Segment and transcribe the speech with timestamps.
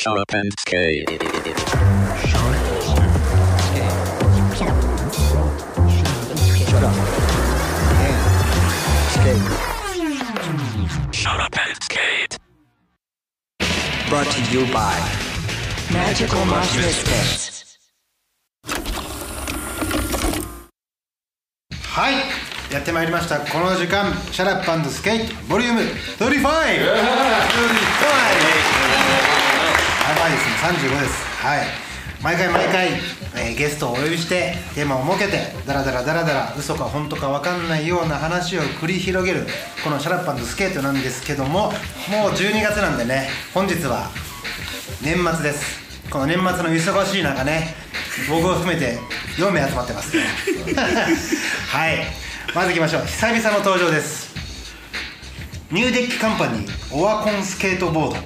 [0.00, 1.10] Sharp and Skate.
[11.10, 12.38] Shut up and skate.
[14.08, 14.94] Brought to you by
[15.92, 17.58] Magical Mouse Biscuits.
[21.82, 22.14] はい
[22.72, 25.88] やってまいりましたこの時間シャラップスケートボリューム35
[26.18, 26.42] 35
[29.24, 29.37] や
[30.14, 30.90] ばいですね。
[30.90, 31.24] 35です。
[31.44, 31.66] はい。
[32.22, 32.88] 毎回毎回、
[33.36, 39.46] えーゲストをお呼びしてテーマを設けてダラダラダラダラ嘘か本当か分かんないような話を繰り広げる
[39.84, 41.72] このシャラップスケートなんですけどももう
[42.30, 44.10] 12月なんでね本日は
[45.00, 47.74] 年末ですこの年末の忙しい中ね
[48.28, 48.98] 僕を含めて
[49.36, 50.16] 4名集まってます。
[50.16, 51.98] はい。
[52.54, 53.02] まずいきましょう。
[53.02, 54.34] 久々の登場です。
[55.70, 58.16] ニューデッキカンパニーオワコンスケートボード。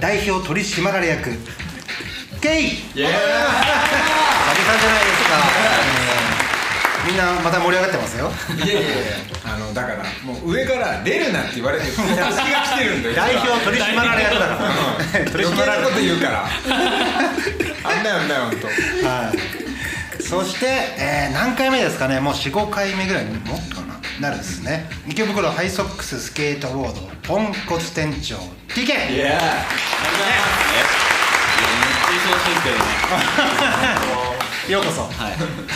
[0.00, 1.30] 代表取締役
[2.40, 2.70] ケイ。
[2.70, 3.44] 久々じゃない
[5.04, 5.36] ですか、
[7.06, 8.32] みんなまた盛り上がってますよ。
[8.56, 8.88] いやいやいや
[9.44, 12.16] あのだからもう上から出るなって言われて 私が
[12.62, 13.14] 来てるんだよ。
[13.14, 15.30] 代表取締役だから。
[15.30, 16.48] 取余計なこと言うから。
[17.84, 19.06] あんだよあんだよ本当。
[19.06, 19.32] は
[20.18, 22.20] い、そして、えー何回目ですかね。
[22.20, 23.89] もう45回目ぐらいにもっとかな
[24.20, 24.88] なるんですね。
[25.08, 28.36] 池袋ハイソックススケートボードポンコツ店長
[28.68, 29.40] TK いや
[34.68, 35.08] ようこそ、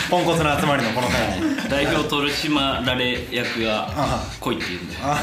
[0.09, 1.69] ポンコツの集まりのこの会に。
[1.69, 4.95] 代表取締られ役があ来いって言うんで。
[4.95, 5.15] は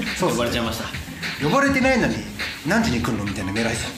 [0.00, 0.16] い。
[0.16, 1.07] そう呼ばれちゃいました
[1.42, 2.16] 呼ばれてないのに
[2.66, 3.88] 何時に来るのみたいな偉いさ。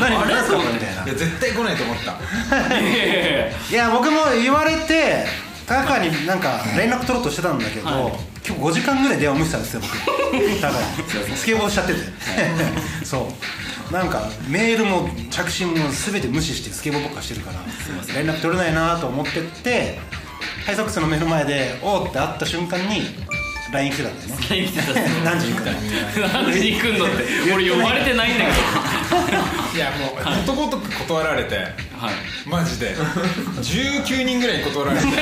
[0.00, 1.04] 何何ですかみたいな。
[1.04, 2.18] いや絶対来ないと思った。
[3.70, 5.26] いや僕も言われて
[5.66, 8.12] タカになんか連絡取ろうとしてたんだけど、はい。
[8.46, 12.00] 今日5時間ぐらい電話無視したんですよ僕タカにスケボーしちゃってて。
[13.04, 13.28] そ
[13.90, 13.92] う。
[13.92, 17.60] なんかメールも着信も全て無視してスケボーばっかしてるから
[18.14, 19.98] 連絡取れないなと思ってって
[20.64, 23.02] ハイソックスの目の前で「おう」って会った瞬間に
[23.72, 24.36] LINE 来てたんだよね。
[24.50, 24.92] LINE 来てた
[25.24, 25.72] 何時に来る
[26.28, 26.28] の？
[26.28, 27.24] 何時に来んのって。
[27.54, 31.56] 俺呼ばれてないんだけいやもうことごとく断られて。
[31.56, 31.62] ど
[31.98, 32.14] はい。
[32.46, 32.94] マジで。
[32.94, 35.06] 19人ぐらいに断られて。
[35.06, 35.12] 20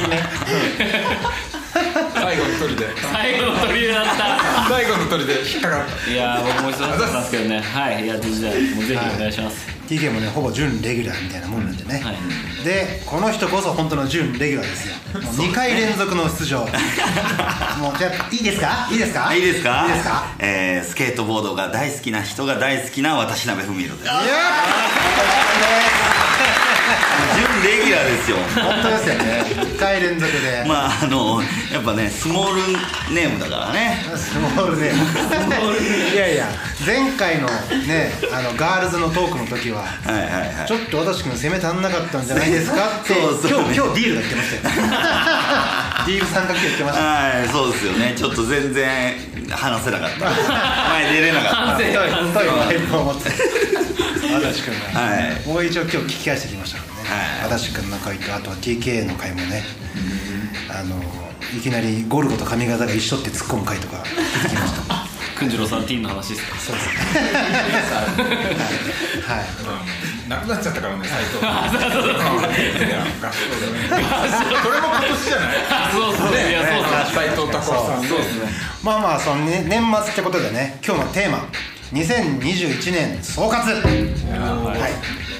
[0.00, 0.16] 人目
[1.72, 2.86] 最後の一人で。
[3.00, 4.68] 最後の取りだった。
[4.68, 5.32] 最後の一人で。
[5.52, 7.60] 引っかかったいやー僕も忙しかったんですけどね。
[7.60, 12.16] はいやって時代もうぜひお願いします、TK もねほぼ準レギュラーみたいなもんなんでね、はい。
[12.64, 14.94] でこの人こそ本当の準レギュラーですよ。
[15.22, 16.60] もう2回連続の出場。
[16.60, 18.88] もうじゃあいいですか？
[18.90, 19.34] いいですか？
[19.34, 19.84] いいですか？
[19.86, 20.24] いいですか？
[20.38, 24.04] えースケートボードが大好きな人が大好きな渡辺文弘です。
[24.04, 24.14] いや
[27.36, 28.36] 準レギュラーですよ。
[28.54, 29.44] 本当ですよね。
[29.74, 31.40] 2回連続で、まああの
[31.72, 33.98] やっぱねスモールネームだからね。
[34.16, 34.92] スモールね
[36.12, 36.48] いやいや
[36.84, 40.66] 前回のねあのガールズのトークの時ははいはいはい。
[40.66, 43.50] ちょっと私君攻め足んなかったんじゃないですかってそうそう。
[43.50, 44.62] 今日今日ディールが言ってましたよ。
[46.06, 47.04] ディール参加言ってました。
[47.04, 48.14] はいそうですよね。
[48.16, 49.14] ちょっと全然
[49.50, 50.24] 話せなかった。
[50.90, 51.84] 前出れなかった。
[51.84, 53.30] 太い太いパイプを持って
[54.34, 55.48] 私君が、はい。
[55.48, 57.50] もう一応今日聞き返してきましたからね、はい。
[57.50, 59.62] 私君の回とあとは TK の回もね、
[60.70, 60.96] あの
[61.56, 65.02] いきなりゴルゴと髪型が一緒って突っ込む回とか聞きました。
[65.38, 66.56] くんじろうさんティーンの話ですか？
[66.58, 66.94] そうですね。
[69.26, 70.28] はい、はい。
[70.28, 71.52] なくなっちゃったからね斎藤それ
[74.80, 75.56] も今年じゃない
[75.92, 76.32] そうそう。
[76.32, 77.14] いや そうそう。
[77.14, 78.08] 斎藤孝さんね
[78.82, 81.44] まあまあその、ね、年末ってことでね今日のテーマ
[81.92, 83.50] 2021年総括。
[83.50, 84.92] はい。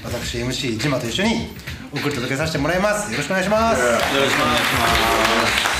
[0.05, 1.49] 私 MC ジマと一緒に
[1.95, 3.11] 送り届けさせてもらいます。
[3.11, 3.81] よろしくお願いします。
[3.81, 4.57] よろしくお願いしま
[5.47, 5.73] す。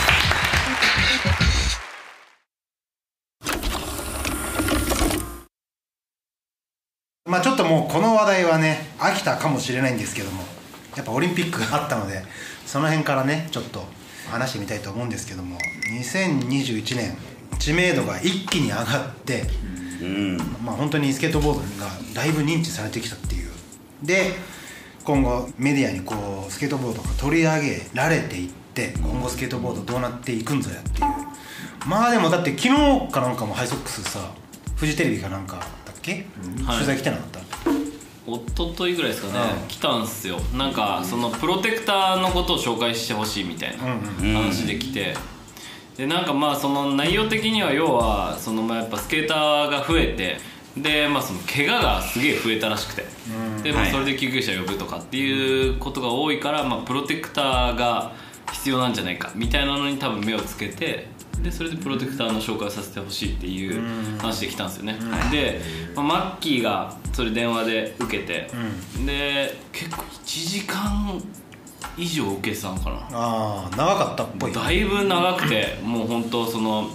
[7.27, 10.43] まあちょっともうこの話題はね飽きたかもしれないんですけども
[10.97, 12.22] やっぱオリンピックがあったので
[12.65, 13.84] その辺からねちょっと
[14.31, 15.59] 話してみたいと思うんですけども
[15.99, 17.16] 2021年
[17.59, 19.45] 知名度が一気に上がって、
[20.03, 20.37] うん。
[20.65, 23.51] まあ本当にスケートボードがだいぶ認知されてきたっていう。
[24.03, 24.33] で
[25.04, 31.07] 今後メディアにこうスケートボードが取り上げられていって今後スケートボードどうなっていくんぞやっていう。
[31.87, 34.33] まあでもだって昨日かなんかもハイソックスさ
[34.77, 37.41] フジテレビかなんかだっけ、はい取材来てなかった？
[38.25, 40.39] 一昨日ぐらいですかね、来たんすよ。
[40.57, 43.83] なんかそのプロテクターのことを紹介してほしいみたいな
[44.41, 45.16] 話で来て、
[45.97, 50.39] でなんかまあその内容的には要はそのまあやっぱスケーターが増えて
[50.77, 53.04] でまあその怪我がすげえ増えたらしくて、
[53.62, 53.91] でまあはい。
[53.92, 58.12] それで救急車呼ぶとかっていうことが多いから、まあ、プロテクターが
[58.50, 61.09] 必要なんじゃないかみたいなのに多分目をつけて
[61.42, 64.98] でそれでプロテクターの紹介をさせてほしいっていう話で来たんですよね、
[65.30, 65.60] で、
[65.94, 68.48] まあ、マッキーがそれ電話で受けて、
[69.04, 71.22] で結構1時間
[71.96, 72.96] 以上受けてたのかな。
[73.12, 74.52] ああ長かったっぽい。
[74.52, 76.90] だいぶ長くてもう本当その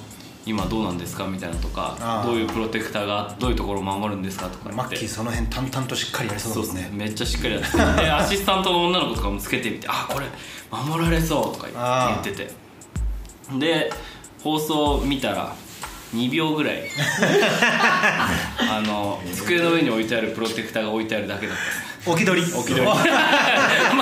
[0.46, 6.84] 今どうなんですかみたいなとかどういうプロテクターがどういうところを守るんですかとかマッキーその辺淡々としっかりやりそうですね。
[6.84, 7.72] ねめっちゃしっかりやって。
[7.72, 10.26] て でアシスタントの女の子とかもつけてみて「あこれ
[10.72, 12.52] 守られそう」とか言ってて
[13.60, 13.92] で
[14.42, 15.54] 放送見たら
[16.16, 16.84] 2秒ぐらい
[18.60, 21.88] あの机の上に置いてあるプロテクターが置いてあるだけだった。
[22.10, 22.54] 置き取り。
[22.54, 22.88] 置き取り。
[22.88, 23.98] 全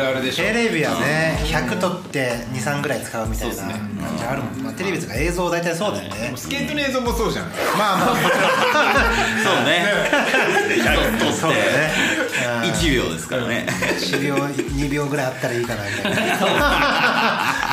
[0.00, 0.44] るあるでしょ。
[0.44, 3.68] テレビはね100取って23ぐらい使うみたいな感
[4.18, 6.32] じあるもん、まあ、テレビとか映像大体そうだよね。
[6.36, 7.46] スケートの映像もそうじゃん
[7.78, 9.56] まあまあもちろん。
[9.56, 9.84] そうね。
[10.70, 11.90] 100取そうだってね
[12.72, 13.66] 1秒ですからね。
[13.68, 16.38] 1秒2秒ぐらいあったらいいかなみたいな。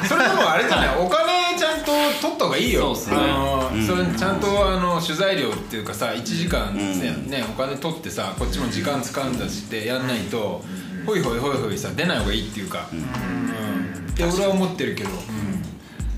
[0.07, 0.97] それでもあれじゃない？
[0.99, 1.91] お金ちゃんと
[2.21, 2.81] 取った方がいいよ。
[2.81, 3.17] そうっすね。
[3.17, 6.93] あのそれちゃんとあの取材料っていうかさ1時間ね,、
[7.27, 10.63] ねお金取ってさこっちも時間使うんだしってやんないと、
[11.07, 14.11] ほいほいほいほいさ出ない方がいいっていうか、うん。
[14.11, 15.09] って俺は思ってるけど、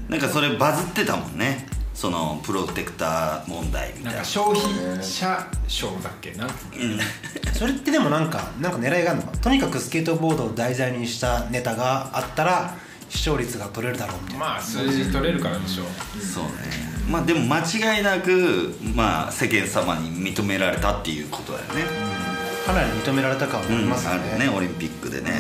[0.10, 1.68] なんかそれバズってたもんね。
[1.94, 4.12] そのプロテクター問題みたな。
[4.12, 6.46] ないんか消費者賞だっけな。
[6.48, 6.50] ん。
[7.54, 9.38] それってでもなんかなんか狙いがあるのか。
[9.38, 12.76] とにかくスケートボードを題材にしたネタがあったら
[13.10, 14.46] 視聴率が取れるだろうみたいな。
[14.46, 15.84] まあ数字取れるからでしょ
[16.20, 16.50] そうね。
[17.08, 22.39] まあでも間違いなくまあ世間様に認められたっていうことだよね
[22.70, 24.50] かなり認められた感はあうんりますね,、るね。
[24.50, 25.32] オリンピックでね。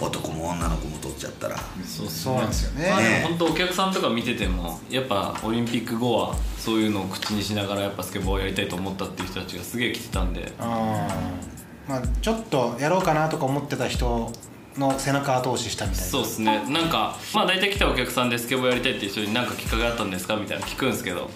[0.00, 1.56] 男も女の子も取っちゃったら。
[1.84, 2.36] そうそう。
[2.36, 2.90] なんですよね。
[2.90, 10.52] まあでもね本当お客さんとか見ててもやっぱオリンピック後はそういうのを口にしながらやっぱスケボーをやりたいと思ったっていう人たちがすげえ来てたんで。
[11.88, 14.32] まあちょっとやろうかなとか思ってた人
[14.76, 16.06] の背中後押ししたみたいな。
[16.10, 16.64] そうですね。
[16.68, 21.30] なんかまあ大体来たお客さんでスケボーやりたいっていう人に何かきっかけあったんですかみたいな聞くんですけど。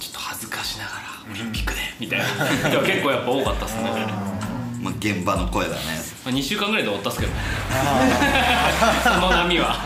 [0.00, 0.96] ちょっと恥ずかしながら
[1.30, 2.24] オリンピックでみたいな。
[2.82, 4.49] 結構やっぱ多かったっすね
[4.80, 5.80] まあ現場の声だね。
[6.24, 7.38] まあ2週間ぐらいで終わったっすけどね。
[9.04, 9.76] その波は。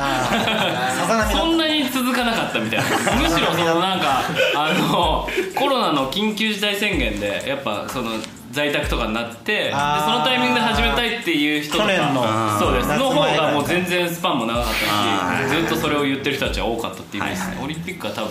[1.33, 2.85] そんなに続かなかったみたいな。
[3.21, 4.23] むしろそのなんか
[4.55, 8.13] あのコロナの緊急事態宣言でやっぱその
[8.55, 12.23] 在宅とかになってでそのタイミングで始めたいっていう人とか去年の
[12.59, 12.89] そうです。
[12.89, 18.31] 夏の方がもう全然スパンも長かったあしずっとそれを言ってる人たちは多かったっていう意味ですね、はいオリンピックは多分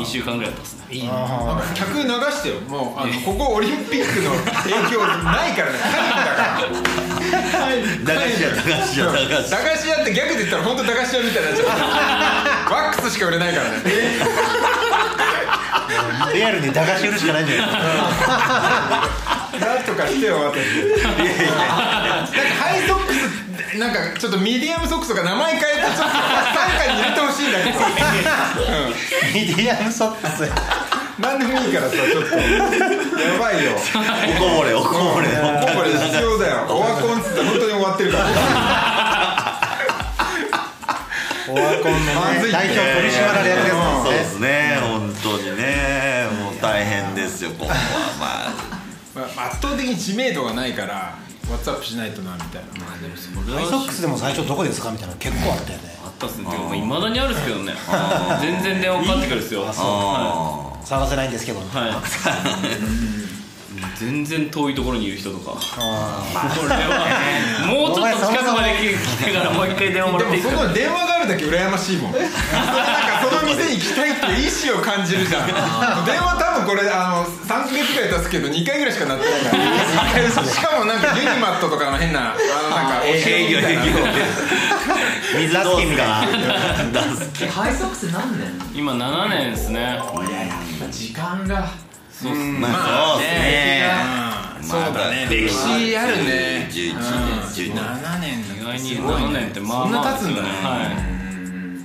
[0.00, 0.86] 2週間ぐらいだったですね。
[0.90, 1.16] いいなん
[1.58, 4.30] か客流してよもうあのここオリンピックの
[4.62, 5.78] 影響ないからね。
[8.04, 9.58] 駄菓子屋駄菓子屋駄菓子屋。
[9.58, 11.64] 駄菓子屋って逆で言ったら本当駄菓子屋みたいになっちゃ
[12.70, 13.76] うワックスしか売れないからね
[16.32, 17.78] リアルに駄菓子売るしかないんじゃないです
[18.26, 20.56] かなんとかしてよ私。
[21.02, 21.22] なんか
[22.58, 23.16] ハイソックス
[23.78, 25.08] なんかちょっとミディアムソックス。
[25.08, 26.12] とか名前変えてちょっと傘
[26.84, 27.78] 下に入れてほしいんだけど、
[29.32, 30.52] ミディアムソックスでも
[31.64, 32.36] いいからさちょっと。
[32.36, 33.72] やばいよ。
[33.72, 33.78] お
[34.38, 35.28] こぼれおこぼれ。
[35.28, 35.90] もうこれ。
[35.92, 36.66] 必要だよ。
[36.68, 38.24] オワコンっつって本当に終わってるから。
[41.48, 41.98] オワコンの、
[42.44, 44.04] ね、代表取締役ですもんね。
[44.04, 44.78] そうですね。
[44.82, 46.28] 本当にね。
[46.42, 47.74] もう大変ですよ今後は
[49.24, 51.16] 圧倒的に知名度がないから
[51.50, 52.84] ワッツアップしないとなみたいな。
[53.54, 55.84] ハイソックスでも最初どこですかみたいなの結構あったよね。
[56.04, 56.44] あったっすね
[56.76, 57.72] いまだにあるっすけどね。
[58.40, 59.62] 全然電話かかってくるっすよ。
[59.62, 59.72] は
[60.82, 61.60] あ探せないんですけど。
[61.60, 61.92] い、はい、
[63.98, 65.56] 全然遠いところにいる人とか。
[65.78, 66.22] あ
[66.56, 66.76] これは
[67.66, 70.62] もうちょっと近くまで来てからもう一回電話もでらっていいですか？
[70.62, 72.12] もその電話があるだけ羨ましいもん
[73.42, 75.46] の店に行きたいっていう意思を感じるじゃん。
[76.06, 80.44] 電話多分これあの3ヶ月ぐらい経つけど2回ぐらいしかなってないから。
[80.44, 83.82] しかもなんかユニマットとかの変なあのなんかお営城業営業。
[83.84, 84.08] みたいな。
[85.36, 85.58] 水出
[87.38, 88.48] すえハイソックス何年？
[88.74, 90.00] 今7年ですね。
[90.90, 91.68] 時間が。
[92.10, 92.58] そうっすね。
[92.58, 92.68] ま
[93.14, 93.90] あね
[94.60, 96.68] うんそうだね歴史あるね。
[96.70, 97.00] 11うん。
[97.54, 97.84] 年12年。
[97.84, 98.40] 7年。
[98.60, 100.48] 意外にすごいね7年ってまあそんなまあ経つんだね。
[100.48, 100.78] は
[101.14, 101.17] い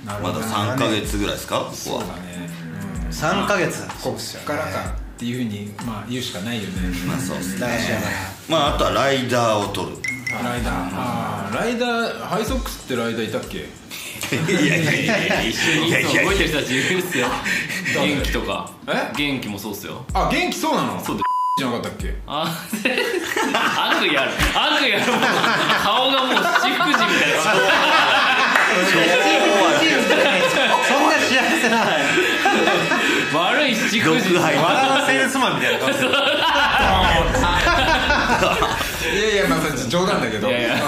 [0.04, 1.58] まだ3ヶ月ぐらいですか？
[1.60, 1.74] ここは。
[1.74, 2.48] そうだね。
[3.08, 3.82] あ3ヶ月。
[4.02, 4.68] こっからか
[5.16, 6.88] っていうふうにまあ言うしかないよね。
[7.06, 8.10] まあそうです駄菓子屋から
[8.48, 9.96] まああとはライダーを取る。
[10.42, 10.74] ライダー。
[10.92, 13.58] あーライダーハイソックスってライダーいたっけ？
[13.58, 17.28] いやいやいやい一緒に動いてる人たちいるっすよ。
[17.94, 18.70] 元気とか。
[18.88, 19.12] え？
[19.16, 20.04] 元気もそうっすよ。
[20.12, 21.02] あ元気そうなの？
[21.04, 21.22] そうで。
[21.56, 22.14] じゃなかったっけ？
[22.26, 22.52] あ
[23.94, 24.32] 悪意ある。
[24.56, 25.02] 悪意ある
[25.84, 27.38] 顔がもう七福神みたいな
[30.14, 31.86] そんな幸せな。
[33.34, 36.10] 悪い七口富士ロックハイ和田のセールスマンみたいな顔してる
[39.14, 40.48] いやいやまあ冗談だけど。
[40.48, 40.78] いやいや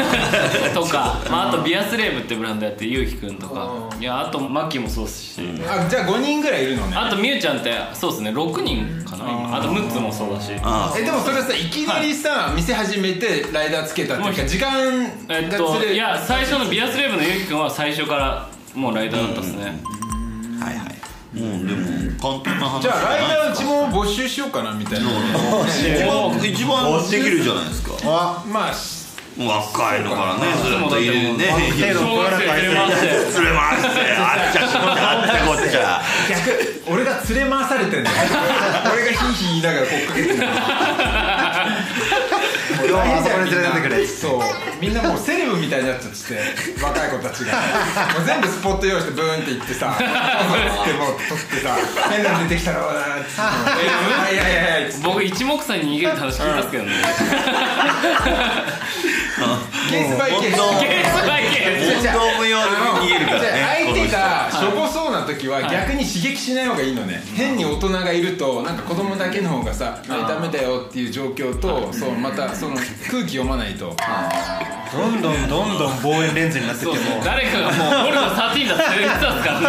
[0.72, 3.90] とか、まあ、あとビアスレーブってブランドやってるゆうきくんとか。
[3.98, 6.96] いやあとマッキーもそうっすし、あじゃあ5人ぐらいいるのね。
[6.96, 8.30] あとみゆちゃんってそうですね。
[8.30, 9.56] 6人かな今。
[9.58, 10.52] あとムッツもそうだし。
[10.62, 14.70] あえでもそれさいきなりさ、店始めてライダーつけたっていうか時間
[15.28, 19.64] えっがずれといや最初のビアスレーブのゆうきくんは最初からもうライダーだったっすね、
[20.60, 21.40] はいはい。
[21.40, 21.80] もうでも
[22.20, 22.82] 簡単な話。
[22.82, 25.08] じゃあライダーうちもも募集しようかなみたいな。
[25.66, 27.92] 一番一番できるじゃないですか。
[28.04, 28.74] あまあ
[29.38, 31.46] 若いのからねずっといるね。
[31.78, 34.80] 手の小学生連れ回して連れ回してあっちゃこっちゃ
[35.10, 38.16] あっちゃこっちゃ逆俺が連れ回されてんだよ
[38.92, 40.50] 俺がヒーヒー言いながらこっかけてんだよ
[42.86, 44.40] 今日はあそこに連れてってくれそう。
[44.80, 46.38] みんなもうセレブみたいになっちゃって
[46.78, 47.58] 若い子たちが。
[48.14, 49.98] もう全部スポット用意してブーンって行ってさ。
[49.98, 51.74] ってもう取ってさ
[52.10, 53.30] 変なの出てきたらわーって。
[53.42, 53.74] あ
[54.30, 54.65] いやいやいや僕
[55.26, 56.92] 一目散に逃げるって話聞いたっすけどね。
[59.90, 60.44] ケースバイケース。
[60.46, 67.22] ケースバイケース運動無用で逃げるからじゃあね相手がしょぼそうな時は逆に刺激しない方がいいのね。
[67.34, 73.94] 変に大人がいるとなんか子供だけの方がさ「ダメだよ」っていう状況とそうまたその空気読まないと。
[74.92, 77.20] どんどんどんどん望遠レンズになってっても。
[77.24, 79.66] 誰かがもうゴルフ13だって言ってたんですからね。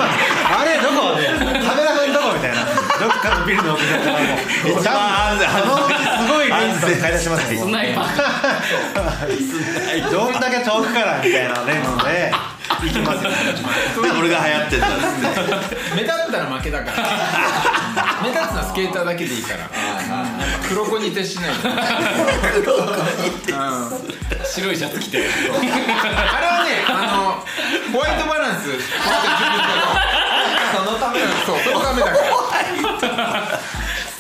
[0.60, 1.26] あれどこね
[1.60, 1.94] カメラ
[2.38, 2.66] みたいな。
[2.66, 2.72] ど
[3.08, 4.38] っかのビルの奥だったらもう。
[4.80, 4.96] 一番
[5.34, 5.92] 安全あのす
[6.32, 8.08] ごいレンズとか買い出しますよスナイパー。
[10.12, 12.32] どんだけ遠くからみたいなレンズで
[12.82, 13.32] 行きますよ。
[14.20, 14.98] 俺が流行ってんだっつっ
[15.70, 15.78] て。
[15.96, 16.98] 目立ったら負けだから
[18.22, 19.68] 目立つのはスケーターだけでいいから。
[20.68, 21.70] 黒子に徹しないと。
[21.70, 21.76] うん。
[24.46, 25.18] 白いシャツ着て。
[25.18, 25.28] あれ
[26.48, 27.44] はねあの
[27.94, 28.70] ホワイトバランス
[30.76, 32.18] そのためそうそのためだか
[33.08, 33.60] ら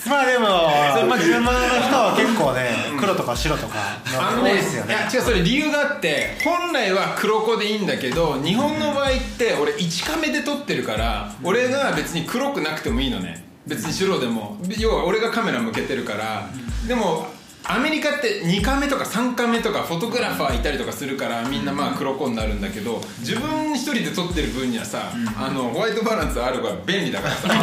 [0.07, 0.71] まあでも
[1.17, 3.75] 車の人は結構ね黒とか白とか
[4.05, 4.93] 多あのねいですよね。
[4.93, 13.45] いや違うそれ理由があって本来は黒子でいいんだけど日本の場合って俺1カメで撮ってるから俺が別に黒くなくてもいいのね。
[13.67, 14.57] 別に白でも。
[14.79, 16.47] 要は俺がカメラ向けてるから。
[16.87, 17.27] でも
[17.69, 27.47] アメリカって2カメとか3カメとかフォトグラファーいたりとかするからみんなまあ黒子になるんだけど自分一人で撮ってる分にはさ、あのホワイトバランスある方が便利だからさ。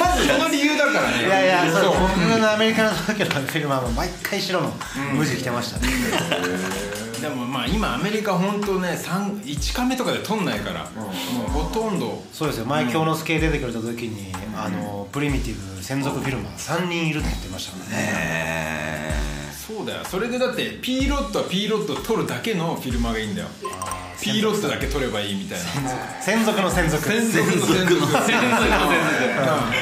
[0.00, 1.26] まずその理由だからね。
[1.26, 1.92] いやいやそうそう。
[2.00, 2.10] 僕
[2.40, 4.72] のアメリカの時のフィルマーも毎回白の
[5.14, 11.08] 無地着てましたねでもまあ今アメリカ本当ね3 1カメとかで撮んないから、も
[11.46, 12.22] うほとんど。
[12.32, 12.66] そうですよ。
[12.66, 20.04] 前今日のスケ出てくれた時にあのプリミティブ専属フィルマー3人いるって言ってましたからねえそうだよ。
[20.04, 23.48] それでだって P ロットは P ロット撮るだけのフィルマーがいいんだよ。
[24.20, 25.64] P ロットだけ撮ればいいみたいな。
[26.20, 26.60] 専属。
[26.60, 28.40] の 専属専属の専属専属の専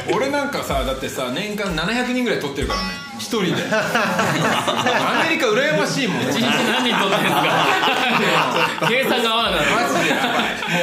[0.06, 0.14] 属。
[0.14, 2.86] 俺なんかさだってさ年間700人ぐらい撮ってるからね。
[3.18, 3.64] 一人で。
[3.72, 6.22] アメリカ羨ましいもん。
[6.22, 8.86] 一日何人撮ってんですか？
[8.88, 9.60] 計算が合わない。
[9.66, 10.28] マジでやば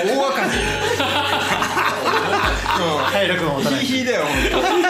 [0.01, 0.05] い。
[0.15, 0.57] もう大赤字。
[3.13, 3.85] 体力も持たない。
[3.85, 4.81] ヒーヒーだよ本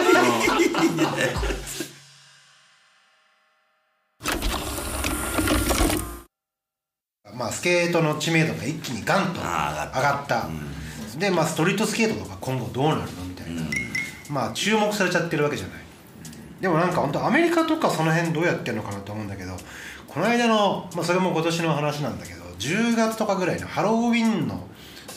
[7.36, 10.48] まあ、スケートの知名度が一気にガンと上がった。
[11.18, 13.62] で、まあ、ストリートスケートとか今後どうなるのみたいな、
[14.30, 15.86] まあ注目されちゃってるわけじゃない。
[16.60, 19.54] でもなんか本当アメリカとかその辺どうやってるのかなと思うんだけど
[20.08, 24.66] この間の、まあ、それも今年の話なんだけど10月とかぐらいのハロウィンの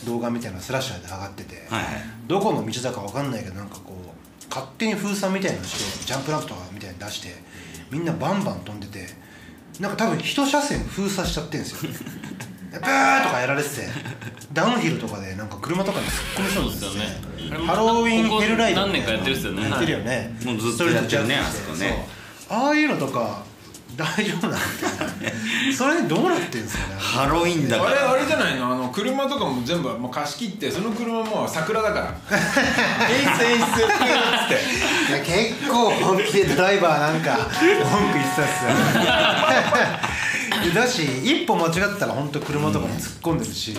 [0.05, 1.83] 動画みたいなのスラッシャーで上がってて、はい
[2.27, 7.29] どこの道だか分かんないけどなんかこう勝手に封鎖みたいなのしてジャンプランプとかみたいに出して
[7.89, 9.07] みんなバンバン飛んでて
[9.79, 11.91] なんか多分一車線封鎖しちゃってんですよ。
[12.71, 13.87] ブーとかやられてて
[14.53, 17.65] ダウンヒルとかでなんか車とかに突っ込みそうですよね。
[17.65, 19.69] ハロウィンヘルライド何年かやってるっすよね。
[19.69, 20.37] やってるよね。
[20.43, 22.07] もうずっとやってるねあそこね。
[22.49, 23.43] ああいうのとか
[23.99, 24.59] 大丈夫なの？
[25.75, 26.95] それどうなってんですかね？
[26.97, 28.71] ハロウィンだかあれらあれじゃないの？
[28.71, 32.15] あの車とかも全部もう貸し切ってその車もう桜だから。
[33.09, 33.77] 演出演出っつっ
[34.47, 34.53] て
[35.11, 35.19] いや
[35.53, 38.71] 結構本気でドライバーなんか文句言ってたっすよ。
[40.73, 43.75] だし一歩間違ったら本当車とかに突っ込んでるし、う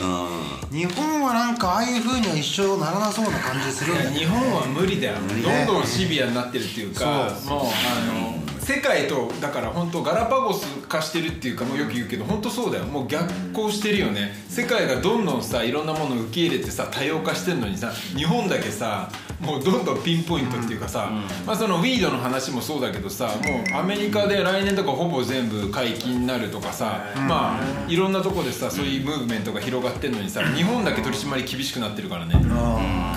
[0.75, 7.71] 日本はなんかああいう風には一生ならなそうな感じするんだけど日本は無理だよ理どんどんシビアになってるっていうかもうあ
[8.07, 12.85] の世界とだから本当ガラパゴス化してるっていうかもうよく言うけど本当そうだよ。
[12.85, 14.33] もう逆行してるよね。
[14.49, 21.11] 世界がどんどんさいろんなものを受け入れてさ多様化してるのにさ日本だけさもうどんどんピンポイントっていうかさ、
[21.47, 32.35] まあ、そのウィードの話もそうだけどさもうアメリカで来年とかほぼ全部解禁になるとかさ、まあいろんなとこでさそういうムーブメントが広がってんのにさ日本だけ取り締まり厳しくなってるからね。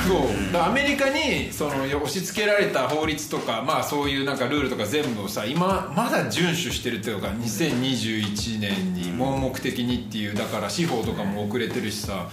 [0.08, 12.30] そうだからアメリカにその押し付けられた法律とかまあそういうなんかルールとか全部をさ今まだ遵守してるっていうか2021年に盲目的にっていうだから司法とかも遅れてるしさ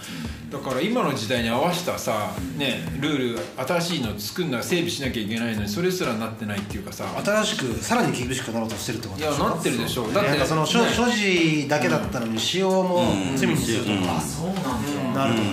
[0.50, 10.08] だから今の時代に合わせたさねルール新しいの作るのは整備しなきゃいけないのにそれすらなってないっていうかさ新しくさらに厳しくなろうとしてるってこといやなってるでしょ？
[10.12, 10.92] だってなんかその所ね。
[10.92, 13.04] 所持だけだったのに使用も
[13.36, 14.20] 罪にするとか。
[14.20, 15.14] そうなん。
[15.14, 15.48] だなるとか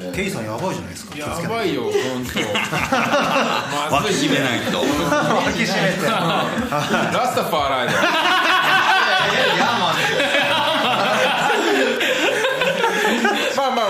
[0.00, 0.16] 言って。
[0.16, 1.92] ケイさんやばいじゃないですかやばいよ本
[2.32, 3.90] 当。
[3.90, 4.78] ま 脇ずい締めないと。
[4.78, 4.86] 脇
[5.58, 6.06] 締めて。
[6.06, 7.92] ラスタファーライだ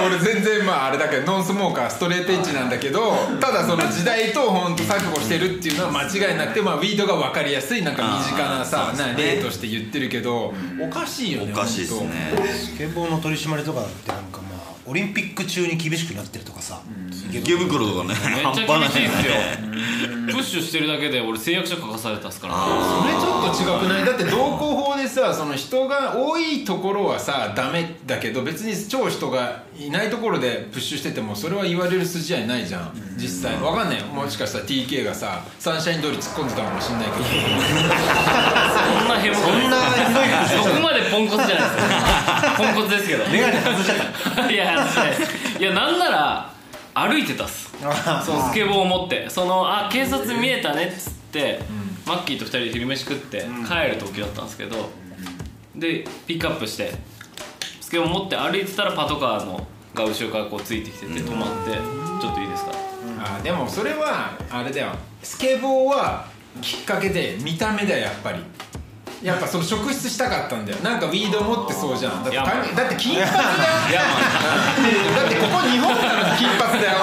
[0.09, 12.33] 俺全然まああれだけどノンスモーカーストレートエッジなんだけどただその時代と本当錯誤してるっていうのは間違いなくてまあウィードが分かりやすいなんか身近なさ例として言ってるけどおかしいよねおかしいですね。
[12.55, 14.38] スケボーの取り締まりとかってなんかまあ
[14.89, 16.81] オリンピック中に厳しくなってるとかさ。
[17.31, 19.33] 池池袋とかねめっちゃ半端ない厳しいっすよ。
[19.35, 20.33] ね。
[20.33, 22.55] プッシュしてるだけで俺誓約書書かされたっすから。
[22.55, 24.05] ねそれちょっと違くない？
[24.07, 32.93] だって道交法でさその人が多いところはさダメだけど別に超人がいないところでプッシュしててもそれは言われる筋合いないじゃん。
[33.17, 33.61] 実際。
[33.61, 34.07] わかんないよ。
[34.07, 37.25] もしかしたら TK がさサンシャイン通り突っ込んでたかもしんないけど。
[37.25, 37.31] そ
[39.05, 39.77] んなヘボそんな
[40.07, 43.25] ひどい話そこまでポンコツじゃないですよポンコツですけど。
[43.31, 43.99] メガネ外しちゃっ
[44.35, 44.51] た。
[44.53, 44.78] いや
[45.59, 46.53] いやなんなら
[46.95, 47.73] 歩いてたっす。
[48.25, 49.29] そのスケボーを持って。
[49.31, 51.61] そのあ警察見えたねっつって、
[52.07, 54.91] マッキーと2人で昼飯食って帰る時だったんですけど、
[55.77, 56.93] でピックアップして
[57.81, 61.73] スケボー持って歩いてたらパトカーのが後ろからこうついてきてて止まって
[62.21, 62.73] 「ちょっといいですか?」
[63.39, 64.89] あでもそれはあれだよ。
[65.23, 66.27] スケボーは
[66.61, 68.39] きっかけで見た目だよやっぱり
[69.23, 70.79] やっぱその職質したかったんだよ。
[70.79, 72.23] なんかウィード持ってそうじゃん。
[72.23, 72.45] だってだ
[72.87, 73.43] って金髪だよ。
[75.17, 76.99] だってここ日本なのに金髪だよ。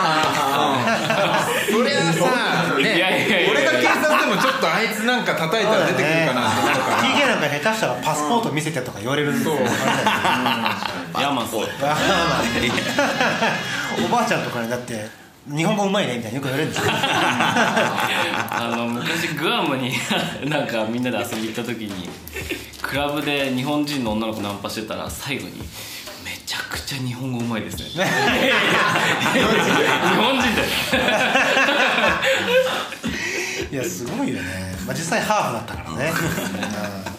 [1.71, 7.03] それはさ、ね、いやいやいや俺が警察でもちょっとあいつなんか叩いたら出てくるかなって思うから。
[7.03, 9.57] TK なんか下手したらパスポート見せてとか言われるんですよ。
[9.57, 9.65] そう。
[9.65, 11.59] ヤーマンっすお
[14.07, 16.91] ばあちゃんとかにだって日本語うまいねみたいなよく言われるんですよ。
[16.91, 19.91] あの昔グアムに
[20.49, 22.09] なんかみんなで遊びに行った時に
[22.81, 25.51] クラブで日本人の女の子ナンパしてたら最後に
[26.25, 27.99] 「めちゃくちゃ日本語うまいですね」 日
[30.15, 30.63] 本人で
[33.71, 36.11] いやすごいよね、まあ、実際ハーフだったからね。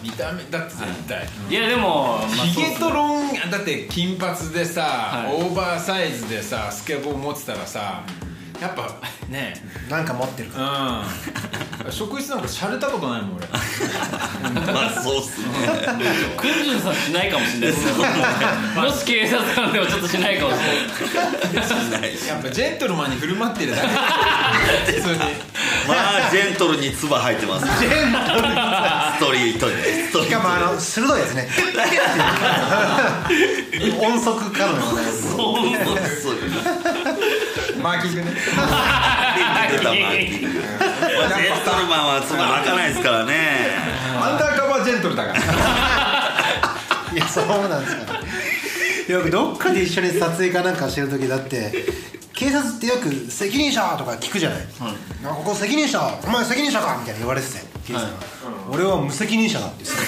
[0.01, 1.27] 見た目だって絶対。
[1.49, 5.35] いやでも、まあヒゲとロンだって金髪でさ、はい。
[5.35, 8.03] オーバーサイズでさスケボー持ってたらさ
[8.61, 8.89] やっぱ
[9.29, 9.53] ね。
[9.89, 10.59] なんか持ってるか。
[10.59, 11.91] らうん。
[11.91, 13.47] 職質なんかしゃれたことないもん俺。
[13.47, 15.45] まあそうっすね。
[16.37, 17.77] クンジュンさんしないかもしれない。
[17.77, 18.03] ですね。
[18.81, 21.59] もし警察官でもちょっとしないかもしれ
[21.99, 22.27] ない。
[22.27, 23.87] やっぱジェントルマンに振る舞ってるだけ。
[24.93, 25.19] 普通に
[25.87, 27.65] まあジェントルに唾吐いてます。
[27.79, 28.47] ジェントル
[29.17, 29.75] ストリートに。
[29.75, 31.47] ストリートしかもあの鋭いやつね。
[34.01, 35.01] 音速かのような
[37.81, 38.27] マーキングね。
[39.71, 40.59] 出たマーキング。
[40.59, 40.65] ま
[41.25, 43.71] あジェントルマンは唾吐かないですからね。
[44.21, 45.39] アンダーカバージェントルだから。
[47.13, 48.19] いやそうなんですか
[49.07, 51.85] よくどっかで一緒に撮影かなんかしてる時だって
[52.37, 54.59] 警察ってよく「責任者」とか聞くじゃない
[55.23, 58.11] 「なんかここ責任者お前責任者か」みたいな言われてて警察が
[58.69, 60.03] 俺は無責任者だって言って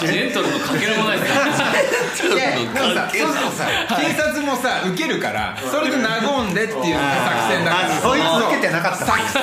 [0.00, 2.32] ジェントルのかけらもないですね。
[2.32, 3.68] いやでもさそうするとさ
[4.00, 8.00] 警察もさ受けるからそれで和んでっていうのが作戦だから。
[8.00, 9.04] そいつ受けてなかった。
[9.04, 9.36] そいつ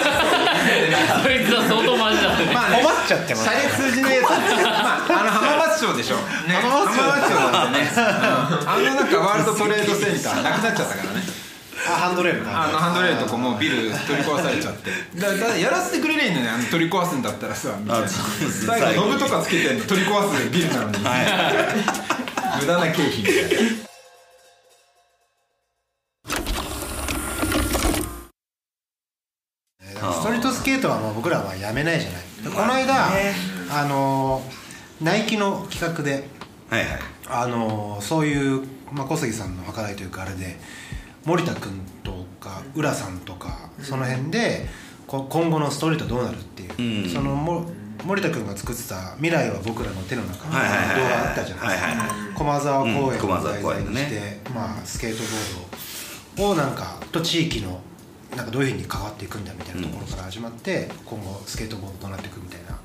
[1.53, 2.49] は相当マジだね。
[2.53, 6.17] まあね困っちゃってますシャレ通じのやつまああの浜松町でしょ、
[6.49, 8.01] ね、浜松町なんてね、うん。
[8.65, 11.21] あのなんかワールドトレードセンターなくなっちゃったからね。
[11.21, 11.48] あ
[11.95, 14.91] ハンドレールあのハンドレールとこもうビル取り壊されちゃって。
[15.19, 18.07] だだやらせてくれりゃいいのにあの取り壊すんだったらさみたいな。
[18.07, 20.97] 最後ノブとかつけてんの取り壊すビルなのに、
[22.61, 23.33] 無駄な経費みたい
[30.03, 30.13] な。
[30.13, 32.21] ストリートスケートはもう僕らはやめないじゃない。
[32.43, 33.09] でこの間、
[33.71, 34.41] あの
[35.01, 36.27] ナイキの企画で
[36.69, 36.99] はいはい。
[37.31, 40.57] あのそういう、まあ、小杉さんの計らいというかあれで
[41.29, 44.65] 森田君とか浦さんとかその辺で
[45.05, 47.09] こ今後のストリートどうなるっていう、うん。
[47.09, 47.69] そのも
[48.03, 52.15] 森田君が作ってた「未来は僕らの手の中」の動画あったじゃないですか。
[52.33, 55.23] 駒沢公園を題材にして、ねまあ、スケート
[56.41, 57.79] ボーをなんかと地域の
[58.35, 62.79] なんかどういうふうに関わっていくんだみたいなところから始まって、今後スケートボードとなっていくみたいな。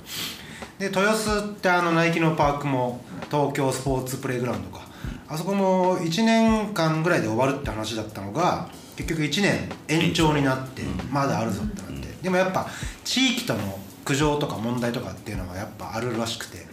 [0.79, 4.84] で豊洲ってあのナイキのパークも東京スポーツプレイグラウンドか
[5.29, 12.09] あそこも1年間ぐらいで終わるって話だったのが結局1年延長になってまだあるぞってなって。
[12.23, 12.67] でもやっぱ
[13.05, 16.67] 地域との苦情とか問題とかっていうのがやっぱあるらしくて。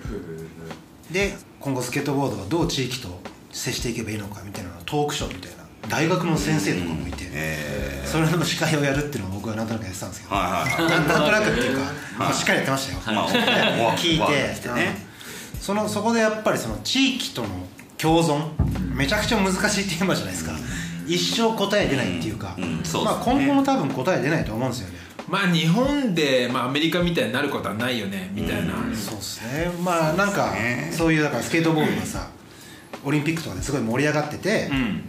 [1.12, 3.20] で今後スケートボードがどう地域と
[3.52, 11.82] 接していけばいいのかみたいなトークショーみたいな大学の先生とかもいて、えそれの司会をやるっていうのを僕はなんとなくやってたんですけど、なんとなくっていうか、
[12.18, 14.56] まあ、しっかりやってましたよ、 まあ聞いわて
[15.60, 17.50] そのそこでやっぱりその地域との
[18.02, 18.42] 共存？
[18.96, 20.54] めちゃくちゃ難しいテーマじゃないですか、
[21.08, 23.04] 一生答え出ないっていうか、うんうんそうですね。
[23.04, 24.96] まあ、今後も多分答え出ないと思うんですよね、
[25.28, 29.72] まあ日本で、まあ、アメリカみたいになることはないよねみたいな、そうですね。
[29.84, 32.30] まあなんかねそういうだからスケートボードがさ
[33.04, 35.04] オリンピックとかですごい盛り上がってて、うん。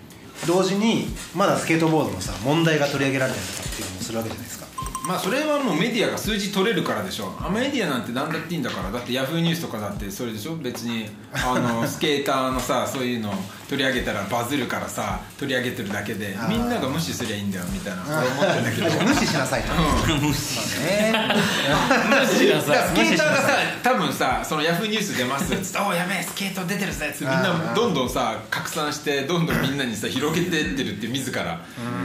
[0.47, 4.62] 同時にまだスケートボードのさ問題が取り上げられたりとかっていうのもするわけじゃないですか
[5.07, 8.91] まあそれはもうメディアが数字取れるからでしょあメディアなんて何だっていいんだから。
[8.91, 10.57] だってヤフーニュースとかだってそれでしょ。
[10.57, 13.33] 別にあのスケーターのさそういうの。
[13.73, 18.05] 取り上げたらバズるからさ取り上げてるだけでみんなが無視すりゃいいんだよみたいな。
[18.05, 19.03] そう思ってんだけど。
[19.03, 19.73] 無視しなさいと、
[20.21, 23.49] 無視ね無視なだからさスケーターがさ
[23.83, 25.55] 多分さそのヤフーニュース出ます。
[25.55, 31.43] っつって「おやべえスケート出てるぜ」っつってみんあなーどんどんさ拡散してどんどんみんなにさ広げてってるって自ら、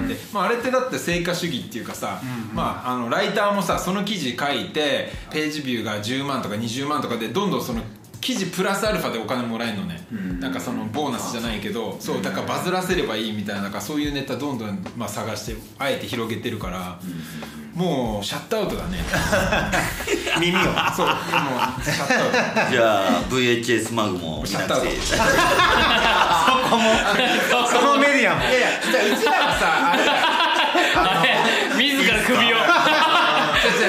[0.07, 2.21] で、まあ、あれってだって成果主義っていうかさ、
[2.53, 7.81] まあ、あのライターもさその記事書いてページビューが10万とか20万とかでどんどんその
[8.27, 10.05] 記事プラスアルファでお金もらえるのね、
[10.41, 16.99] なんかそのボーナスじゃないけどそうだからバズらせればいいみたいななんかそういうネタどんどんまあ探してあえて広げてるから、
[17.73, 18.97] もうシャットアウトだね。
[20.41, 20.59] 耳を。
[20.93, 22.71] そうもうシャットアウト。
[22.71, 25.01] じゃあ VHS マグも見なくていい。
[25.01, 25.15] そ
[27.81, 28.41] のメディアも。
[28.41, 30.11] いやいやじゃあうちらはさあれだ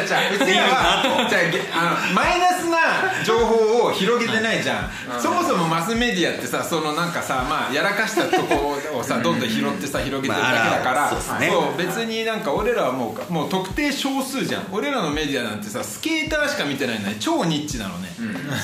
[0.09, 2.79] じゃあうちらはじゃあげあのマイナスな
[3.25, 11.51] 情報を広げてないじゃん、そもそもマスメディアってさそのなんかさまあやらかしたとこをさどんどん拾ってさ広げてるだけだから、まあそうっすね。
[11.51, 14.67] そう別になんか俺らはもうもう特定少数じゃん。
[14.73, 18.09] 俺らのメディアなんてさスケーターしか見てないのに超ニッチなのね、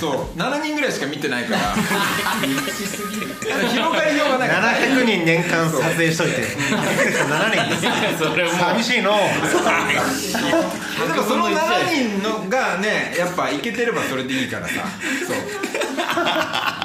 [0.01, 0.39] そう。
[0.39, 1.61] 7人ぐらいしか見てないから。
[3.45, 4.73] 広がりようがないから。
[4.73, 6.43] 700人年間撮影しといて。
[6.43, 8.25] 7人です。
[8.25, 9.13] それもう寂しいの。
[11.15, 14.75] でもその7人のがねやっぱいけてればそれでいいからさ。
[15.27, 15.37] そう。
[15.37, 15.41] い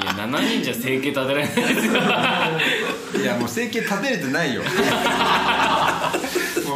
[0.06, 1.46] や7人じゃ生計立てられない。
[1.46, 1.92] ですよ
[3.22, 4.62] いやもう整形立てれてないよ。
[4.62, 4.68] も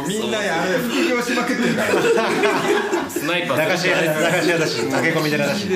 [0.01, 1.89] うみんなあれ副業しまくってるから。
[3.09, 5.67] スナイパー駄菓子屋駄菓子屋だし駆け込み寺だし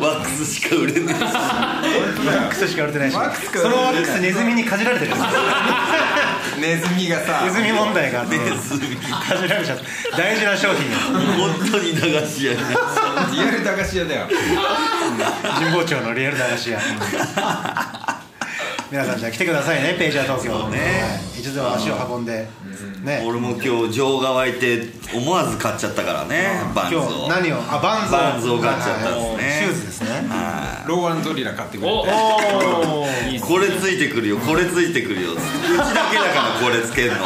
[0.00, 3.16] ワックスしか売れね ワックスしか売れてないし。
[3.16, 5.10] ワックスかそのワックスネズミにかじられてる。
[5.10, 5.26] んですよ
[6.60, 8.96] ネズミがさネズミ問題があってネズミ。
[8.96, 9.84] かじられちゃって
[10.16, 10.86] 大事な商品。
[10.90, 10.94] え
[11.38, 12.58] 本当に駄菓子屋に
[13.34, 14.28] リアル駄菓子屋だよ。
[15.58, 16.78] 神保町のリアル駄菓子屋
[18.94, 20.84] 皆さんじゃあ来てくださいねページャー東京ね、は
[21.36, 21.40] い。
[21.40, 22.46] 一度は足を運んで、
[23.02, 23.24] ね。
[23.26, 27.56] 俺も今日情が湧いて思わず買っちゃったからねバンズ今を日何を？
[27.56, 28.18] あバンズを。
[28.18, 29.66] バンズを買っちゃったんですね。
[29.66, 30.10] シューズですね。
[30.30, 32.10] はローワン・ゾリラ買ってくれおて
[33.40, 35.32] これついてくるよこれついてくるよ。
[35.32, 37.16] うちだけだからこれつけるの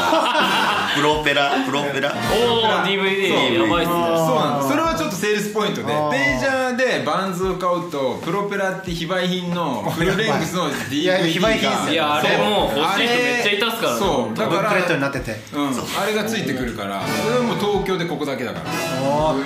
[0.98, 2.12] プロペラプロペラ？
[2.12, 3.96] おお DVD やばいっすね。
[3.96, 6.10] そうなのそれはちょっとセールスポイントであー。
[6.10, 13.98] ページャーでバンズを買うとプロペラって非売品の フルレングスの DVD いや非売品っすよいやあれもうそう欲しい人めっちゃいたっすからね。
[14.00, 15.40] そうだかブックレットにらなってて。
[15.52, 15.68] うん。
[15.68, 18.64] あれがついてくるからそれはもう東京でここだけだから。
[19.08, 19.44] おー。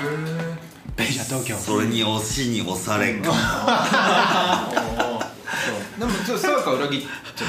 [0.97, 1.57] ページャー東京。
[1.57, 3.33] それに押しに押されんか。
[5.99, 7.01] でもちょっとサーカー裏切っ
[7.37, 7.49] ちゃっ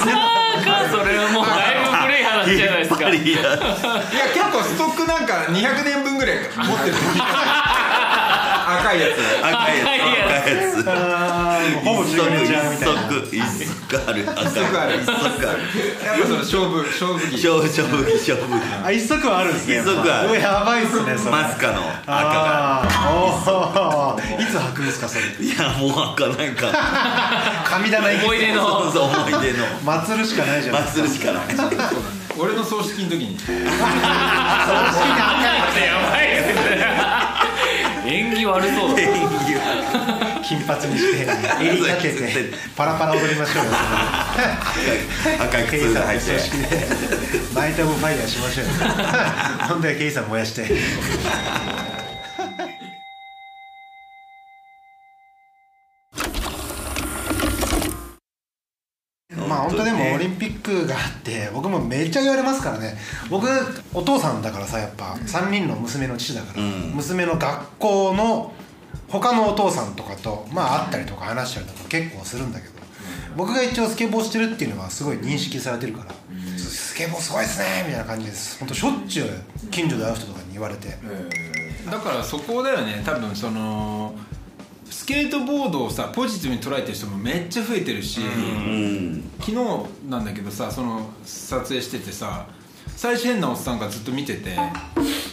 [0.00, 0.42] た
[0.90, 3.08] それはもうだいぶ古い話じゃないですか。
[3.10, 3.42] いや
[4.34, 6.42] 結構ストックなんか200年分ぐらい持
[6.74, 6.96] ってる
[8.66, 9.18] 赤いやつ。
[9.46, 9.86] 赤いやつ。
[9.86, 10.90] 赤いやつ。
[10.90, 14.22] あーもうほぼページャーみ一たいな足一足ある。
[14.22, 14.98] 一足ある。
[15.02, 15.62] 一足ある。
[16.02, 17.36] やっぱその勝負勝負着。
[17.36, 19.76] 勝負勝負勝負あ一足はあるんですね。
[19.76, 20.34] 一足はある。
[20.40, 21.30] やばいっすねそれ。
[21.30, 22.82] マスカの赤が。
[24.40, 25.24] いつ履くんですかそれ。
[25.46, 26.72] いやもう開かないか
[27.70, 28.66] 神棚行き思い出の。
[28.66, 29.64] そうそう思い出の。
[29.84, 31.02] 祭るしかないじゃないですか。
[31.02, 31.46] 祭るしかない。
[32.38, 33.38] 俺の葬式の時に。
[33.46, 33.54] や
[36.10, 37.15] ばいっすね
[38.06, 39.02] 縁起悪そうだ
[40.42, 41.26] 金髪にして
[41.60, 43.70] 襟立ててパラパラ踊りましょうよ。
[45.42, 46.86] 赤い靴が入って葬式で
[47.54, 48.70] ナイト・オブ・ファイヤーしましょうよ。
[49.68, 50.70] 本当はケイさん燃やして
[60.66, 62.98] クがあって僕もめっちゃ言われますからね。
[63.30, 63.46] 僕
[63.94, 66.70] お父さんだからさやっぱ3人の娘の父だから、うん。
[66.94, 68.52] 娘の学校の
[69.08, 72.74] 他のお父さんとかとまあ会ったりとか話したりとか結構するんだけど
[73.36, 76.14] 僕が一応スケボーしてるっていうのはすごい認識されてるから
[76.58, 78.58] 「スケボーすごいですね」みたいな感じです。
[78.58, 80.98] 本当しょっちゅう近所で会う人とかに言われて。
[81.90, 84.12] だからそこだよね多分その
[84.90, 89.56] スケートボードをさポジティブに捉えてる人もめっちゃ増えてるし、うん昨日
[90.08, 92.46] なんだけどさその撮影しててさ
[92.96, 94.56] 最初変なおっさんがずっと見てて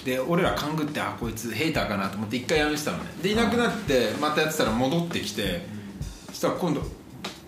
[0.05, 3.05] で俺ら勘ぐってあこいつヘイターかなと思って一回やめてたのね。
[3.21, 5.65] でいなくなってまたやってたら戻ってきて
[6.29, 6.81] そしたら今度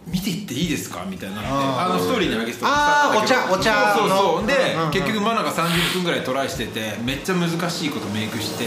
[0.08, 1.06] 見ていっていいですか？
[1.10, 3.54] みたいになってあのストーリーに上げてたあーだけど。
[3.54, 3.96] お茶お茶。
[3.98, 4.41] そうそうそう。
[4.41, 8.65] ので、うんうん結局マナが30分ぐらいトライしててめっちゃ難しいことメイクして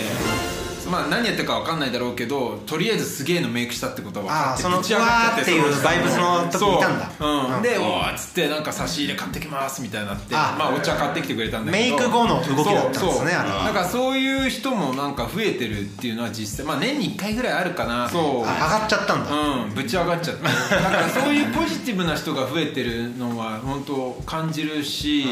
[0.88, 7.10] まあ何やってるか分かんないだろうけどとりあえずすげえのメイクしたってことは分かってそのうわーっていうバイブスの時いたんだ。
[7.18, 7.56] そう、うん。
[7.56, 7.62] うん。
[7.62, 11.84] で「おーっつってなんか差し入れ買ってきますみたいになってあまあお茶買ってきてくれたんだけど。
[11.84, 13.64] メイク後の動きだったんですねあれは。
[13.64, 18.48] だからそういう人もなんか増えてるっていうのは実際まあ年に1回ぐらいあるかなそう。
[18.48, 19.32] あ上がっちゃったんだ。
[19.32, 25.26] うんぶち上がっちゃってだからそういうポジティブな人が増えてるのは本当感じるし、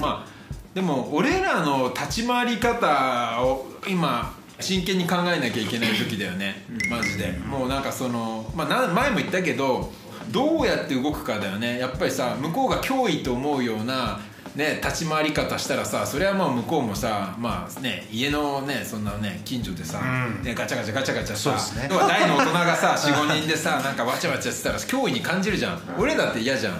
[0.00, 0.36] まあ
[0.74, 6.64] でも俺らの立ち回り方を今真剣に考えなきゃいけない時だよね。
[6.90, 7.32] マジで。
[7.32, 9.92] もうなんかその、まあ、な前も言ったけど
[10.30, 11.78] どうやって動くかだよね。
[11.78, 14.20] やっぱりさ向こうが脅威と思うような
[14.56, 20.42] ね、立ち回り方したらさそれはまあ向こうもさまあね家のねそんなね近所でさ、うん。
[20.42, 21.88] ね、ガチャガチャガチャガチャさそうですね。
[21.90, 25.80] 大の大人がさ45人でさ なんかわちゃわちゃしてたら脅威に感じるじゃん。
[25.98, 26.74] 俺だって嫌じゃん、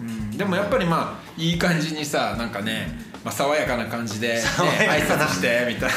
[0.00, 4.42] うん、でもやっぱりまあいい感じにさなんかね、まあ、爽やかな感じで、ね、
[4.88, 5.90] 挨拶してみたい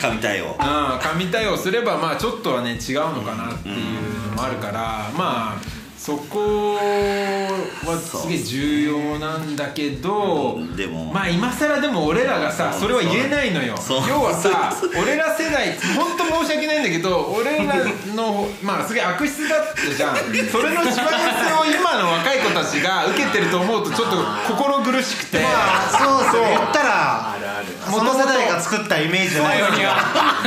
[0.00, 0.56] 神対応。
[0.58, 11.12] な、うん、神対応すればまあちょっとはね違うのかなっていうのもあるからまあそこはすげえ重要なんだけど、うんでも。
[11.12, 13.76] まあ今更でも俺らがさそれは言えないのよ。
[13.76, 14.08] そう。
[14.08, 17.84] 要はさ俺ら世代本当申し訳ないんだけど俺ら
[18.16, 20.16] のまあすげえ悪質だったじゃん。
[20.48, 24.16] それのしわ寄せを今の若い子たちが受けてると思うとちょっと
[24.56, 25.42] 心苦しくて。
[25.44, 26.48] まあそうそう。
[26.48, 27.66] 言ったらあるある。
[27.76, 29.52] その世代が作ったイメージじゃな。
[29.52, 29.92] いパイオニア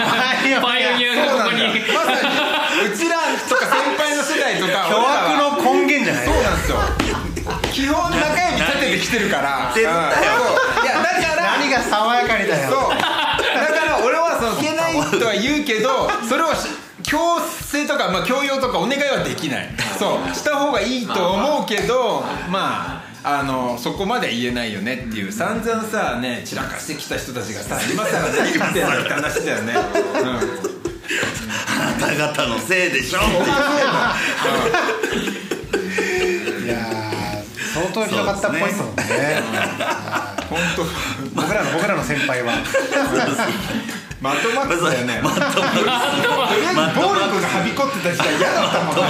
[0.01, 1.61] パイオパイオニアがここに。
[1.93, 2.63] まさに。
[2.89, 5.42] うちらとか先輩の世代とか 巨悪の
[6.63, 6.79] ですよ。
[7.73, 8.17] 基本中
[8.51, 9.71] 指立ててきてるから。
[9.75, 9.91] 絶対。
[9.91, 10.85] うんそう。
[10.85, 11.57] いやだから。
[11.59, 12.69] 何が爽やかにだよ。
[12.69, 12.89] そう。
[12.89, 13.05] だか
[13.85, 16.67] ら俺はそのいけないとは言うけどそれをし
[17.03, 19.69] 強制とか、まあ、強要とかお願いはできない。
[19.99, 20.35] そう。
[20.35, 25.31] した方がいいと思うけどまああのそこまでは言えないよねっていう。
[25.31, 29.79] 散々さね散らかしてきた人たちがさ今更何言ってんのって話だよね、うん。
[29.79, 29.79] あ
[32.01, 33.19] なた方のせいでしょ。
[33.19, 33.43] いやー
[35.49, 35.52] 相
[37.93, 39.03] 当ひどかったっぽいですもんね。
[39.03, 40.83] はい本当
[41.41, 42.53] 僕らの僕らの先輩は。
[44.21, 45.19] マッドマックスだよね。
[45.21, 49.01] マッドマックとりあえず暴力がはびこってた時代嫌だったもんね。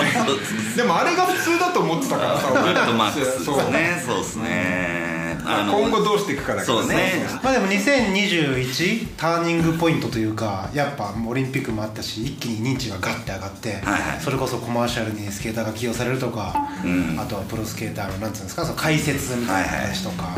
[0.75, 4.01] でもあれが普通だと思ってたからさスマッドマックスそうね。
[4.05, 5.12] そうですね
[5.45, 7.25] あの今後どうしていくかだからそうですね。
[7.43, 14.21] まあでも2021ターニングポイントというかやっぱオリンピックもあったし一気に認知がガッて上がって、はいはい。
[14.21, 17.19] それこそコマーシャルにスケーターが起用されるとか、うん。
[17.19, 20.35] あとはプロスケーターのなんつうんですかその解説みたいな話とか、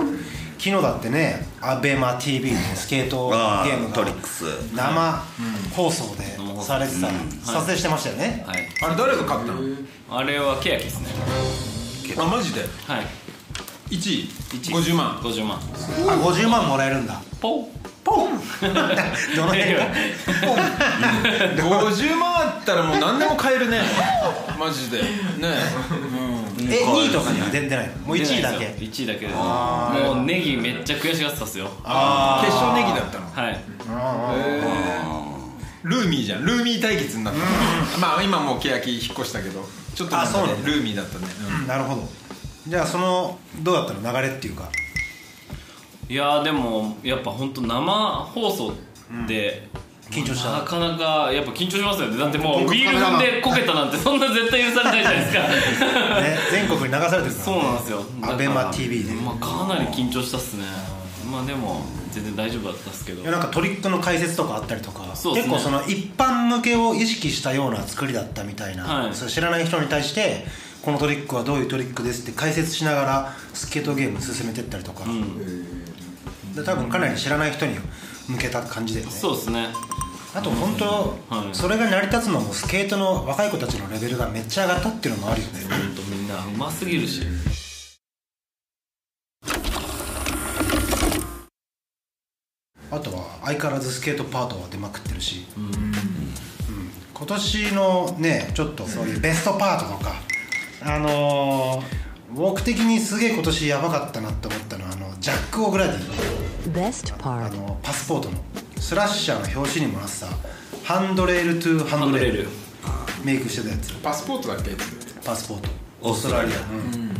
[0.57, 4.45] 昨日だってね ABEMATV でスケートゲームがトリックス。
[4.75, 5.25] 生
[5.75, 7.09] 放送でされてた、
[7.43, 8.67] 撮影してましたよね、はい。
[8.81, 9.59] あれ誰が勝ったの？
[10.09, 11.07] あれはケヤキですね。
[12.17, 12.61] あマジで？
[12.61, 13.24] はい
[13.89, 14.29] 1位。
[14.59, 15.17] 1 50万。
[15.19, 15.57] 50万。
[15.57, 15.61] あ
[16.23, 17.21] 50万もらえるんだ。
[17.39, 17.67] ポン。
[18.03, 18.39] ポン。
[19.35, 19.87] どの辺が
[21.55, 23.81] ？50万あったらもう何でも買えるね。
[24.59, 25.01] マジで。
[25.01, 25.07] ね。
[26.67, 28.07] え2位とかには出てないの？
[28.07, 28.75] もう1位だけ。
[28.79, 31.69] 1位だけでもうネギめっちゃ悔しがってたっすよ。
[31.83, 33.31] あ決勝ネギだったの。
[33.31, 33.59] はい。
[35.83, 36.45] ルーミーじゃん。
[36.45, 39.67] ルーミー対決になったまあ今もう欅引っ越したけど。
[39.95, 40.67] ちょっとねあそうなんだ。
[40.67, 41.27] ルーミーだったね。
[41.61, 41.67] うん。
[41.67, 42.09] なるほど
[42.67, 44.69] じゃあそのどうだったの流れっていうか？
[46.09, 48.73] いやーでもやっぱ本当生放送
[49.27, 49.67] で、
[50.09, 50.51] 緊張した。
[50.51, 52.17] なかなかやっぱ緊張しますよね。
[52.17, 55.89] だってもうビール踏んでこけたなんてそんな絶対許されないじゃないですか。
[56.21, 58.03] ね全国に流されてるから、ね、そうなんですよ。
[58.21, 58.39] だから
[58.71, 59.13] ABEMATV で。
[59.13, 60.65] まあかなり緊張したっすね。
[61.31, 63.21] まあでも全然大丈夫だったっすけど。
[63.21, 65.09] いやなんかトリックの解説とかあったりとか、ね。
[65.09, 69.13] 結構その一般向けを意識したような作りだったみたいな、はい。
[69.13, 70.45] 知らない人に対して
[70.85, 75.83] このトリックはどういうトリックですって解説しながらスケートゲーム進めてったりとか、うん、
[76.53, 77.73] で多分かなり知らない人に
[78.29, 79.01] 向けた感じで。
[79.01, 79.69] ねそうですね。
[80.35, 80.85] あと本当、
[81.27, 85.59] はい、それが成り立つのもスケートの若い子たちのレベルがめっちゃ上がったっていうのもあるよね。
[85.61, 87.23] 本当みんなうますぎるし。
[92.91, 95.71] あとは相変わらずスケートパートは出まくってるし、うん、うん、
[97.11, 100.13] 今年のねちょっとそういうベストパートとか、
[100.85, 106.71] あのー僕的にすげえ今年やばかったなって思ったのはあのジャック・オグラディ。
[107.45, 108.37] あ.のパスポートの。
[108.77, 110.27] スラッシャーの表紙にもなってた
[110.83, 112.47] ハンドレールトゥーハンドレール。
[113.23, 113.93] メイクしてたやつ。
[114.01, 114.71] パスポートだっけ？
[115.23, 115.69] パスポート。
[116.01, 116.57] オーストラリア。
[116.57, 116.59] う
[116.97, 117.13] ん。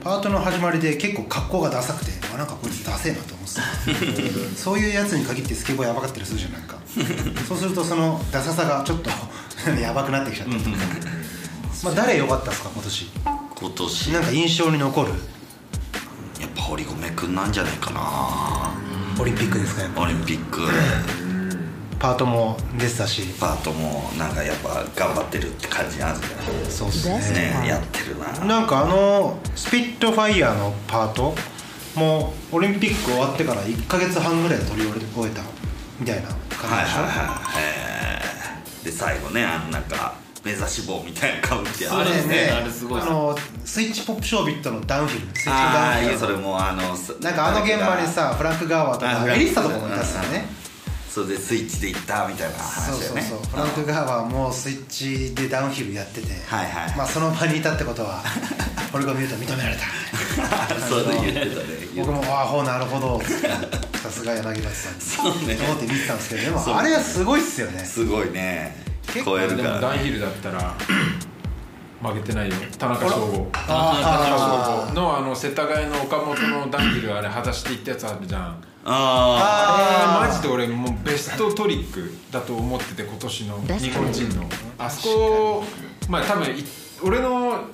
[0.00, 4.56] パートの始まりで結構格好がダサくてあなんかこいつダセえなと思ってた。
[4.56, 6.76] そういうやつに限ってスケボーやばかったりするじゃんなんか。
[7.46, 9.10] そうするとそのダサさがちょっと
[9.78, 10.54] やばくなってきちゃった。
[10.56, 10.70] とか
[11.84, 13.10] まあ誰良かったですか今年？
[13.60, 14.12] 今年？
[14.12, 15.10] なんか印象に残る？
[16.40, 18.72] やっぱ堀米くんなんじゃないかな。
[19.20, 20.02] オリンピックですかやっぱ。
[20.02, 20.62] オリンピック。
[22.00, 23.22] パートも出てたし。
[23.38, 27.58] パートもなんかやっぱ頑張ってるって感じなんですかそうっすですね。
[27.62, 28.44] ねやってるな。
[28.46, 31.34] なんかあのスピットファイヤーのパート
[31.94, 35.42] もうオリンピック終わってから1か月半ぐらいで取り終えた
[36.00, 42.50] みたいな感じでしょ、はいはいはいえーで最後ねあのなんか目指し棒みたいなかぶってやそうですね。
[42.52, 50.46] ああれすごいあのスイッチポップショービットのダウンヒルスイッチダああいウンヒルやそれもあのす なんかあの現場にさフランク・ガーワーとかエリッサとかもいたっすよね。
[51.14, 53.38] それでスイッチで行ったみたいなそうそうそう。
[53.48, 56.96] フランク・ガーワーもスイッチでダウンヒルやってて、はいはい。
[56.96, 58.20] まあその場にいたってことは
[58.92, 59.70] 俺が見ると認めら。
[59.70, 61.64] れ たそれで言ってたね。
[61.96, 63.22] 僕もああほうなるほど。
[64.02, 65.00] さすが柳田さん。
[65.00, 65.54] そうね。
[65.54, 67.84] と思って見てたんですけどでもあれはすごいっすよね。
[67.84, 69.80] すごいね結構超えるでもからね。
[69.80, 70.74] ダンヒルだったら
[72.02, 72.54] 負けてないよ。
[72.78, 73.48] 田中翔吾。
[73.52, 73.94] 田あ
[74.28, 75.00] 中翔吾。
[75.00, 78.42] のあの世田谷の岡本のダンヒルあれ裸足で行ったやつあるじゃん。
[78.86, 84.44] ああマジで俺もうベストトリックだと思ってて今年の日本人の。
[84.78, 85.64] あそこ
[86.10, 86.62] まあ多分い
[87.02, 87.64] 俺の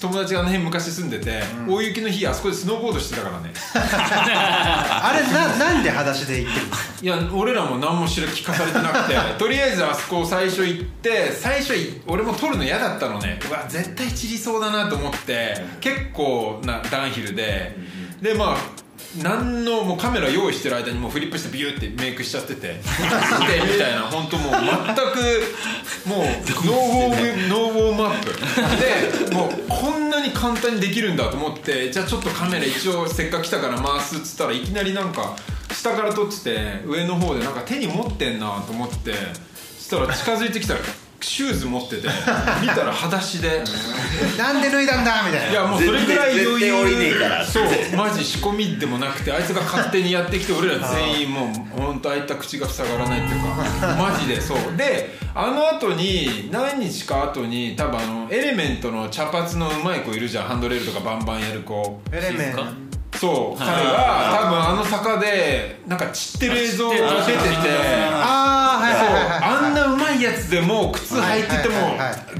[0.00, 3.52] 友達があの辺昔住んでて、大雪の日あそこでスノーボードしてたからね。
[3.74, 13.38] あれななんで裸足で行ってるんですかいや俺らも何も知ら聞かされてなくて とりあえずあそこ最初行って最初い俺も撮るの嫌だったのね。
[13.48, 17.76] うわ絶対散りそうだなと思って結構なダウンヒルで
[18.22, 18.56] でまあ
[19.22, 22.76] 何のもうカメラ用意してる間にもうフリップしてビューってメイクしちゃってて。
[22.86, 24.02] みたいな。
[24.02, 25.56] 本当もう全く
[26.06, 26.24] もう
[26.64, 29.28] ノーウォームノーウォームアップ。
[29.28, 35.34] でもうこんなに簡単にできるんだと思ってじゃあちょっとカメラ一応せっかく来たから回すっつったらいきなりなんか
[35.72, 39.12] 下から撮ってて上の方でなんか手に持ってんなと思って
[39.78, 40.80] そしたら近づいてきたら
[41.20, 42.08] シューズ持ってて
[42.62, 43.62] 見たら裸足で。
[44.38, 45.50] なんで脱いだんだみたいな。
[45.50, 47.18] いやもうそれぐらい余裕。
[47.20, 47.44] から。
[47.44, 47.64] そう
[47.96, 53.46] マジ仕込みでもなくてあいつが勝手にやってきて俺ら全員もう本当開いた口が塞がらないっていうか。
[53.96, 54.76] マジでそう。
[54.76, 60.44] であの後に何日か後に多分あのエレメントの茶髪のうまい子いるじゃん。
[60.44, 62.00] ハンドレールとかバンバンやる子。
[62.12, 63.58] エレメンそう。
[63.58, 67.38] 彼が多分あの坂でなんか散ってる映像が出てて。
[68.14, 71.96] あああんなうまいやつでも靴履いてても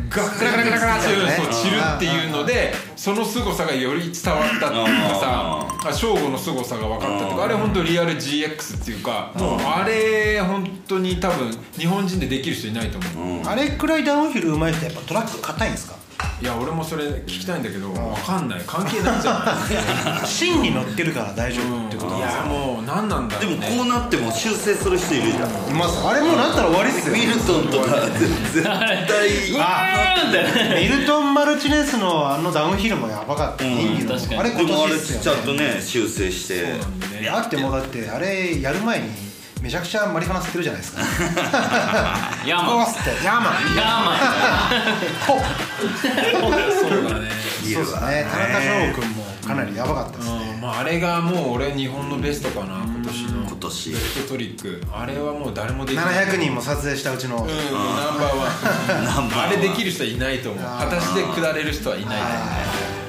[0.08, 1.06] ガッガラガラガラガラって
[1.52, 13.46] 散るっていうのでその凄さがより伝わったっていうかさあ正吾の凄さが分かったっていうかあれ本当リアル GX っていうかもうあれ本当に多分日本人でできる人いないと思う。
[13.46, 15.99] あれくらいダウンヒル上手い人やっぱトラック硬いんですか？
[16.40, 18.62] いや俺もそれ聞きたいんだけど分かんない。
[18.66, 19.59] 関係ないんじゃ
[20.14, 20.24] ない。
[20.26, 25.48] 芯に乗ってるから大丈夫ってこといやもう何なんだでもこうなっても修正する人いるじゃん。
[25.70, 26.00] います。
[26.03, 27.14] あれもうなったら終わりっすよ。
[27.14, 28.81] ミルトンとか絶対
[30.83, 34.14] ミルトン・マルチネスのあのダウンヒルもやばかった、インディの。
[34.14, 34.40] 確かに。
[34.40, 36.81] あれ今年ちゃんとね修正して。
[37.22, 39.29] だってもうだってあれやる前に
[39.62, 41.03] めちゃくちゃマリファナ吸ってるじゃないですか。
[42.46, 42.87] ヤーマン。
[42.87, 43.25] って。
[43.25, 43.77] ヤーマン。
[43.77, 44.16] ヤーマン。
[45.27, 45.40] ほっ。
[46.01, 47.31] そうだね。
[47.62, 48.27] そうですね。
[48.31, 50.61] 田中翔君もかなりやばかったですね、うん。
[50.62, 53.46] まあ、あれがもう俺日本のベストかな今年の。
[53.46, 53.90] 今年。
[53.90, 54.83] ベストトリック。
[54.92, 56.27] あれはもう誰もできない。
[56.27, 59.46] 700人も撮影したうちの、 ナンバーワン。
[59.46, 60.64] あれできる人はいないと思う。
[60.64, 62.09] 裸足で下れる人はいない。
[62.09, 62.99] と思う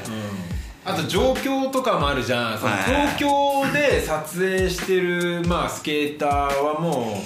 [0.83, 2.57] あと状況とかもあるじゃん。
[2.57, 2.83] そのはい。
[2.83, 7.21] 東京で撮影してる、まあ、スケーターはも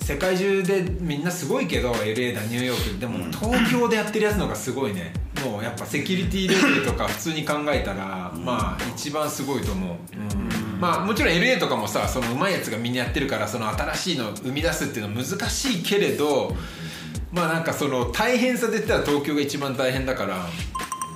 [0.00, 5.12] う世界中でみんなすごいけど LA だニューヨークでも東京でやってるやつの方がすごいね。
[5.44, 10.80] もうやっぱセキュリティレベルとか普通に考えたらまあ一番すごいと思う、うん。
[10.80, 16.54] まあもちろん LA とかもさその上手いやつがみんなやってるからその新しいのを生み出すっていうのは難しいけれど
[17.32, 20.46] まあなんかその大変さで言ったら東京が一番大変だから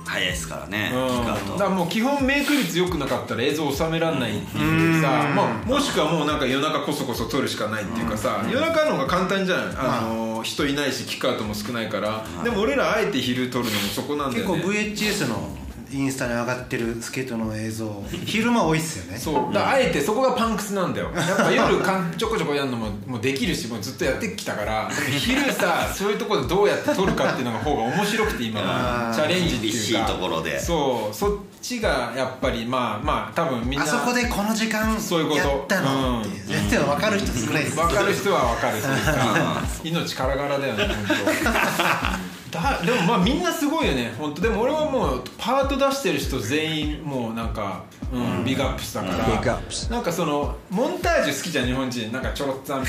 [0.07, 9.75] 早いですからねうん、だからもう基本メイク率良くなかったら映像収めらんないっていうさ、まあ、もしくはもうなんか夜中こそこそ撮るしかないっていうかさ、夜中の方が簡単じゃん。
[9.77, 15.49] あの、人いないしキックアウトも少ないから、でも俺らあえて昼撮るのもそこなんだ結構よね VHS の
[15.91, 18.03] インスタに上がってるスケートの映像。
[18.25, 19.17] 昼間多いっすよね。
[19.17, 19.53] そう。
[19.53, 21.11] だからあえてそこがパンクスなんだよ。
[21.15, 28.61] やっぱ夜かんちょこちょこやるのももうできるしもうずっとやってきたから昼さ そういうところでどうやって撮るかっていうのが方が面白くて今。
[28.61, 29.77] はチャレンジっていうか。
[29.77, 30.59] 厳しいところで。
[30.59, 31.15] そう。
[31.15, 31.31] そっ
[31.61, 35.37] ちがやっぱりまあまあ多分みんなあそこでこの時間そういうこと。
[35.37, 36.21] やったの？
[36.21, 39.61] っていう全然分かる人少ないです分かる人は分かるというか。
[39.83, 44.13] 命からがらだよね本当だでもまあみんなすごいよね。
[44.17, 47.83] 本当でも俺はもうパート出してる人全員もうなんか、
[48.13, 48.45] うん。
[48.45, 52.11] ビッグアップしたから、ビッグアップスなんかそのモンタージュ好きじゃん日本人。
[52.11, 52.83] なんかちょろっとあれ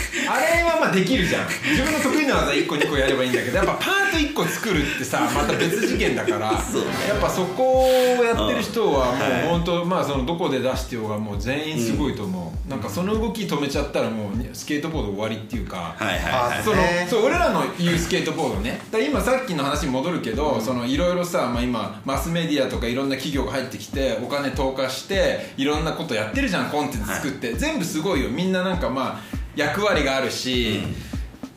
[0.62, 1.48] はまあできるじゃん。
[1.70, 7.88] 自分の得意な技1個2個やればいいんだけどやっぱパート1個作るってさまた別次元だからやっぱそこ
[8.18, 17.06] をやってる人はもう本当まあそのどこで出してようがもう全員すごいと思う、なんかその動き止めちゃったらもうスケートボード終わりっていうか、はいはいそのね。
[17.08, 18.80] そう俺らの言うスケートボードね。
[18.90, 25.07] だ今さっきの話に戻るけど、そのいろいろさ、まあ、今マスメディアとかいろんな企業が入ってきてお金投下して
[25.56, 28.30] いろんなことやってるじゃんコンテンツ作って、全部すごいよ。
[28.30, 29.20] みんななんかまあ
[29.56, 30.80] 役割があるし、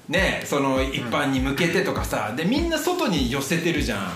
[0.07, 2.33] ねその一般に向けてとかさ。
[2.35, 4.11] でみんな外に寄せてるじゃん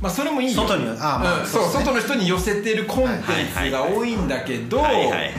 [0.00, 0.62] まあそれもいいよ。
[0.62, 5.30] 外にあそう外の人に寄せてるコンテンツが多いんだけどはいはい。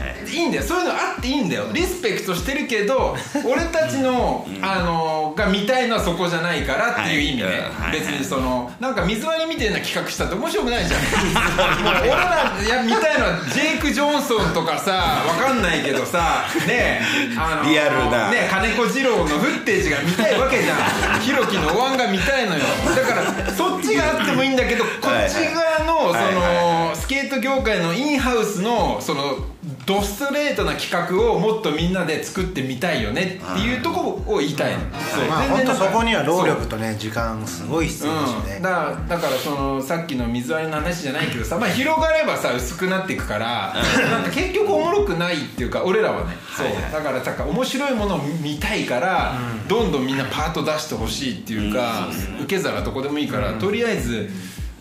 [0.48, 0.64] んだよ。
[0.64, 1.66] そういうのあっていいんだよ。
[1.74, 7.50] リスペクトしてるけど俺たちの、あのが見たいのはそこじゃないからっていう意味ね、
[7.92, 11.02] 別にそのなんか水割りみたいな企画したって面白くないじゃん。
[12.02, 17.02] 俺らいや見たいのはジェイク・ジョンソンとかさわかんないけどさね
[17.38, 18.30] あのリアルな。
[18.30, 20.76] ね金子二郎のフッテージが見たいわけじゃ
[21.18, 21.22] ん。
[21.22, 22.62] ひろきのお椀が見たいのよ。
[22.96, 26.32] だからそっちがあってもいいんだけどこっち側のそ
[26.92, 29.38] のスケート業界のインハウスのその
[29.86, 34.80] ドストレートな企画をもっとみんなで作ってみたいよねっていうとこを言いたいの。
[34.80, 35.28] そう。
[35.28, 38.76] まあ本当そこには労力とね時間すごい必要だしうん、ねだか
[39.08, 43.76] らだからそのさっきの水割りの話じゃないけどさ、まあ、広がればさ薄くなっていくから
[44.10, 46.36] なんか結局おもろくないっていうか俺らはね。
[46.58, 46.92] そう。
[46.92, 52.10] だからだから面白いものを見たいから、どんどんみんなパート出してほしいっていうか、
[52.42, 54.30] 受け皿どこでもいいから、とりあえず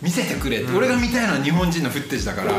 [0.02, 2.52] 見せてくれって、俺が見たいのは日本人のフッテージだから、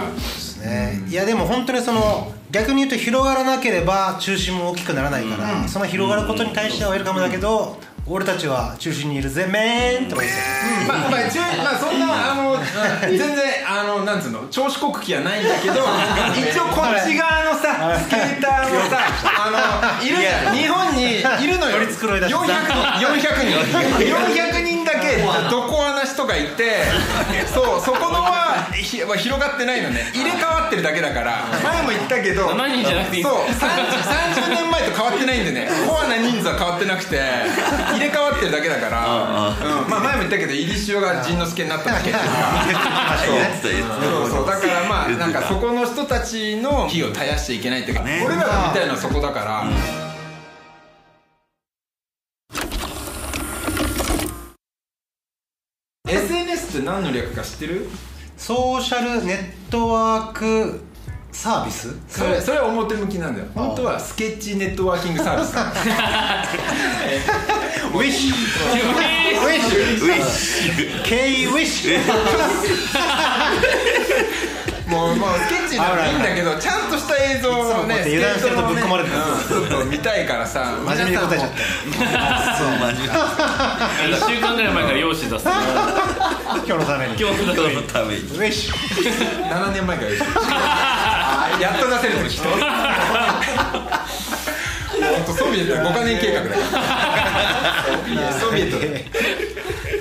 [0.62, 1.03] ね。
[1.07, 10.43] いやでも本当にその逆に言うと広がらなければ中心も大きくならないから、その広がることに対してはウェルカムだけど俺たちは中心にいるぜメーンってことですよ
[10.88, 12.57] まあ、まあ、一応まあ、そんな、あの、
[13.07, 13.30] 全然、
[13.68, 15.76] あの、なんつうの、調子こく気はないんだけど。
[16.34, 18.99] 一応、こっち側のさ、スケーターのさ、
[19.45, 21.78] あの、いる日本にいるのよ。
[21.78, 23.62] 取り繕いだし400人、400人、
[24.01, 25.18] 400人だけ、
[25.49, 26.84] どこ穴人がいて。
[27.53, 32.49] そう、そこのは、ひは広がってないのね、入れ替わってるだけだから、前も言ったけど。
[32.49, 37.22] 7人じゃなくていいそう、30 30年前と変わってないんでね、コアな人数は変わってなくて、
[37.93, 38.99] 入れ替わってるだけだから、
[39.84, 43.18] うん、まあ前も言ったけど、入り塩が陣之助になっただけっていうか。
[43.62, 44.47] そうそう。
[44.47, 48.24] だからまあなんかそこの人たちの火を絶やしちゃいけないっていうか、ね。
[48.26, 49.64] 俺らが見たいのはそこだから、
[56.12, 57.88] SNS って何の略か知ってる？
[58.36, 60.82] ソーシャルネットワーク
[61.32, 61.95] サービス？
[62.09, 63.47] それそれは表向きなんだよ。
[63.55, 65.55] 本当はスケッチネットワーキングサービス。
[65.55, 65.72] なの
[67.99, 68.38] ウィッシュウィ
[69.57, 71.97] ッシュウィッシュウィッシュ
[74.91, 79.15] もうもうスケッチならいいんだけどちゃんとした映像をね油断してるとぶっ込まれてる。
[79.65, 81.51] っと見たいからさ真面目に答えちゃっ
[82.57, 85.51] そうマジ1週間ぐらい前から用紙出すた
[86.51, 87.13] 今日のために。
[87.13, 87.75] ウ今日のために。
[87.75, 88.21] のために。
[88.29, 88.75] ィッシュ
[89.49, 90.09] 7年前から
[91.59, 92.43] やっと出せるぞ人
[95.12, 96.55] 本当ソビエト5カ年計画だ
[98.39, 99.05] ソビエトで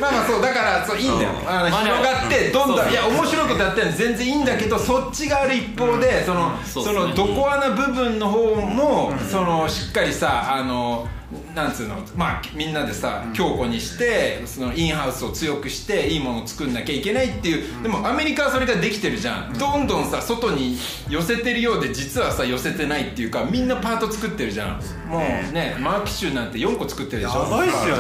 [0.01, 2.91] まあまあそうだからそういいんだよ、あの広がってどんどん。
[2.91, 11.07] いや面白いことやってるの全然いいんだけどそっちがある一方で、そのそのどこ穴部分の方も、そのしっかりさあの
[11.55, 11.97] なんつうの？
[12.17, 19.53] まあみんなでさ強固にしてそのインハウスを強くしていいものを作んなきゃいけないっていうでもアメリカはそれができてるじゃん。
[19.59, 20.77] どんどんさ外に
[21.09, 24.81] 寄せてるようで実はさ寄せてないっていうかみんなパート作ってるじゃん。
[25.09, 27.43] もうねマーキッシュなんて4個作ってるでしょ。
[27.45, 27.95] やばいっすよ。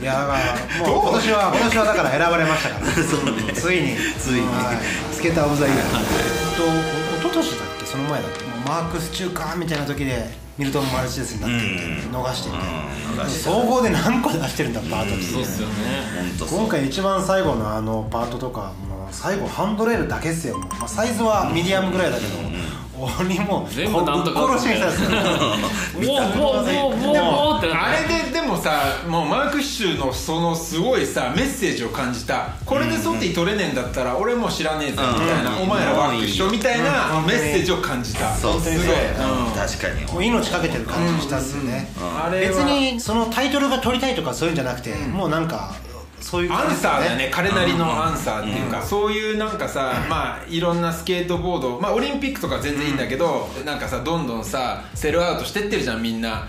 [0.00, 2.92] いやまあもう今年は今年はだから選ばれましたから。
[3.54, 3.96] ついに。
[4.18, 4.40] ついに。
[4.46, 5.14] はい。
[5.14, 5.78] スケーター・オブ・ザ・イヤー。
[6.56, 7.86] と一昨年だっけ？
[7.86, 8.51] その前だっけ？
[8.66, 10.26] マークス中かみたいな時で
[10.58, 15.74] ミルトン・マルチネスになってて逃してて総合で何個出してるんだパートってそうっすよね。
[16.38, 20.58] 今回一番最後のあのパートとかもう最後ハンドレールだけっすよ。
[20.58, 22.34] もう、まあ、サイズはミディアムぐらいだけど、
[23.06, 24.88] 鬼も全部なんとか殺しにした。
[24.88, 38.96] んですよウォーウォーウォーウォーウォーってなあれででもさもうマーク・シュのそのすごいさメッセージを感じたこれでソティ取れねえんだったら俺もう知らねえぜみたいな、お前らワーク一緒みたいなメッセージを感じた、そうすごい、
[39.54, 41.88] 確かにもう命かけてる感じしたっすよね、
[42.40, 45.74] 別にそのタイトルが取りたいとかそういうんじゃなくて、もうなんか
[46.22, 47.28] そういうアンサーだよね。
[47.30, 56.46] 彼なりのアンサーっていうか、そういうなんかさ、まあいろんなスケートボードまあオリンピックとか全然いいんだけど、なんかさどんどんさセルアウトしてってるじゃんみんな。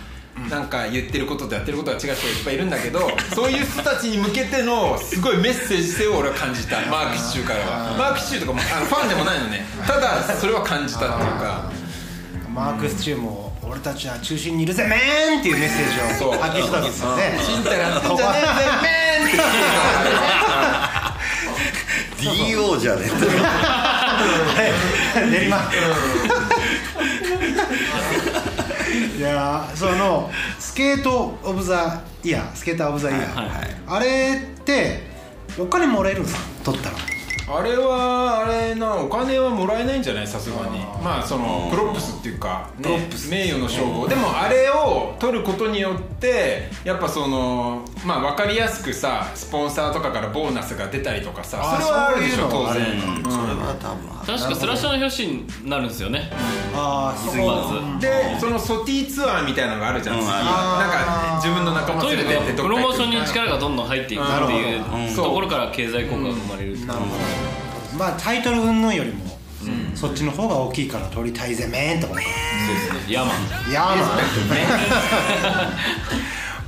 [0.49, 7.95] なんか言ってることとやってることが違う人がいっぱいいるんだけどそういう人たちに向けてのすごいメッセージ性を俺は感じたマークシチューからは。
[7.95, 9.63] マークシチューとかもあのファンでもないのね。
[9.85, 11.71] ただそれは感じたっていうか。
[12.51, 17.31] マークスチューも俺たちは中心にいるぜ man っていうメッセージを発揮したわけですよね
[19.13, 20.31] ちんたらやってんじゃね
[22.21, 22.77] え DO
[25.31, 25.57] 練馬。
[29.17, 35.07] いやーそのスケート・オブ・ザ・イヤースケーター・オブ・ザ・イヤー、あれって
[35.57, 36.41] お金もらえるんですか？
[36.65, 36.95] 取ったら
[37.45, 40.27] あれはあれなお金はもらえないんじゃない？
[40.27, 40.79] さすがに。
[41.03, 44.07] まあその props っていうか、ね、名誉の称号。
[44.07, 52.85] でもあれを取ることによってやっぱそのまあ分かりやすくさスポンサーとかからボーナスが出たりとかさあそれはあるでしょ当然、
[53.23, 55.27] それは多分確かスラッシャーの表紙
[55.63, 56.29] になるんですよね。
[56.73, 58.07] ああそまこず。
[58.07, 60.23] でそのソティツアーみたいなのがあるじゃん、うん。
[60.23, 67.11] 次あなんか自分の仲間連れてってプロモーションに力がどんどん入っていくっていうところから経済効果が生まれるなるほど
[67.97, 69.37] まあタイトル云々よりも、
[69.95, 72.25] そっちの方が大きいから取りたいぜメーンとかね
[72.65, 73.13] そうですね。
[73.13, 73.71] ヤーマン。
[73.71, 75.71] いやーまあ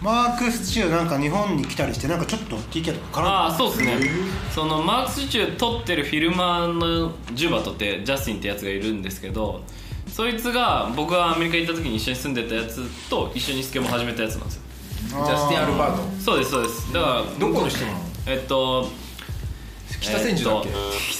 [0.01, 3.27] マーク・スチューなんか日本に来たりしてなんかちょっと TK とか絡ん。
[3.27, 4.09] ああそうですね。
[4.53, 9.63] そのマークスチュー撮ってるフィルマーのジュバトってジャスティンってやつがいるんですけど
[10.07, 14.61] そいつが僕がアメリカ行った時に一緒に住んでたやつと一緒にスケボー始めたやつなんですよ。
[15.09, 16.21] ジャスティン・アルバート。
[16.21, 16.93] そうですそうです。
[16.93, 17.99] だからどこの人なの？
[18.27, 18.87] えっと
[19.99, 20.77] 北千住だっけ、えと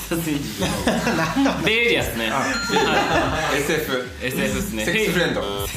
[0.07, 0.65] 北千住
[1.65, 2.29] ベイエリアっすね。
[2.29, 2.43] は
[3.55, 4.85] SF い SF っすね。
[4.85, 5.67] セックスフレンド。
[5.67, 5.71] ス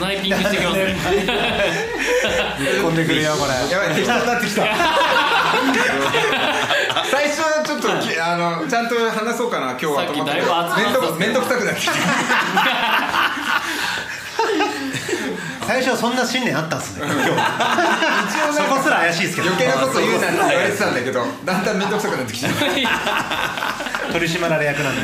[0.00, 0.96] ナイピングしてきますね。
[2.84, 4.64] 込んでくるよこれやばい適当になってきた
[7.10, 11.92] 最初はちょっときあのちゃんと話そうかな今日はさっきと思ってだいぶ熱かったっすね面倒面倒くさくなってきた
[15.74, 17.04] 最初はそんな信念あったんですね。
[17.04, 17.20] 今日
[18.54, 19.48] そこすら怪しいですけど。
[19.48, 22.48] 余計なこと言うなって言われてたんだけどだんだん面倒くさくなってきた。
[24.12, 25.02] 取り締まられ役なんで。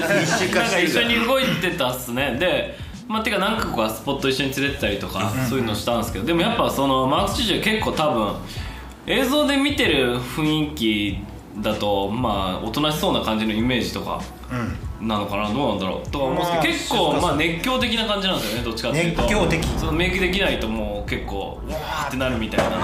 [0.00, 2.36] なんか一緒に動いてたっすね。
[2.38, 2.76] で
[3.08, 8.34] まあてか何個かスポット一緒に連れてったりとかそういうのしたんですけどでもやっぱそのマークス・チュー結構多分
[9.06, 11.18] 映像で見てる雰囲気
[11.62, 14.20] だとまあおとなしそうな感じのイメージとか
[15.00, 19.22] なのかなどうなんだろうとか思うんですけどまあ結構まあ熱狂的な感じなんですよねどっちかっていうと。
[19.22, 19.66] 熱狂的。
[19.78, 22.76] そのメイクできないともう結構わーってなるみたいな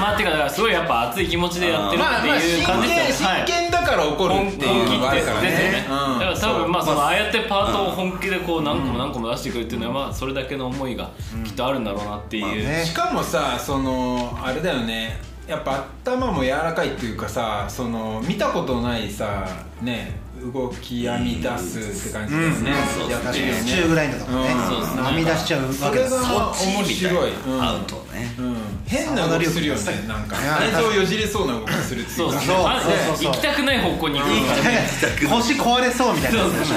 [0.00, 5.48] まあてかだからすごいやっぱ熱い気持ちでやってるっていう感じ剣ですよ真剣だから怒るっていうのがあるからね。
[5.50, 6.18] ね、うん。
[6.18, 11.10] だから多分まあそのああやってパートを本気でこう何個も何個も出してくるっていうのはまあそれだけの思いが
[11.44, 15.32] きっとあるんだろうなっていう、しかもさそのあれだよね。
[15.46, 19.46] やっぱ頭も柔らかいっていうかさその見たことないさ
[19.82, 20.12] ね
[20.50, 22.70] 動き編み出すって感じだよね、
[23.10, 23.60] やってるよね。
[23.60, 24.38] スチューぐらいのとこね。
[24.38, 24.66] うん。
[24.66, 26.16] そうですねはみ出しちゃうわそれが
[26.52, 28.56] 面白い、うんアウトねうん。
[28.86, 30.36] 変な動きするよねなんか。
[30.36, 32.42] 内臓をよじれそうな動きするっていかそううそう。
[32.42, 33.26] そうまずそうそう。
[33.26, 34.30] 行きたくない方向に行く。
[34.30, 34.88] からね
[35.30, 36.74] 腰壊れそうみたいなやつでしょ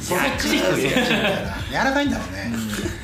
[0.00, 0.80] そっちに行く
[1.70, 2.52] 柔らかいんだろうね。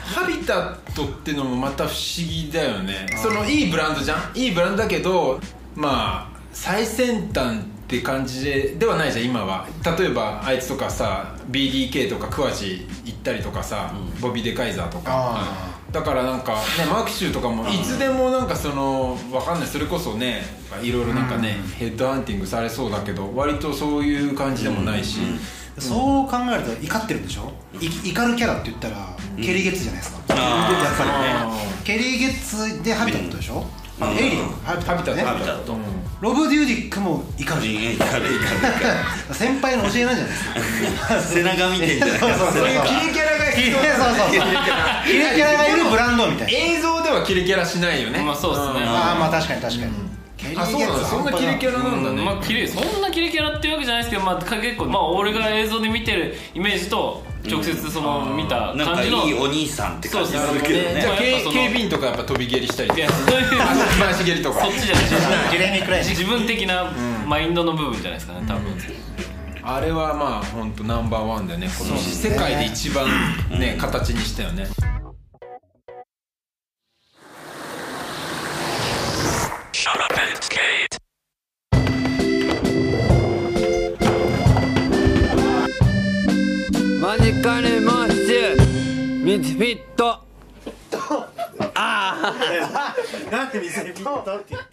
[0.05, 3.07] ハビタットっていうのもまた不思議だよね。
[3.17, 4.39] そのいいブランドじゃん。
[4.39, 5.41] いいブランドだけど
[5.75, 7.61] まあ最先端
[7.99, 9.67] って感じでではないじゃん今は。
[9.99, 15.13] 例えばあいつとかさ BDK とか桑地行ったりとかさ、ボビー・デカイザーとか。
[15.13, 19.69] あだからなんかねマークシューとかもいつでもなんかそのわかんない。
[19.69, 20.43] それこそね
[20.83, 25.19] いろいろなんかね、ヘッドハンティングされそうだけど割とそういう感じでもないし、
[25.79, 27.53] そう考えると怒ってるんでしょ？
[27.79, 30.35] い怒るキャラって言ったらケリー・ゲッツじゃないですか。
[30.35, 31.73] やっぱりね。
[31.85, 33.67] ケリー・ゲッツでハビタットでしょ？
[34.11, 35.77] エイリアンハビタットねハビタット
[36.21, 38.47] ロブ・デューディックも怒る人間いかれいか
[39.35, 41.15] 先輩の教えなんじゃないですか。
[41.15, 42.53] れ背中見てんじゃないそうそうそう。
[42.53, 44.31] そういうキレキャラが必要そうそうそう。
[44.31, 46.59] キレキャラがいるブランドみたいな。
[46.59, 48.21] 映像ではキレキャラしないよね。
[48.21, 48.87] まあそうですね。
[48.87, 49.93] ああまあ確かに確かに。
[50.37, 51.09] ケリあそうなんだ。
[51.09, 59.29] そんなキレキャラなんだね、まあ綺麗そんなキレキャラっていうわけじゃないですけどまあ結構まあ俺が映像で見てるイメージと直接その見たなんかい感じの。
[59.29, 60.55] いお兄さんって感じすそうそう。
[60.59, 61.01] るけどね。
[61.01, 65.01] じゃあ警まあやっぱその警備員とかやっぱ飛び蹴りしたりいやそういう足足蹴りとかそっちじゃな
[65.99, 66.93] い自分的な
[67.27, 68.63] マインドの部分じゃないですかね多分。
[69.65, 73.07] あれはまあ本当ナンバーワンだよね今年そうね世界で一番
[73.51, 74.67] ね形にしたよね。
[79.73, 81.03] Shut up and skate.
[87.13, 90.19] マジカルモッシュミツフィット。
[93.31, 94.67] なんで店にピットって言った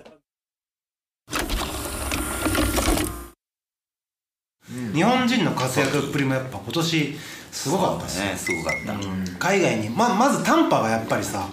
[4.93, 7.17] 日本人の活躍っぷりもやっぱ今年
[7.51, 8.33] すごかったですね。
[8.37, 8.93] すごかった。
[9.37, 9.89] 海外に。
[9.89, 11.49] ままずタンパがやっぱりさ、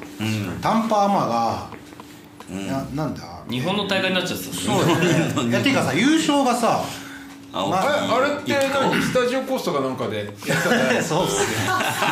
[0.62, 1.68] タンパアマが、
[2.48, 3.44] ななんだ？
[3.50, 4.54] 日本の大会になっちゃってた。
[4.54, 4.98] そうだよ
[5.42, 6.84] ねいやていうかさ優勝がさ
[7.58, 7.84] あまあ
[8.20, 11.46] れあれって何スタジオコースとかなんかでやったね そうっすよ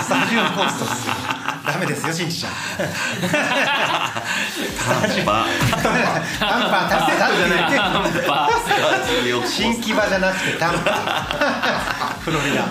[0.02, 1.14] スタジオコーストっすよ
[1.66, 2.52] ダメですよしんちちゃん。
[2.52, 2.58] タ
[5.06, 5.46] ンパ。
[5.70, 5.88] タンパ
[6.88, 8.50] タンパじゃないナンパ
[9.46, 10.92] 新木場じゃなくてタンパ
[12.24, 12.64] フロリダ。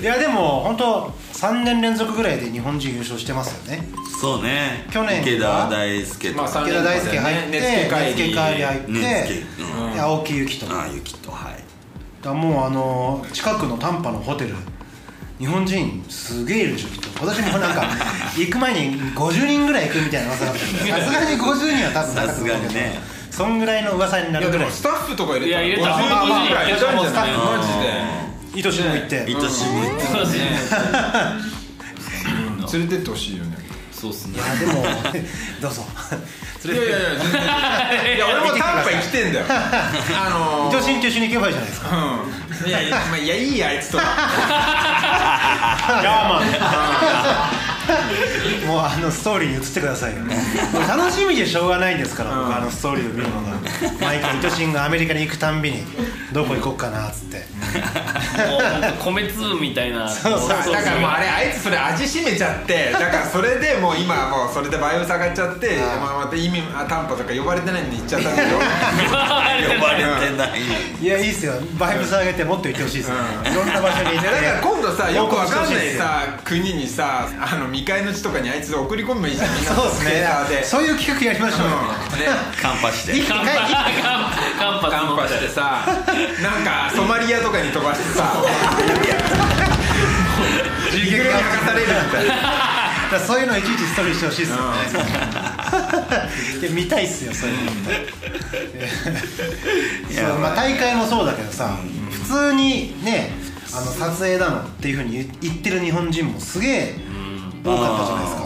[0.00, 3.88] いやでも本当3年連続ぐらいで日本人優勝してますよね。
[4.20, 4.86] そうね。
[4.92, 8.04] 去年池田は大輔とまあか池田大輔入って根付帰り。
[8.04, 9.94] 根付帰り入って、うん。
[9.94, 10.66] で青木由紀と。
[10.70, 11.64] ああゆきとはい。
[12.22, 14.54] だもうあの近くの短波のホテル
[15.38, 17.24] 日本人すげえいるでしょきっと。
[17.24, 17.84] 私もなんか
[18.36, 22.54] 行く前に50人ぐらい行くみたいな噂だったんでさすがに50人は多分なかったけど。
[22.54, 23.00] さすがにね。
[23.30, 24.66] そんぐらいの噂にないるぐらい。
[24.66, 29.20] やでもスタッフとか入れたらいや入れた50人ぐらいいたんじゃないもうスタッフマジで愛しも行って。
[29.20, 29.46] 愛しも行
[29.96, 30.06] って。
[30.06, 30.44] そうですね。
[32.72, 33.58] 連れてってほしいよね。
[33.92, 34.38] そうっすね。
[34.38, 34.82] いやでも
[35.60, 35.84] どうぞ。
[36.64, 37.42] いやいやいや全然。
[38.16, 39.44] いや俺もタンパ生きてんだよ。
[39.48, 40.76] あのー。
[40.76, 41.88] 愛しんと一緒に行けばいいじゃないですか。
[41.96, 41.98] う
[42.66, 42.68] ん。
[42.68, 43.98] いやいやまあいやいいやあいつと。
[43.98, 44.04] は
[46.04, 46.46] ヤーマン
[48.66, 50.20] もうあのストーリーに移ってくださいよ。
[50.20, 50.26] も
[50.80, 53.50] う楽しみでしょうがないんですから、僕あのストーリーを見るのが。
[54.00, 55.84] 毎回愛しんがアメリカに行くたんびに
[56.32, 57.44] どこ行こうかなっつって
[59.02, 60.08] 米粒みたいな。
[60.08, 68.58] そうそうだからもうあれあいつそれ味しめちゃってだからそれでもう今もうそれでバイオ下がっちゃってまあまた意味あタンパとか呼ばれてないんで言っちゃったんだけど。
[68.58, 68.62] 呼
[69.80, 70.60] ばれてない。
[71.00, 71.54] いやいいっすよ。
[71.78, 73.10] バイブス上げてもっと行ってほしいです。
[73.10, 80.10] よ、いろんな場所に行ってだから今度さよくわかんないさ国にさあの未開の地とかにあいつ送り込めばいいじゃんみんなそうですね。
[80.10, 82.18] スケーターでそういう企画やりましょうよ、うん。
[82.18, 82.26] ね。
[82.60, 83.54] カンパして一回カンパ
[84.58, 85.84] カンパカンパしてさ
[86.42, 88.44] なんかソマリアとかに飛ばしてさ
[90.92, 92.34] 銃陸に撃が吐かされるみたいな。
[93.18, 94.58] そういうのいちいちストーリーしてほしいっすよ。
[96.62, 97.70] ね、見たいっすよそういうの。
[100.14, 101.76] そうまあ、大会もそうだけどさ、
[102.10, 103.32] 普通にね
[103.72, 106.94] あの撮影だのっていうふうに言言ってる日本人もすげえ
[107.64, 108.42] 多かったじゃないですか。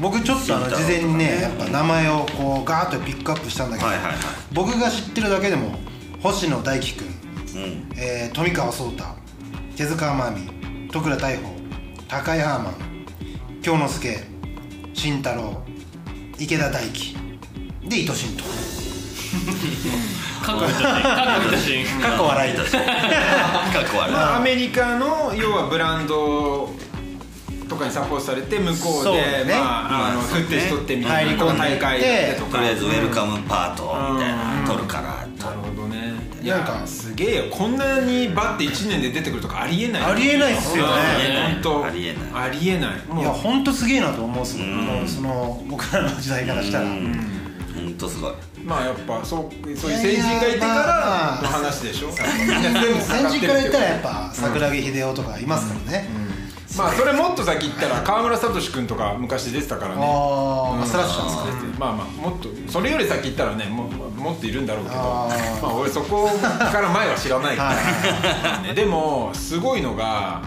[0.00, 4.16] 僕ちょっとあの事前にねやっぱ名前をこうガーッとピックアップしたんだけど、はいはいはい。
[4.52, 5.78] 僕が知ってるだけでも
[6.22, 7.14] 星野大輝くん、
[7.54, 7.92] うん。
[7.96, 9.04] えー富川壮太
[9.76, 11.42] 手塚真美戸倉大鵬
[12.08, 12.74] 高井ハーマン
[13.62, 14.24] 京之介
[14.94, 15.62] 慎太郎
[16.38, 17.16] 池田大輝
[17.88, 18.44] で糸慎と
[20.42, 21.84] 過去過去見たし。
[22.02, 22.70] 過去笑いだし。
[22.72, 22.78] 過
[23.84, 26.68] 去あるアメリカの要はブランド
[27.68, 29.54] とかにサポートされて向こうでね。
[29.54, 32.58] まああ振って取ってみたいな入り込んで大会でとか。
[32.58, 35.02] とりあえずウェルカムパートみたいな取るから
[35.46, 35.91] なるほどね。
[35.91, 35.91] い
[36.48, 36.72] なんか。
[36.80, 37.44] やすげえよ。
[37.50, 40.02] こんなにバッて1年で出てくるとかありえない。
[40.02, 40.92] ありえないっすよね。
[41.54, 41.84] 本当。
[41.86, 42.22] ありえない。
[42.34, 42.96] ありえない。
[43.08, 43.32] もいうや。
[43.32, 46.86] ほんとすげえなと思うっすもうその僕らの時代からしたら。
[46.86, 48.32] 本当すごい。
[48.64, 52.12] まあやっぱそうそういう先人がいてからの話でしょ。
[52.12, 52.24] 先
[53.28, 56.08] 人から言ったらやっぱぱ桜木秀夫とかいますからね、
[56.78, 60.02] まあそれもっと先言ったら川村聡君とか昔出てたからね。
[60.04, 65.28] ああスラッシュなんですかまあまあもっとそれより先言ったらねももっといるんだろうけどま
[65.62, 67.74] あ俺そこから前は知らないか
[68.52, 70.40] ら、 ねでもすごいのが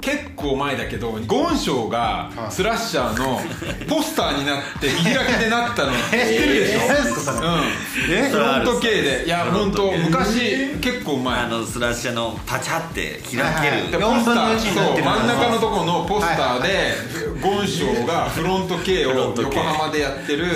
[0.00, 3.38] 結構前だけどゴンショウがスラッシャーの
[3.86, 5.92] ポスターになって見開きでなったの。
[5.92, 6.80] 知ってるでしょ？
[6.80, 9.24] え何ですかそれうんフロント系で。
[9.26, 11.40] いや本当昔結構前。
[11.40, 13.70] あのスラッシャーのパチャって開はいはい。
[13.70, 14.96] けるでポスタ4分のー1になってる。
[14.96, 16.94] そう真ん中のところのポスターはいで
[17.40, 20.46] ゴンショウがフロント K を横浜でやってる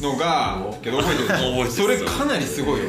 [0.00, 1.70] のがけど覚えてる。
[1.70, 2.86] それかなりすごいよ。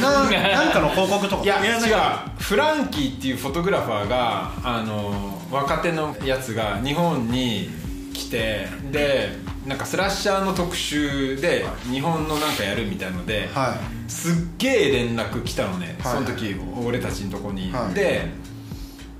[0.00, 1.42] なな なんかの広告とか。
[1.42, 1.94] いや違う。
[2.38, 7.70] フランキーっていうフォトグラファーがあの若手のやつが日本に
[8.12, 9.36] 来てで
[9.66, 13.76] なんかスラッシャーの特集で日本のなんかやるみたいので、は
[14.08, 16.14] すっげえ連絡来たのね、はい。
[16.14, 17.94] その時俺たちのとこに、はい。
[17.94, 18.30] で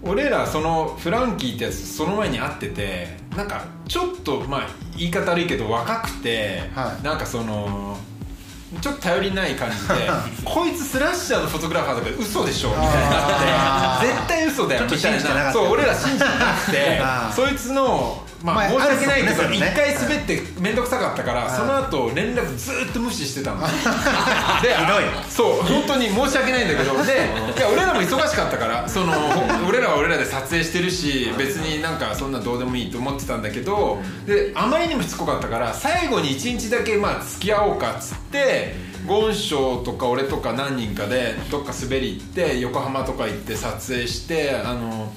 [0.02, 7.04] 俺らそのフランキーってやつその前に会っててなんかちょっとまあ言い方悪いけど若くて、はい。
[7.04, 7.96] なんかその
[8.80, 9.94] ちょっと頼りない感じで
[10.44, 15.52] こいつスラッシャーのフォトグラファーだから嘘でしょみたいになって絶対嘘だよみたいな。
[15.52, 17.02] そう俺ら信じてなくて
[17.34, 23.66] そいつのまあまあ申し訳ないけど一回滑って面倒くさかったからその後連絡ずーっと無視してたの。
[24.62, 24.76] で
[25.28, 25.62] そう。
[25.64, 26.92] 本当に申し訳ないんだけど。
[27.04, 38.74] でいや俺らも忙しかったからそのほ俺らは俺らで撮影してるし別になんかそんなどうでもいいと思ってたんだけどであまりにもしつこかったから最後に1日だけまあ付き合おうかっつって
[39.06, 45.12] ゴンショウとか俺とか何人かでどっか滑り行って横浜とか行って撮影してあの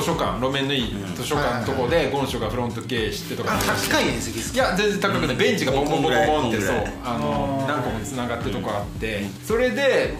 [0.00, 3.54] 図書館路面のいい図書館のとこでゴンショウがフロント経営してとか。
[3.54, 5.36] あ高いですいや全然高くない。
[5.36, 6.84] ベンチがボンボンボンボンってそう。
[7.04, 9.24] あの何個もつながってるとこあって。
[9.46, 10.14] それで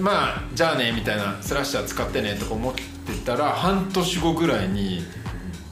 [0.00, 2.80] まあじゃあねみたいなスラッシャー使ってねとか思って
[3.24, 5.02] たら半年後ぐらいに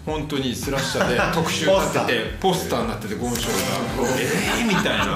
[0.07, 2.37] 本当にスラッシャーで 特集になってて。
[2.41, 2.83] ポスター。
[2.83, 5.07] になっててゴンショウが「えー?」みたいな。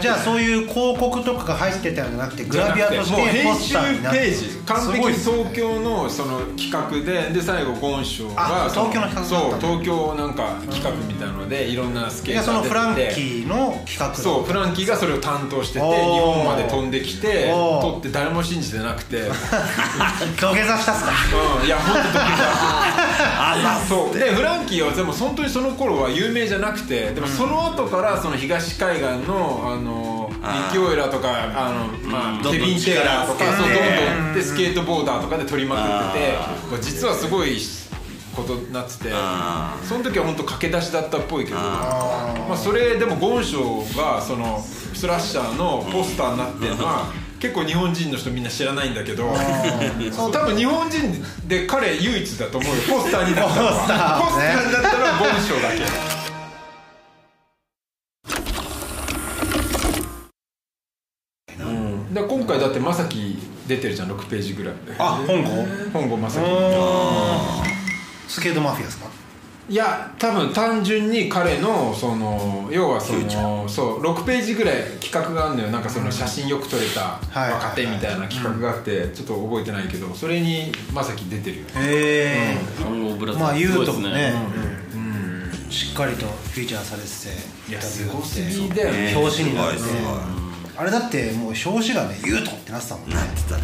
[0.00, 4.18] じゃあそういう広告とかが入ってたんじゃなくてグラビアとしてポス集ターになって。
[4.18, 19.18] ページ完璧に東京のその企画でで最後ゴンショウあが東京の企画だったそう東京なんか企画みたいなのでいろんなスケいやーター出そのフランキーの企画だそうフランキーがそれを担当してて日本まで飛んできて撮って誰も信じてなくて。
[19.18, 21.10] う ん土下座したっすか？
[21.64, 22.18] いや本当ドキ
[23.80, 24.18] そう。
[24.18, 36.32] でフランキーはでも本当にその頃は有名じゃなくてでもその後からその東海岸のあのリッキー・オイラーとかあの、まあ、ケビン・テイラーとかそうどんどんでスケートボーダーとかで撮りまくってて
[36.70, 37.58] まあ実はすごい
[38.34, 47.06] ことになっててあその時は本当駆け出しだったっぽいけどあまあ、それでもゴンショウがそのスラッシャーのポスターになってるのは
[47.46, 49.36] 結構日本人の人みんな知らないんだけど多
[50.46, 50.98] 分日本人
[51.46, 52.82] で彼唯一だと思うよ。
[52.88, 53.72] ポスターになったのは。
[54.20, 54.66] ポスター。
[54.66, 55.84] になったのはゴンショウだけ。
[62.28, 63.38] 今回だってまさき
[63.68, 65.66] 出てるじゃん6ページぐらいあ本郷？
[65.92, 66.44] 本郷まさき
[68.28, 69.05] スケートマフィアですか？
[69.68, 75.70] いや多分単純に彼のその要はそのそう6ページぐらい企画があるのよ。
[75.70, 77.52] なんかその写真よく撮れたはい。
[77.52, 82.58] 若手みたいな企画があってちょっと覚えてないけどそれにまさき出てるよへえ
[83.36, 84.34] まあ言うともね。
[85.68, 89.16] しっかりとフィーチャーされてていやインタビューすごすぎだよね。
[89.16, 89.80] 表紙になって。
[90.76, 93.16] あれだってもう表紙がね「ユート」ってなってたもんね。
[93.16, 93.62] なってたね。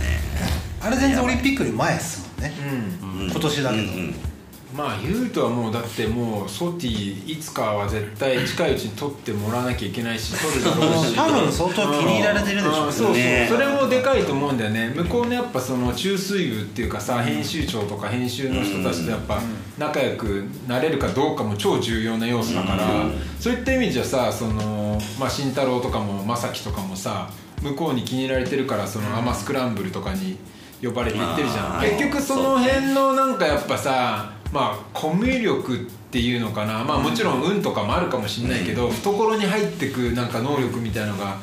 [0.81, 2.53] あれ全然オリンピックより前っすもんね。
[2.61, 3.31] うん。
[3.31, 3.83] 今年だけど。
[3.83, 4.32] うんうん
[4.75, 11.15] まあ言うとはもうだってもうソティいつかは絶対近いうちに撮ってもらわなきゃいけないし撮るだろうし。
[11.15, 12.93] 多分相当気に入られてるでしょうん。
[12.93, 14.93] そうそう、ねそれもでかいと思うんだよね。
[14.97, 19.41] 向こうのやっぱその中水部っていうかさ編集長とか編集の人たちとやっぱ
[19.79, 23.07] 仲良くなれるかどうかも超重要な要素だから、
[23.39, 27.31] そういった意味じゃさその、まあ、慎太郎とかも正樹とかもさ
[27.63, 30.39] 向こうに気に入られてるからそのアマスクランブルとかに
[30.83, 35.79] 呼ばれて行ってるじゃん、結局その辺のなんかやっぱさまあコミュ力っ
[36.11, 36.85] ていうのかな。
[36.85, 41.39] まあもちろん運とかもあるかもしれないけど、懐に入ってくなんか能力みたいのが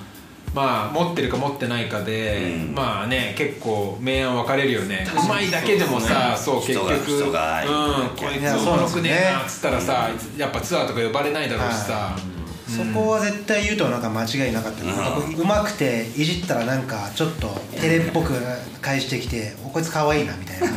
[0.54, 2.76] まあ持ってるか持ってないかで、うん。
[2.76, 5.08] まあね結構明暗分かれるよね。
[5.12, 6.94] うまいだけでもさそう,、結局。
[6.94, 8.10] 人が人がうん。
[8.10, 12.16] こいつおもろなんですよねくねえなっつったらさやっぱツアーとか呼ばれないだろうしさ、
[12.68, 14.84] そこは絶対言うとなんか間違いなかった。
[14.84, 18.34] うまくていじったらなんかちょっと照れっぽく
[18.82, 20.68] 返してきて「おこいつ可愛いな」みたいな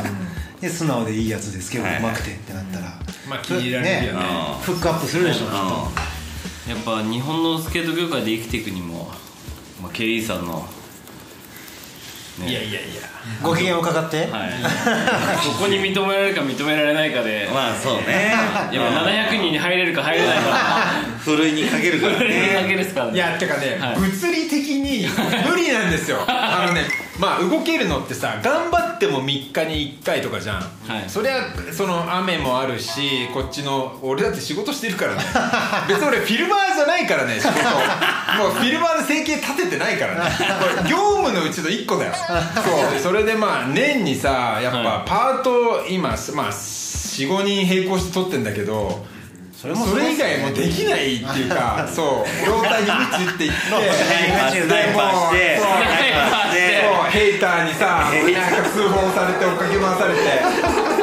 [0.63, 2.01] で素直でいいやつですけどうはい。
[2.01, 2.85] まくてってなったら。
[3.29, 4.19] まあ気に入られるよね。
[4.61, 5.57] フックアップするでしょきっと。
[6.71, 9.11] やっぱ日本のスケート業界で生きていくにも、
[9.81, 10.65] まあ、ケリーさんの、
[12.39, 13.03] ね、いやいやいや。
[13.43, 14.25] ご機嫌を伺って。
[14.25, 14.51] はい。
[15.43, 17.49] そこに認められるか認められないかで。
[17.53, 18.33] まあそうね。
[18.71, 21.13] やっぱ700人に入れるか入れないか。
[21.19, 23.15] ふるいにかけるからそれだねけですからね。
[23.15, 23.95] いやてかね、はい。
[23.97, 25.07] 物理的に
[25.47, 26.23] 無理なんですよ。
[26.27, 26.85] あのね
[27.19, 30.63] まあ動けるのってさ頑張っても3日に1回とかじゃん、は
[30.99, 31.03] い。
[31.07, 35.23] そりゃその雨もあるしこっちの俺だって仕事してるからね。
[35.87, 37.53] 別に俺フィルマーじゃないからね仕事。
[38.39, 40.31] もうフィルマーで生計立ててないからね。
[40.59, 42.99] これ業務のうちの1個だよそう。
[42.99, 49.05] それでまあ年にさやっはぱパート今まあ45人並行して取ってんだけど
[49.53, 52.45] それもそれ以外もうできないっていうか そう。
[52.45, 53.87] 状態に鞭打っていって ナイ
[54.27, 57.11] パーしてナイパーしてそう。
[57.11, 60.19] ヘイターにさなんか通報されて追っかけ回されて。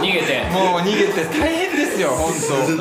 [0.01, 0.43] 逃げて。
[0.51, 2.33] もう逃げて大変ですよ本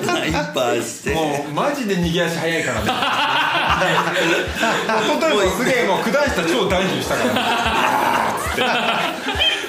[0.05, 1.11] ナイパーして。
[1.13, 2.91] 当もうマジで逃げ足早いからね
[3.49, 7.33] 一昨日もすげえもう九段下超ダイブしたから。
[7.33, 8.55] ねあーっつっ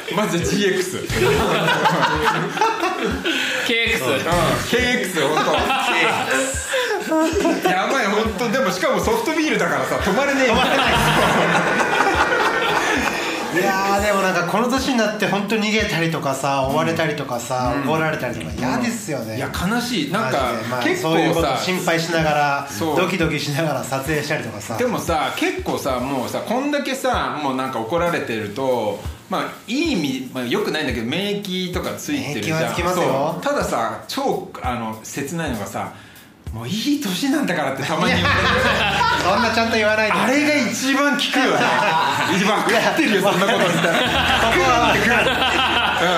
[0.08, 1.06] てマジで GX
[3.66, 4.20] ケ KX うん。
[4.68, 5.44] KX 本
[7.62, 7.68] 当。
[7.68, 8.48] やばい本当。
[8.50, 10.86] でもしかもソフトビールだからさ止まれねえみたいない
[14.32, 20.12] なんかこの年になって本当に逃げたりとかさ追われたりとかさ、怒られたりとか嫌ですよね、いや悲しい。
[20.12, 24.76] なんかまあ結そういうこと構さ心配しながらドキドキしながら撮影したりとかさ。
[24.76, 32.60] でもさ結構さもうさこんだけさもうなんか怒られてるとまあいい意味、まあ、よくないんだけど免疫とかついてるじゃん。
[32.60, 33.38] 免疫はつきますよ。
[33.42, 35.92] たださ超あの切ないのがさ
[36.53, 38.48] もういい年なんだからってたまに言われる。
[39.22, 40.12] そんなちゃんと言わないで。
[40.12, 41.66] あれが一番効くよね。
[42.34, 43.94] 一番分かってるよそんなことしたら。
[43.94, 45.24] そこは分かる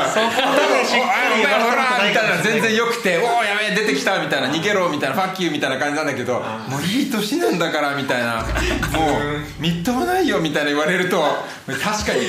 [0.08, 0.26] そこ
[0.72, 1.42] でしっかり。
[1.42, 6.34] お前ほらみたいな全然よくて「おおやべえ出てきた」みたいな「逃げろ」みたいな「ファッキュー」みたいな感じなんだけど
[6.68, 8.44] もういい年なんだからみたいな。
[8.92, 12.20] もうみっともないよみたいな言われると確かに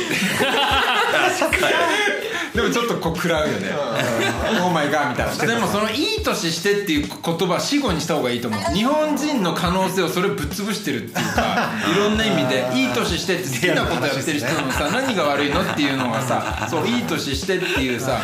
[2.54, 3.70] でもちょっとこう食らうよね
[4.62, 5.56] 「オーマイガー」 みたいな。
[5.56, 8.62] でもその「いい年して」っていう言葉死語にした方がいいと思う。
[8.74, 18.20] 日本人の可能性をそれぶっ潰してるっていうか いろんな意味で「いい年して」って好きなことやってる人のさ何が悪いのっていうのがさそういい年してっていうさ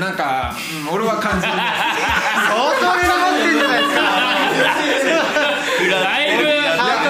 [0.00, 0.56] なんか、
[0.88, 4.00] うん俺は感じる相当根に持ってんじゃないですか。
[5.90, 6.44] だいぶ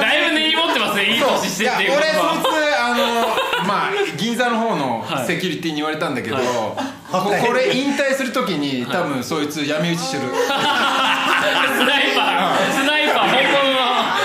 [0.01, 2.64] だいぶ根に持ってますねいい年してっていういや俺
[4.17, 6.43] 銀座の方のセキュリティに言われたんだけど、こ
[7.13, 12.73] これ引退する時に多分そいつ闇討ちしてる、スナイパー。
[12.73, 13.29] スナイパー。
[13.29, 13.79] 本物の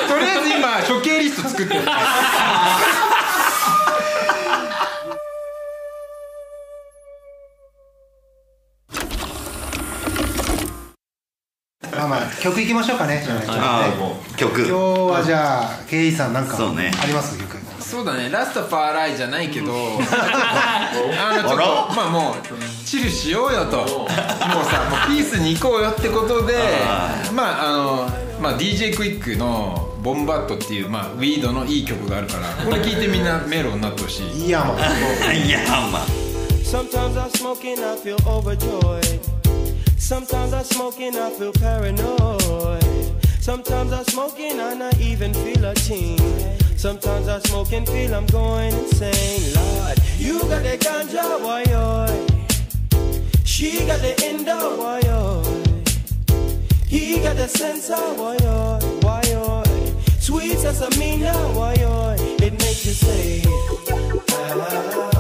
[0.08, 1.82] とりあえず今処刑リスト作ってる。
[11.92, 13.22] まあまあ曲いきましょうかね。
[13.26, 13.38] じゃあ
[13.88, 13.94] ね。
[14.38, 14.62] 曲。
[14.62, 16.92] 今日はじゃあケイさんなんかそうね。
[17.04, 17.38] あります？
[17.38, 18.30] 曲そうだね。
[18.30, 19.74] ラストファーライじゃないけど。
[19.74, 22.34] あのちょっとまあもう
[22.86, 23.78] チルしようよと。
[23.78, 26.54] もうさもうピースに行こうよってことで
[27.34, 28.10] まああの
[28.40, 34.46] まあ DJ クイックの「ボンバット」っていう、まあ、ウィードのいい曲があるからこれ聴いてみんなメロになってほしい。
[34.46, 34.78] いやもう
[35.34, 35.60] いや
[35.92, 36.30] まあ。
[36.64, 39.20] Sometimes I smoke and I feel overjoyed.
[39.98, 42.89] Sometimes I smoke and I feel paranoid.
[43.40, 46.20] Sometimes I smoke and I even feel a ting.
[46.78, 49.54] Sometimes I smoke and feel I'm going insane.
[49.56, 51.64] Lord, you got the ganja, why
[53.46, 55.00] She got the endo, why
[56.86, 58.38] He got the sensor, why
[59.02, 59.64] Why
[60.20, 61.74] Sweet as a mina, why
[62.40, 63.44] It makes you say,
[64.32, 65.19] ah.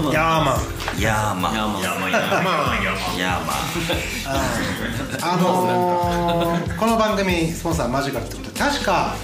[0.00, 0.60] のいやまあ
[0.98, 1.54] ヤーマン。
[1.54, 2.06] いやまあいやま
[2.72, 3.52] あいやま
[5.22, 9.14] ああのー、この番組スポンサーマジカルってことで確か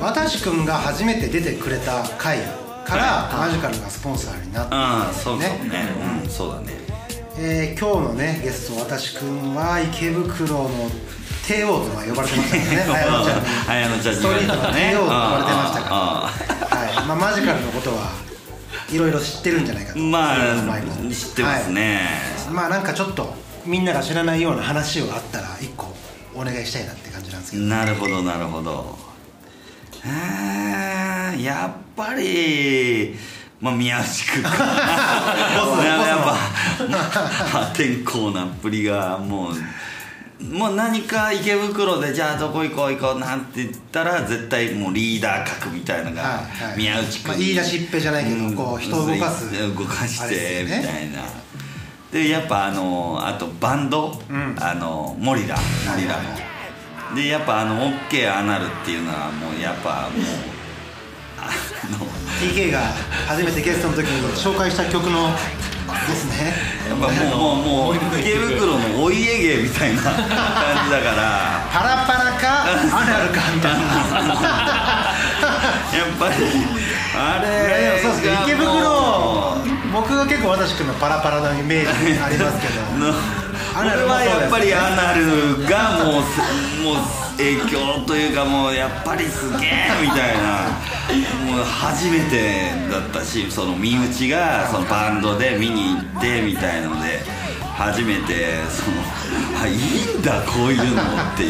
[0.00, 2.38] 私くんが初めて出てくれた回
[2.84, 5.58] からマジカルがスポンサーになったああそうそうね。
[6.22, 6.72] うんそうだね。
[7.38, 10.68] えー今日のねゲスト私くんは池袋の
[11.46, 12.84] 帝王とは 呼ばれてましたね。
[13.68, 14.20] 綾乃ちゃんに。
[14.20, 16.78] ストリートの帝王と呼ばれてましたから。
[16.78, 17.06] はい。
[17.06, 18.12] まあ、マジカルのことは
[18.94, 19.98] いろいろ知ってるんじゃないかと。
[19.98, 22.00] まあ前も知ってますね、
[22.46, 22.54] はい。
[22.54, 23.34] まあなんかちょっと
[23.66, 25.92] みんなが知らないような話をあったら一個
[26.34, 27.64] お願いしたいなって感じなんですけど。
[27.64, 28.96] なるほどなるほど。
[30.04, 33.16] えーやっぱり
[33.60, 34.42] まあ宮内君。
[34.46, 35.82] ボスの。
[35.84, 36.34] やっぱ
[37.46, 39.54] 破天荒なっぷりがもう
[40.40, 46.78] もう何か池袋でじゃあどこ行こう行こうなんて言ったら絶対もうリーダー格みたいなのがはいはい。
[46.78, 49.74] 宮内君、まあ言い出しっぺじゃないけどこう人を動かす。
[49.74, 51.22] 動かしてみたいな。
[52.12, 54.56] でやっぱあのあとバンド、ん。
[54.60, 60.22] あのモリラモリラのでやっぱあの OK アナルっていうのはもうやっぱもう
[61.38, 61.50] あ
[61.90, 62.06] の
[62.40, 62.80] TK が
[63.28, 65.28] 初めてゲストの時に紹介した曲の
[65.92, 66.54] ですね。
[66.88, 71.68] やっぱもうもうもう池袋のお家芸みたいな感じだから。
[71.72, 73.78] パラパラかアナルかみたいな。
[75.94, 76.34] やっぱり
[77.16, 78.32] あれそうですね。
[78.44, 78.64] 池袋
[79.92, 82.74] 僕は結構私くんのパラパラのイメージありますけど
[83.76, 86.22] 俺はやっぱりアナルがもう
[86.82, 90.94] もう影響というかもうやっぱりすげえみたいな。
[91.46, 97.20] もう初めてだったしその身内がそのバンドで見に行ってみたいので
[97.76, 98.96] 初めてその
[99.62, 101.06] あいいんだこういうのっ
[101.36, 101.44] て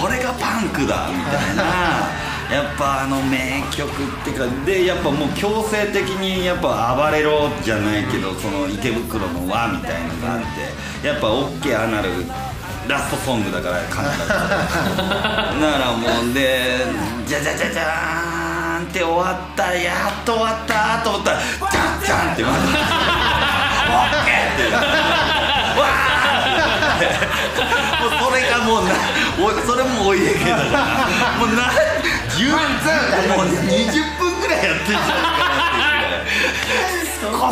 [0.00, 2.33] これがパンクだみたいな。
[2.52, 10.40] やっぱあの名曲っていうかでやっぱもう強制的にやっぱ暴れろじゃないけどその池袋の輪みたいのがあっ
[11.02, 12.10] てやっぱ OK アナル
[12.86, 14.38] ラストソングだから簡単だか
[15.78, 16.84] らもうで
[17.26, 27.24] じゃじゃじゃじゃーんって終わったやっと終わったと思ったらじゃんじゃんってまた OK ってわー
[28.02, 28.92] もうそれがもうな
[29.40, 31.93] おそれもお家芸だからもうな
[32.34, 35.52] 10もう20分ぐらいやってんじゃないか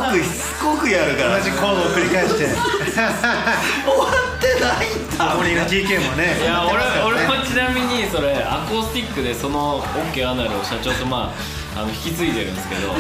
[0.00, 0.24] なっていう。
[0.24, 2.46] しつこくしつこくやるから同じコードを繰り返して。
[2.46, 5.32] 終わってないんだ。
[5.32, 6.36] ここにいる TK もね。
[6.40, 11.32] いや俺俺ももちなみにそれアコースティックでその OK アナルを社長とま
[11.76, 12.92] ああの引き継いでるんですけど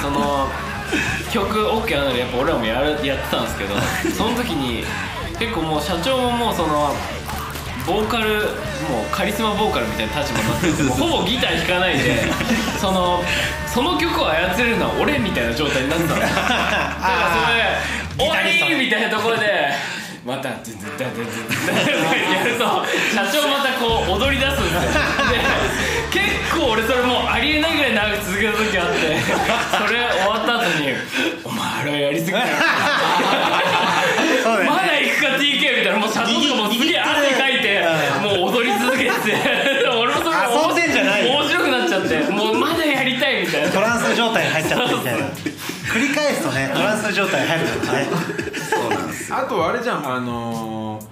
[0.00, 0.48] その
[1.32, 3.74] 曲 OK アナルやっぱ俺らもやるやってたんですけど
[4.16, 4.84] その時に
[5.38, 6.94] 結構もう社長ももうその
[7.86, 8.46] ボーカルもう
[9.12, 12.24] カリスマボーカルみたいな立場になってて もうほぼギター弾かないで
[12.80, 13.22] その
[13.72, 16.20] その曲を操れるのは俺みたいな状態になってたの。
[16.20, 16.98] だから
[18.18, 19.70] それ「終わり!」みたいなところで
[20.24, 22.64] また「ズンズンダンズンズンダン」ってやると
[23.14, 24.80] 社長またこう踊り出すんですよ
[25.30, 29.16] で結構俺それもうありえないぐらい長く続けた時あって
[29.86, 30.94] それ終わった後に
[31.44, 32.46] 「お前らやりすぎだよ」
[36.06, 37.82] もう社長もすげえ汗かいて
[38.22, 39.36] もう踊り続けてて。
[39.90, 41.32] 俺もそれ遊んでんじゃないよ。
[41.40, 43.68] 面白くなっちゃってもうまだやりたいみたいな。
[43.70, 45.26] トランス状態に入っちゃってみたいな。
[45.92, 48.06] 繰り返すとねトランス状態に入るからね
[48.70, 51.06] そうなんですあとあれじゃんあのー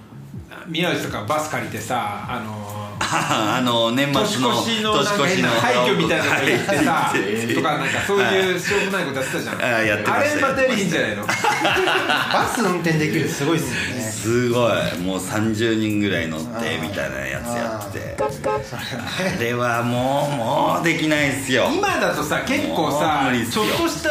[0.67, 3.05] 宮内とかバス借りてさあのー
[3.57, 9.61] あの年末の年越しの廃墟みたいなとこ行ってさはい とかなんかそういうしょうもないことやってたじゃん。
[9.63, 11.25] あやってましたあれまたいいんじゃないの？
[11.25, 14.99] バス運転できるすごいっすよねすごい。
[15.01, 18.15] もう30人ぐらい乗ってみたいなやつやってて。
[18.17, 21.67] あれはもうもうできないっすよ。
[21.71, 24.09] 今だとさ結構さちょっとした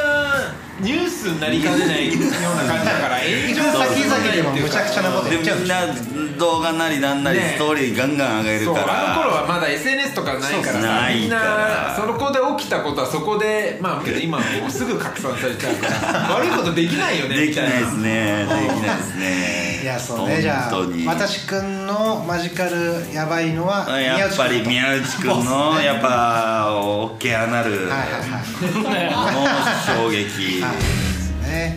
[0.80, 9.12] ニュースになりかねないような感じだから炎上行く先々でもむちゃくちゃなことでやっちゃうんみんな動画なりなんなりねストーリーガンガン上げるから。
[9.12, 18.46] あの頃はまだ SNS とかないからさそうないみんなそこで起きたことはそこでまあけど今はもうすぐ拡散されちゃうから 悪いことできないよねできないですね。
[18.48, 19.80] できないですね。
[19.84, 20.42] いやそうね。
[20.42, 28.54] じゃあ私くんのマジカルやばいのはやっぱり宮内くんのやっぱ OK アナルはいはいはい。
[29.94, 30.60] の衝撃。
[30.60, 30.63] ね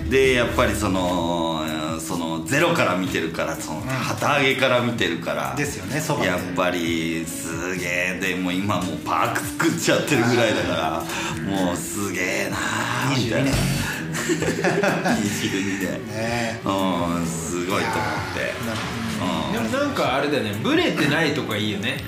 [0.09, 1.65] でやっぱりその
[1.99, 5.55] そのゼロから見てるからその旗揚げから見てるから。
[5.55, 6.27] ですよねそばで。
[6.27, 8.19] やっぱりすげえ。
[8.21, 11.03] でもう今もうパーク作っちゃってるぐらいだから
[11.43, 13.51] もうすげえなーみたいな。
[15.17, 16.07] 22年。
[16.07, 18.53] ねうんすごいと思って。
[19.53, 20.53] でもなんかあれだよね。
[20.63, 22.03] ブレてないとこがいいよね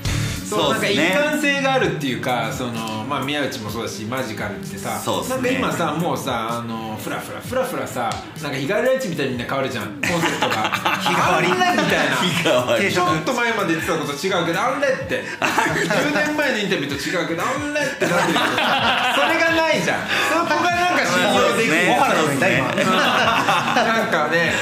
[0.50, 5.36] そうなんか一貫性があるっていうかそのまあ宮内もそうだしマジカルってさそうっすね。
[5.36, 8.10] なんか今さもうさあのフラフラフラフラさ
[8.42, 9.86] なんか日帰りランチみたいにみんな変わるじゃん。
[10.02, 10.56] コンセプトが。
[11.00, 11.84] 日替わりみたいな。
[11.84, 12.92] 日替わり。
[12.92, 15.24] ちょっと前まで言ってたこと違うけどあんれって。
[15.40, 18.34] 10年前のインタビューと違うけどあんれってなってる。
[18.34, 20.00] けどそれがないじゃん。
[20.30, 21.74] そこがなんか信用できる。
[21.76, 21.96] ね。
[21.98, 24.54] 小原のいた今 なんかね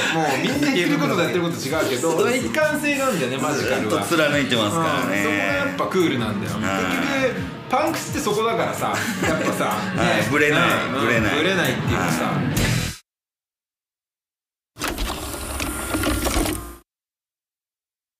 [0.42, 5.00] みんな言ってることとやってること違うけど一貫性があるんだよねマジカずっとルは貫いてますからうん。
[5.02, 6.52] そこがやっねぱクールなんだよ。
[6.58, 8.94] 結局パンクスってそこだからさ
[9.26, 10.30] やっぱさ、はい。
[10.30, 10.60] ブレない
[10.94, 11.06] うん。
[11.06, 11.36] ブレない。
[11.38, 12.32] ブレないっていうかさ、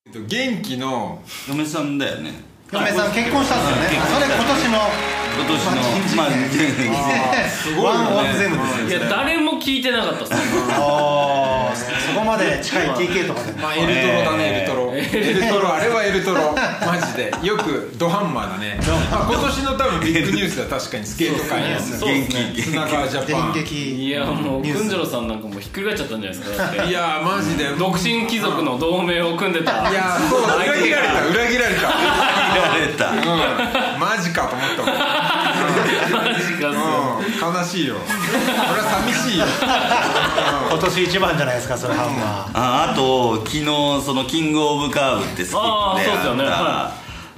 [0.06, 2.32] えっと元気の嫁さんだよね。
[2.72, 4.06] 嫁さん結婚したんですよね。
[4.06, 4.78] それ今年の
[5.38, 6.28] 今年のまあ
[7.48, 13.53] すごいワンオブゼムですよいや誰も聞いてなかったっすあーそこまで近い TK とかで。
[13.53, 14.95] もまあエルトロだね、エルトロ。
[14.95, 16.55] エルトロあれはエルトロ。
[16.55, 17.33] マジで。
[17.43, 21.07] よくドハンマーだね、まあ、今年の多分ビッグニュースは確かに。
[21.07, 22.62] スケート界のそうですね。
[22.62, 23.53] 砂川ジャパン。
[23.53, 24.07] 電撃。
[24.07, 26.62] いやもうくんじょろさんなんかもうひっくり返っちゃったんじゃないですか。
[26.64, 27.68] だっていやマジで。
[27.79, 29.91] 独身貴族の同盟を組んでた。
[29.91, 31.26] いやそう裏切られた。
[31.26, 31.83] 裏切られた。
[31.83, 33.11] られた。
[33.11, 33.14] う
[33.97, 34.01] ん。
[34.01, 34.99] マジかと思ったもん。
[34.99, 37.18] マジかっすよ。
[37.20, 37.97] うん悲しいよ。
[37.97, 39.45] 俺は寂しいよ。
[40.70, 43.64] 今年一番じゃないですかそれハンマああと昨日
[44.05, 46.45] そのキングオブカーブってスキップであーそうですよね。
[46.45, 46.93] あったは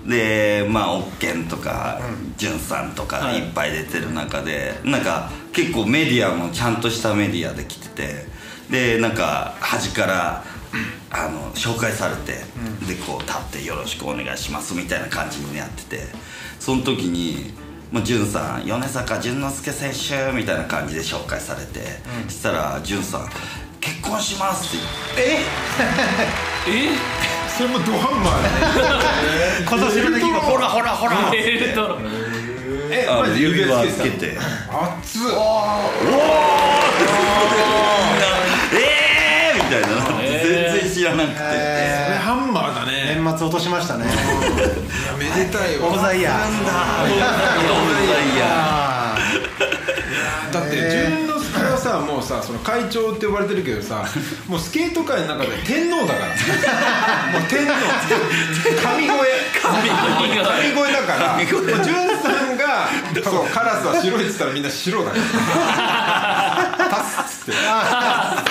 [0.05, 2.01] でまあオッケンとか
[2.37, 3.39] じゅんさんとかはい。
[3.39, 8.27] いっぱい出てる中でなんか結構メディアもちゃんとしたメディアで来てて
[8.71, 10.45] でなんか端から
[11.11, 12.45] あの紹介されて、
[12.87, 16.07] でこう立って「よろしくお願いします」みたいな感じにやってて
[16.61, 17.53] その時に
[17.91, 21.81] 「もう潤さん米坂淳之介選手」みたいな感じで紹介されて、
[22.29, 23.29] そしたら潤さん
[23.81, 24.81] 「結婚します」っ
[25.17, 25.27] て。
[25.27, 25.43] 言って
[26.71, 26.93] え？
[27.57, 29.07] それもドハンマーだね。
[29.69, 31.31] 今年の出来事ほらほらほら。
[31.35, 31.99] エルトロ
[32.93, 34.27] えあの指輪つつけけて。
[34.29, 35.23] 熱っ。
[38.73, 39.87] えーみたいな。
[40.21, 42.20] 全然知らなくて、これハンマー
[43.39, 44.07] 末落としましたね。
[45.19, 47.15] めでたいオブわザイヤー。
[47.15, 47.27] いや
[48.47, 49.17] あ
[50.53, 54.05] だって淳之介はさもうさその会長って呼ばれてるけどさ
[54.49, 56.31] もうスケート界の中で天皇だから。
[57.39, 57.73] もう天皇。
[58.83, 59.17] 神越え
[59.63, 62.89] 神越えだからもう淳さんが
[63.25, 66.89] そうカラスは白いっつったらみんな白だから。
[66.91, 67.61] タスっつって。
[67.61, 68.50] ー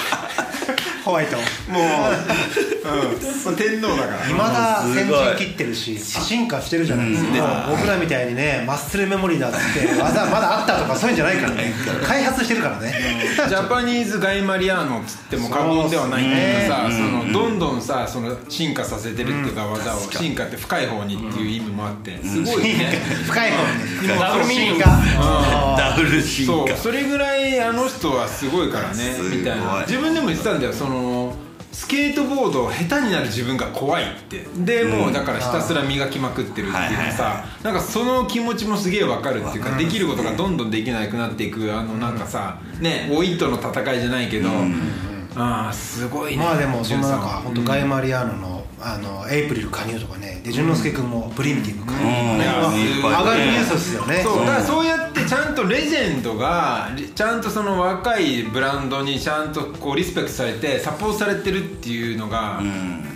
[1.03, 1.37] ホワイト。
[1.37, 1.43] も
[1.79, 4.29] う、うん、天皇だから。
[4.29, 7.67] いまだ先陣切ってるし進化してるじゃないですか。
[7.69, 9.57] 僕らみたいにねマッスルメモリーだって
[10.01, 11.73] 技まだあったとかそういうんじゃないからね。
[12.03, 12.93] 開発してるからね。
[13.47, 22.19] ジャパニーズ・ガイ・マリアーノっつっても過言ではないっていうかさそのどんどんさその進化させてるっていうか技を進化って深い方にっていう意味もあって。
[22.23, 23.01] すごいね。
[23.25, 23.57] 深い方
[24.01, 26.51] にダブルミーニングダブル進化。
[26.51, 26.77] そう。
[26.83, 29.83] それぐらいあの人はすごいからねみたいな。
[29.87, 30.73] 自分でも言ってたんだよ。
[30.73, 30.88] その
[31.71, 34.45] スケートボード下手になる自分が怖いって。
[34.57, 44.49] でもうだからひたすら磨きまくってるっていうかはいはいさなんかその気持ちもすげえわかるっていうかできることがどんどんできなくなっていくあのなんかさね老いとの戦いじゃないけど
[45.35, 46.43] ああすごいね。
[46.43, 50.41] まあでもそんな中13本当ガイ・マリアーノのあのエイプリル加入とかね。
[50.43, 52.03] で淳之介君もプリミティブ加入。
[52.03, 52.09] うん。
[52.37, 54.21] いやいっぱい上がるニュースですよね。
[54.23, 54.39] そう。
[54.39, 62.61] だからそうやってちゃんとレジェンドがちゃんとその若いブランドにちゃんとこうリスペクトされてサポートされてるっていうのが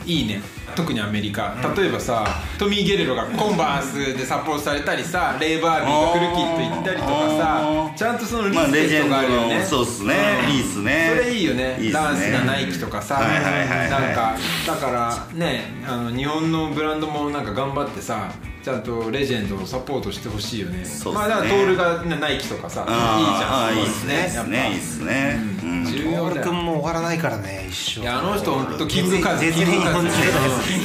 [0.06, 0.42] いいね。
[0.76, 1.56] 特にアメリカ。
[1.76, 2.26] 例えばさ
[2.58, 9.60] トミー・ゲレロがコンバースでサポートされたりさレイ・バービーがフルキット行ったりとかさちゃんとそのリまあスペクトがあるよね。
[9.60, 10.16] のそうっすね。
[10.50, 11.14] いいっすね。
[11.16, 11.78] それいいよね。
[11.78, 11.92] ね。
[11.92, 13.90] ダンスがナイキとかさ、はいはいはいはい。
[13.90, 14.38] なんか
[14.68, 18.32] だからねあの日本のブランドもなんか頑張ってさ
[18.64, 20.86] ちゃんとレジェンドをサポートしてほしいよね。
[20.86, 21.26] そうっすね。
[21.26, 23.78] まあだからトールが、ね、ナイキとかさいいじゃん。
[23.78, 24.14] いいっすね。
[24.14, 25.40] いいっすねいいっすね。
[25.64, 25.86] うん。
[25.86, 26.44] 重要だよ。
[26.48, 28.02] 君も終わらないからね一生。
[28.02, 30.12] いやあの人本当キングカズ絶対日本人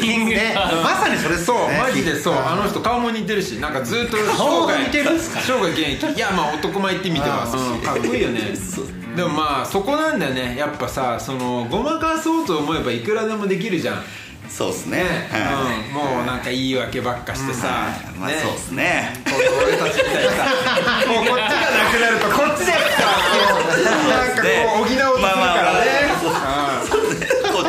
[0.00, 0.44] キングカズ。
[0.44, 1.56] ねまさにそれっすそう。
[1.78, 2.34] マジでそう。
[2.34, 5.40] あの人顔も似てるしなんかずっと顔が生涯似てるんすか？
[5.40, 6.16] 生涯現役。
[6.16, 7.80] いやまあ男前って見てますし。
[7.82, 8.40] かっこいいよね。
[9.14, 10.56] でもまあそこなんだよね。
[10.56, 14.02] やっぱさそのごまかそうと思えばいくらでもできるじゃん
[14.48, 15.04] そうっすね。
[15.90, 18.36] うん、もうなんか言い訳ばっかしてさ、まあね。
[18.42, 19.12] そうっすね。
[19.24, 20.44] こう俺たちみたいにさ。
[21.06, 22.78] もうこっちがなくなるとこっちでさ
[24.08, 26.08] なんかこう補おうとするからね、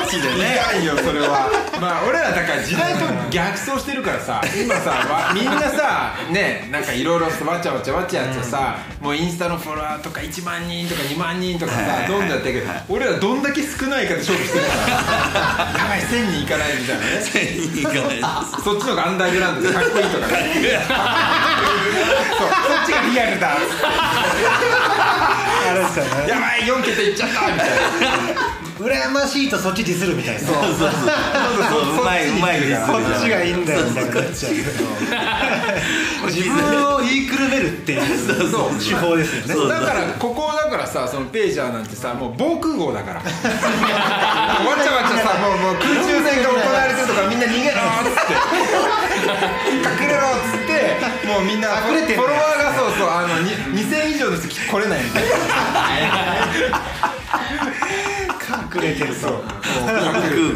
[0.09, 0.57] こっちでうん、ね。
[0.73, 1.53] 痛いよそれは。
[1.79, 4.41] まあ俺らだから時代と逆走してるからさ。
[4.57, 7.31] 今さわみんなさねなんかいろいろわ
[7.61, 14.81] ちゃわちゃわちゃやってさ、もうインスタのフォロワーとか1万人とか2万人とかさどんどんやってるけど俺らどんだけ少ないかで勝負してるから。
[15.77, 17.21] やばい1000人いかないみたいなね。
[17.69, 18.21] いいかない
[18.63, 20.79] そっちの方がアンダーグラウンドでかっこいいとかね。
[22.39, 23.57] そうそっちがリアルだ
[25.69, 26.27] あれですよね。
[26.27, 27.75] やばい4桁いっちゃったみたいな。
[28.79, 30.39] 羨ましいとそっちディスるみたいな。
[30.39, 30.89] そうそうそう
[31.99, 32.05] う。
[32.05, 34.21] まいうまいですこっちがいいんだよみたいにな。
[34.21, 34.53] っちゃう
[36.31, 37.99] 自分を言いくるめるっていう
[38.79, 39.53] 手法ですよね。
[39.53, 43.19] そうだからここだからさそのページャーなんてさもう防空壕だから。
[43.19, 48.33] わちゃわちゃさもうもう空中戦が行われてるとかみんな逃げろっつって。
[50.03, 50.58] 隠れろっつって
[51.27, 52.23] もうみんなれてんだよ。
[52.23, 55.29] ォロワーがそうそうあのに2000以上の人来れないみたいな。
[58.49, 59.43] 隠れてるそう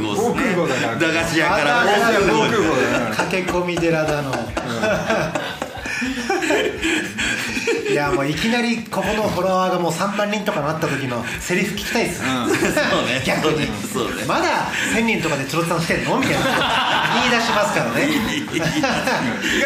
[0.02, 0.56] 防空
[0.98, 1.86] 駄菓子屋から。
[1.86, 3.16] 空壕だから。
[3.16, 4.32] 駆け込み寺だの、
[7.94, 13.22] いやもういきなりここのフォロワーがもう3万人とかなった時のセリフ聞きたいです、 そうね。
[13.26, 13.68] 逆に。
[13.94, 14.26] そうね。
[14.28, 14.66] まだ
[14.96, 16.18] 1000人とかでつろつさんしてんの？
[16.18, 16.40] みたいな。
[17.22, 18.08] 言い出しますからね。
[18.50, 18.66] 気が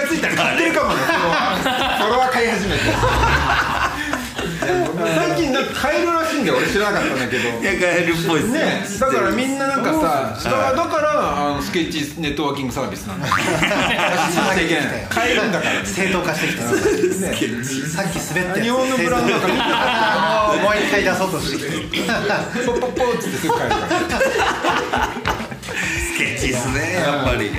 [0.07, 2.82] ついたら買ってるかもねフォロワー買い始めて
[4.68, 6.57] 最近なんか買えるらしいんだよ。
[6.57, 7.43] 俺知らなかったんだけど。
[7.49, 7.76] いやっ
[8.28, 8.84] ぽいっすね。
[8.99, 13.27] だからみんななんかさだからだからあのスケッチネットワーキングサービスなんだ。
[13.27, 13.34] よ
[15.10, 15.61] 買えるんだ。
[15.61, 15.85] から。
[15.85, 16.69] 正当化してきたな。
[16.72, 18.61] さっき滑ったやつ。
[18.61, 19.48] 日本のブランドだか
[20.61, 21.68] もう一回出そうとして
[22.65, 25.10] ポッポッポッつってすぐ買えるから。
[25.77, 27.52] スケッチっすねやっぱり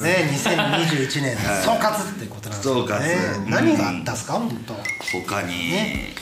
[0.00, 4.34] ね2021年総括ってことなんです何があったんですか？
[4.34, 4.74] 本当。
[5.26, 5.70] 他に。
[5.70, 6.14] ね。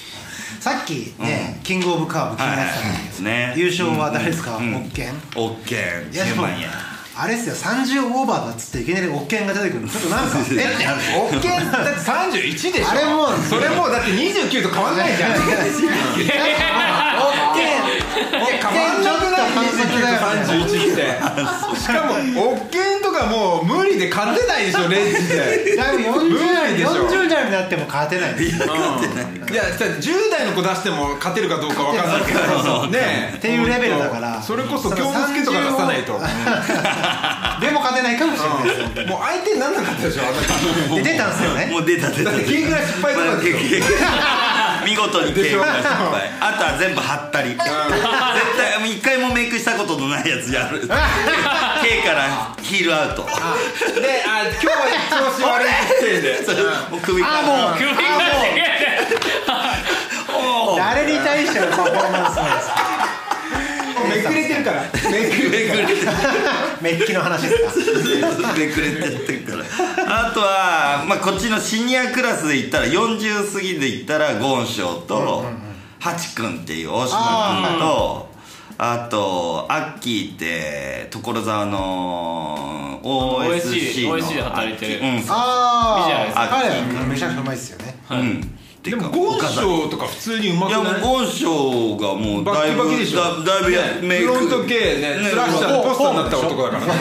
[0.60, 3.55] さっきね、キングオブカーブ気になってたけど、ね。
[3.56, 4.74] 優勝は誰ですか、うん。
[4.74, 5.14] オッケン。
[5.36, 6.68] オッケーいやで10も万円。
[7.20, 7.55] あれっすよ。
[7.55, 9.88] 30オーバーだっつっていきなりオッケンが出てくるの。
[9.88, 10.40] ちょっとなんかえ？
[11.18, 12.88] オッケーだって31でしょ。
[12.90, 15.32] あれもうそれもうだって29と変わんないじゃん。
[15.32, 15.46] オッ
[17.55, 17.77] ケン
[18.19, 22.15] オッケン変わんなくないちょっと反則だよね29ってしかも
[22.53, 28.59] オッケーとかもう無理で勝てないでしょレンジでだいぶ40代理でしょ40代になっても勝てないですい
[29.55, 36.12] や10代の子出しても勝てるかどうかわかんないけどねっていうレベルだからそれこそ京之助とか出さないと
[37.61, 38.49] でも勝てないかもしれ
[38.95, 44.57] ないもう相手になんなかったでしょあなたで出たんですよねもう出た出ただってキングが失敗とかでしょ
[44.89, 45.60] 見事にでしょ。
[45.60, 46.31] ケイが失敗。
[46.40, 47.51] あとは全部はったり。
[47.51, 50.81] 絶対一回もメイクしたことのないやつやる。
[50.81, 50.94] K か
[52.15, 53.24] らヒールアウト。
[53.24, 54.73] であ今日は
[55.10, 56.40] 調子悪いで。
[56.90, 57.39] もう首から。
[57.40, 57.77] あもう。
[57.77, 58.02] 首が違
[60.32, 60.78] おー。
[60.78, 62.88] 誰に対してのパフォーマンスなんですか？
[64.19, 64.82] めくれてるから。
[64.82, 65.86] めくれてる
[66.81, 70.28] メッキの話ですかめくれてってるから。
[70.28, 75.45] あとは、まあ、こっちのシニアクラスで言ったら40過ぎで言ったらゴンショウと
[76.01, 78.28] ハチ君っていう大島君と
[78.78, 85.05] あとアッキーって所沢の OSC の OSC で働いてるうん。
[85.05, 87.97] あいいじゃないですかあめちゃくちゃうまいですよね。
[88.11, 88.57] うん
[88.90, 90.73] でもゴンショウとか普通にうまくい？
[90.73, 93.20] やもないうゴンショウがもうバッキだいぶバキでしょ？
[93.20, 94.32] だだいぶやねメイク。
[94.35, 96.86] フロント系ねねスラッシャーのポスターになった男だから。
[96.86, 96.93] ね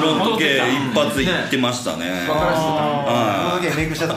[0.00, 0.60] フロント系一
[0.94, 2.26] 発いってましたね。
[2.26, 2.66] 分からせて。
[2.66, 4.06] たはその時メイクして。
[4.06, 4.14] た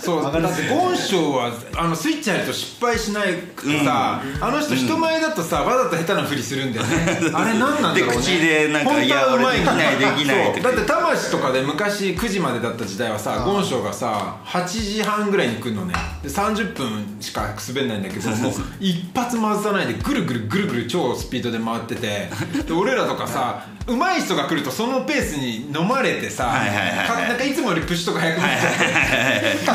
[0.00, 7.30] そうだってゴンショウはあのスイッチ入ると失敗しないくてさ、あの人人前だとさわざと下手なふりするんだよね。
[7.32, 8.12] あれ何なんだろうね。
[8.12, 10.60] で口でなんか本当はうまいいや俺できないできないって。
[10.60, 10.72] そう。
[10.72, 15.94] だって魂とかで昔9時までだった時代はさゴンショウがさ8時半ぐらいに来るのね。
[16.22, 22.30] で30分しか滑んないんだけどもう 一発回さないでぐるぐるぐるぐる超スピードで回ってて
[22.66, 29.74] で俺らとかさ上手い人が来るとそのペースに飲まれてさ、なんかいつもよりプッシュとか早くなっちゃって、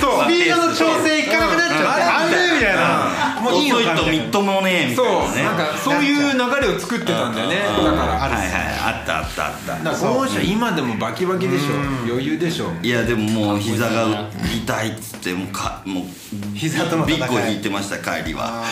[0.00, 0.24] そう。
[0.24, 3.40] スピードの調整いかなくなっちゃってあれみたいな。
[3.40, 4.20] もういいの遅いかみたいな。
[4.20, 5.42] とみっともねえみそうたいなね。
[5.44, 7.56] なんかそういう流れを作ってたんだよね。
[7.56, 8.50] だからはいはい
[8.80, 11.66] あったあったあっただからゴンショウ今でもバキバキでしょ。
[12.06, 14.28] 余裕でしょいやでももう膝が
[14.64, 16.04] 痛いっつってもうかもう
[16.54, 17.18] 膝との戦い。
[17.18, 18.64] ビッグを引いてました帰りは。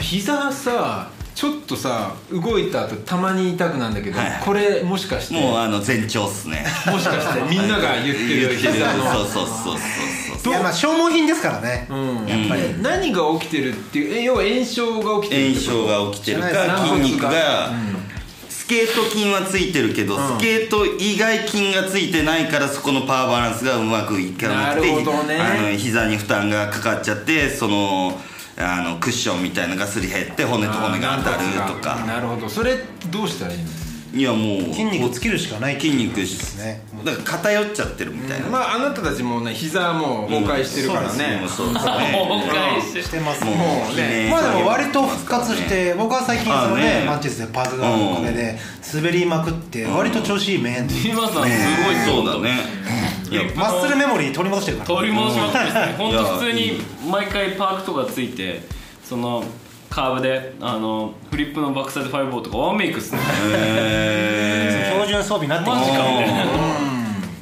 [0.00, 1.08] 膝さ
[1.38, 5.40] ちょっとさ動いた後たまに痛くなんだけど、はいこれもしかして？
[5.40, 6.66] もうあの前兆っすね。
[6.90, 9.04] もしかしてみんなが言ってる言ってる膝の。
[9.04, 11.86] そうそうそうそうそういやまあ消耗品ですからね。
[11.88, 12.26] うん。
[12.26, 12.82] やっぱり。
[12.82, 17.70] 何が起きてるっていうえ要は炎症が起きてる炎症が起きてるか筋肉が
[18.48, 25.36] スケート筋はついてるけど、スケート以外筋がついてないからそこのパワーバランスがうまくいかなくてなるほどね。
[25.36, 28.18] あの膝に負担がかかっちゃってその
[28.60, 32.04] あのクッションみたいのがすり減って骨と骨が当たるとか。
[32.06, 32.48] なるほど。
[32.48, 32.78] それ
[33.10, 33.87] どうしたらいいの？
[34.14, 35.74] いやもう筋肉つけるしかない。
[35.74, 36.82] 筋肉ですね。
[37.04, 41.92] だから偏っちゃってるみたいな、まああなたたちもね膝もう崩壊してるからね、そうですね。
[42.16, 44.28] 崩壊してしてますもうもうね。
[44.30, 47.04] まあでも割と復活して僕は最近そのねあね。
[47.06, 48.58] マンチェスでパークがあるおかげで
[48.94, 50.88] 滑りまくって割と調子いい面。
[51.04, 51.50] 今さんすごい
[52.06, 52.58] そうだね。
[53.30, 54.88] いやマッスルメモリー取り戻してるから。
[54.88, 56.80] 取り戻しまくってですね 本当普通に
[57.10, 58.62] 毎回パークとかついて
[59.06, 59.44] その
[59.98, 63.20] カーブであのフリップのバックサイド5とかワンメイクっすね。
[63.52, 65.96] え標準装備になってきマジか。
[65.96, 66.44] みたいな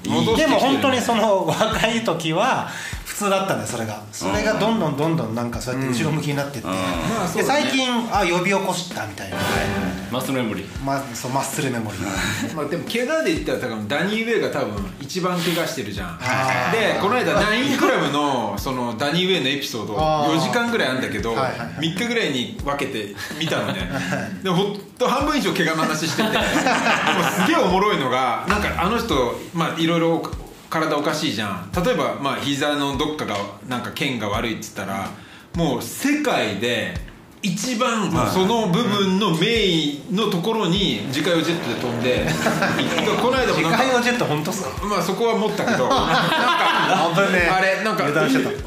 [0.08, 2.70] 戻してきてるでも本当にその若い時は
[3.06, 4.02] 普通だったんだよそれが。
[4.12, 6.68] それがどんどんどんどんなんかそうやって後ろ向きになってって、
[7.38, 9.36] で最近あ呼び起こしたみたいな、
[10.10, 10.84] マッスルメモリー。
[10.84, 12.54] まそうマッスルメモリー。
[12.54, 16.18] まあでも怪我で言ったら多分ダニー・ウェイが多分一番怪我してるじゃん。
[16.20, 20.32] あでこの間ナインクラブのそのダニー・ウェイのエピソードあー。
[20.36, 21.68] 4時間ぐらいあるんだけどはいはいはい。
[21.78, 23.88] 3日ぐらいに分けて見たのね。
[24.42, 30.22] でもほんと半分以上怪我の話しててでもすげえおもろいのがなんかあの人まあいろいろ
[30.70, 31.70] 体おかしいじゃん。
[31.84, 33.36] 例えばまあ膝のどっかが
[33.68, 35.10] なんか腱が悪いっつったら
[35.54, 36.94] もう世界で
[37.42, 42.26] 一番その部分のメインのところに自家用ジェットで飛んで
[43.22, 44.70] この間も自なんか家用ジェット本当っすか？
[44.84, 48.04] まあそこは持ったけど なんかあれなんか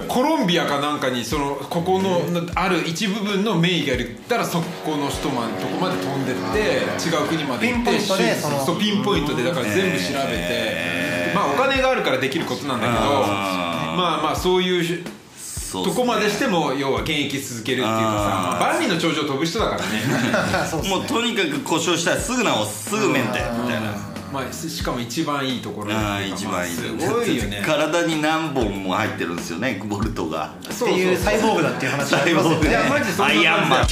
[0.07, 2.21] コロンビアかなんかにそのここの
[2.55, 11.08] ある一部分のメイがいったらそこの人まとこまで飛んでって違う国まで行ってピンポイントでそのそうピンポイントでだから全部調べて
[11.39, 15.03] まあお金があるからできることなんだけどまあまあそういう
[15.35, 19.81] そこまでしても要は現役続けるっていうかさまあ万里の長城飛ぶ人だから
[20.83, 20.89] ね。
[20.89, 22.89] もうとにかく故障したらすぐ直す。
[22.89, 23.39] すぐメンテ。
[23.63, 24.09] みたいな。
[24.33, 27.61] まあ、ししかも一番いいところあ一番いいまあすごいよね。
[27.65, 30.53] 体に何本も入ってるんですよねボルトが。
[30.71, 32.69] っていうサイボーグだっていう話ありますよね。
[32.69, 33.87] いやマジそんなア感じイアンマン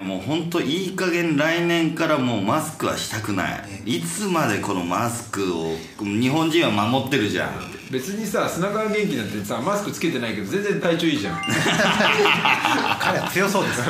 [0.00, 3.96] もう本当いい加減来年からもうマスクはしたくない。
[3.96, 7.50] いつまでこのマスクを日本人は守ってるじゃん。
[7.90, 11.40] 別にさ砂川元気なんてさマスクつけてないけど全然体調いいじゃん。
[13.00, 13.82] 彼は強そうです。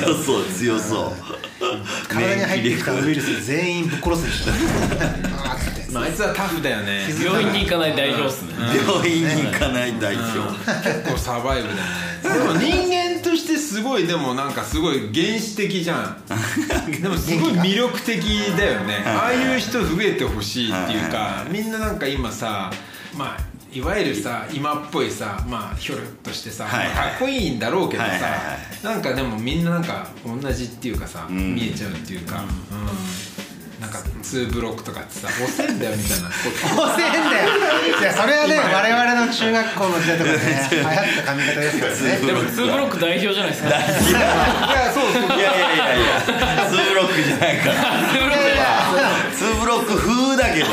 [0.00, 1.12] 強そう強そ
[1.60, 2.08] う。
[2.08, 4.52] 体に入ってきたウイルス全員ぶっ殺すでしょ。
[5.36, 7.06] あーってまああいつはタフだよね。
[7.22, 8.54] 病院に行かない代表っすね。
[8.88, 10.38] 病院に行かない代表。
[10.82, 12.14] 結構サバイブだよね。
[12.24, 16.22] でも人間としてすごいでもなんかすごい原始的じゃん。
[17.02, 18.22] でもすごい魅力的
[18.56, 19.02] だよね。
[19.04, 22.70] ああいう人増えてほしいっていうかみんななんか今さ
[23.16, 23.40] まあ
[23.72, 26.94] いわゆるさ今っぽいさまあひょろっとしてさ、はいはい。
[26.94, 28.38] まあかっこいいんだろうけどさ、はいはいは
[28.84, 31.54] なんかでもみんななんか同じっていうかさ、ん。
[31.56, 33.33] 見えちゃうっていうか、うん
[33.84, 36.28] なんか2ブロックとかってさ遅いんだよみたいな。
[36.32, 36.40] 遅
[36.96, 37.52] えんだよ。
[38.00, 40.38] いやそれはね我々の中学校の時代とかね
[40.72, 40.88] 流行っ
[41.20, 42.16] た髪型ですからね。
[42.24, 43.68] でも2ブロック代表じゃないですか。
[43.68, 43.84] いや
[44.88, 45.22] そうそう。
[45.36, 46.16] いやいやいやいや。
[46.64, 47.74] ツーブロックじゃないから。
[49.36, 50.66] ツーブロック風だけど。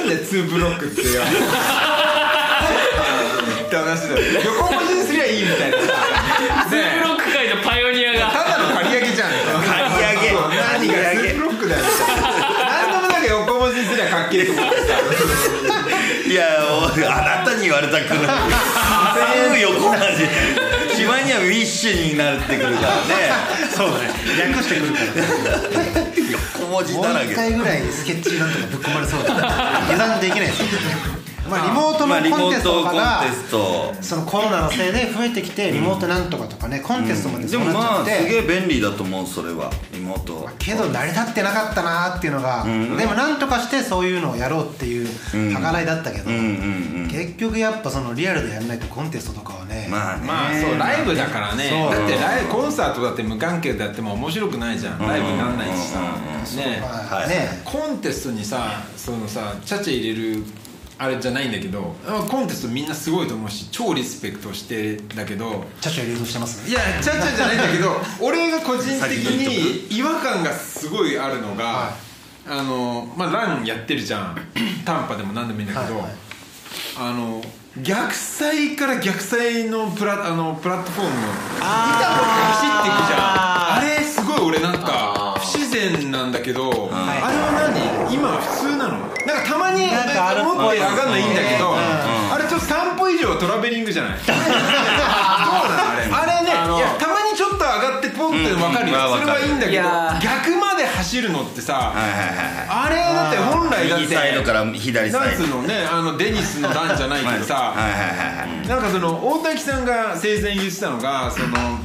[0.00, 1.36] んで2ブロックって言われる
[3.66, 4.22] って話だよ。
[4.42, 5.82] 横文字にすりゃいいみたいなさ
[6.70, 12.28] 2ブロック界のパイオニアがただの刈り上げじゃん刈り上げそう何が2ブロックだよみたいな
[12.64, 13.74] 何でもなんか横文
[14.44, 20.96] 字にすりゃかっけえと思ってさいやおあなたに言われたくないすぐ横文字。
[20.96, 23.14] しまいにはウィッシュになってくるからね。
[23.70, 24.08] そうだね。
[24.52, 25.06] 略してくるから。
[26.58, 27.32] 横文字もうだらけ。
[27.32, 30.62] 一回ぐらいスケッチなんとかぶっ込まれそうだ油断できないです。
[30.62, 30.68] よ
[31.48, 33.22] まあリモートのコンテストとかが
[34.02, 42.96] そのコロナのせいで増えてきてリモートなんとかとかねコンテストまででそうなっちゃもまあって、すげえ便利だと思うそれはリモートけど成り立ってなかったなーっていうのが、ん。
[42.96, 47.08] でもなんとかしてそういうのをやろうっていう計らいだったけど、うんうんうん。
[47.10, 50.26] 結局やっぱそのリアルでやらないとコンテストとかはね、まあね。
[50.26, 51.70] まあそうライブだからね。
[51.70, 54.98] だってライブコンサートだって無観客でやっても面白くないじゃん。
[54.98, 56.00] ライブになんないしさ。
[56.56, 57.62] ねまあね。
[57.64, 60.44] コンテストにさそのさチャチャ入れる
[60.98, 61.94] あれじゃないんだけど
[62.28, 72.06] コンテストみんなすごいと思うし超リスペクトしてだけどチャチャ入れようとしてますいやチャチャじゃないんだけど 俺が個人的に違和感がすごいあるのが、は
[72.48, 74.38] あのまあランやってるじゃん。
[74.86, 76.12] 短波でも何でもいいんだけど、はいはい。
[76.98, 77.42] あの
[77.82, 81.74] 逆サイから逆サイのプラあのプラットフォームの板持って
[82.54, 83.20] 走っていくじゃん。
[83.78, 88.14] あれすごい俺なんか不自然なんだけど、あれは何？
[88.14, 88.55] 今普通
[89.76, 89.90] に。
[89.92, 94.12] なんかあるっぽい持って上がるのいいんだけど、あれちょっと散歩以上トラベリングじゃない？
[94.26, 94.48] どうなの
[95.92, 96.32] あれ。
[96.34, 99.88] あれねいやたまにちょっと上がってポンって分かるよ、うんそれはいいんだけど
[100.20, 102.86] 逆まで走るのってさ、はいはいはいはい。
[102.86, 105.46] あれだって本来だって右サイドから左サイド。
[105.46, 108.68] のねあのデニスの段じゃないけどさ、はいはいはいはい。
[108.68, 111.78] なんかその大滝さんが生前言ってたのがその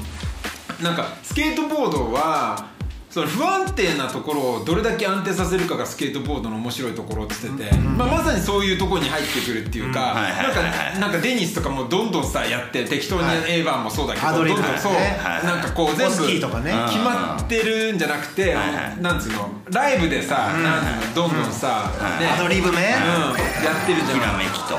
[0.81, 2.65] なんかスケートボードは
[3.11, 18.55] その不安定なところをどれだけ安定させるかがスケートボードの面白いところって言ってて、まあ、まさにそういうところに入ってくるっていうか、なんかなんかデニスとかもどんどんさやって適当に A 番もそうだけど、どんどんそう、はいなんかこう全部決まってるんじゃなくて、
[19.01, 24.75] なんつうのライブでさ、なんつうのどんどんさ、ねアドリブね、うん、やってるじゃんひらめきと。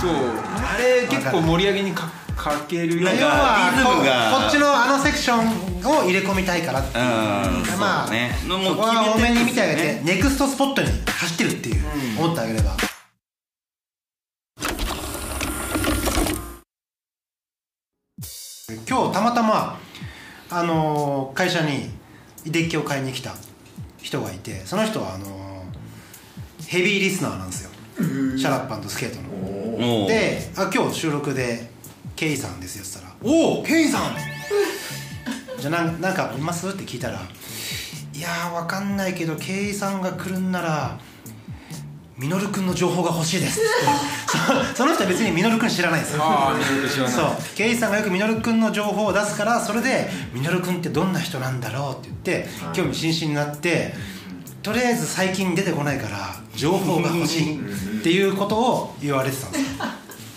[0.00, 0.10] そう
[0.56, 4.30] あれ結構盛り上げにかかけるよなん要はリズムが。
[4.32, 7.04] ここっちのあのセクションを入れ込みたいからっていう。
[7.04, 8.36] うんまあそうね。
[8.48, 11.84] もうそこは多めに見てあげてネクストスポットに走ってるっていう
[12.18, 12.72] 思ってあげれば。
[18.88, 19.78] 今日たまたま
[20.50, 21.90] あのー会社に
[22.46, 23.34] デッキを買いに来た
[23.98, 25.34] 人がいてその人はあのー
[26.66, 27.70] ヘビーリスナーなんですよ。
[28.38, 30.06] シャラップスケートの。
[30.06, 31.70] であ今日収録で
[32.16, 34.16] 「ケイさんですよ」っつったら「おおケイさん!」
[35.60, 36.68] じゃあなんなんかいます？
[36.68, 37.20] って聞いたら
[38.14, 40.98] 「いやーわかんないけどケイさんが来るんなら
[42.16, 43.68] ミノルくんの情報が欲しいです」って
[44.74, 46.16] そその人は別にミノルくん知らないんです。
[46.16, 47.12] よああミノル知らない。
[47.12, 47.26] そう。
[47.56, 53.94] ケイさんがよくミノルくんの情報を出すからそれでミノルくんってどんな人なんだろうって言って興味津々になって
[54.62, 59.84] とりあえず最近出てこないから情報が欲しいっていうことを言われてたんですよ。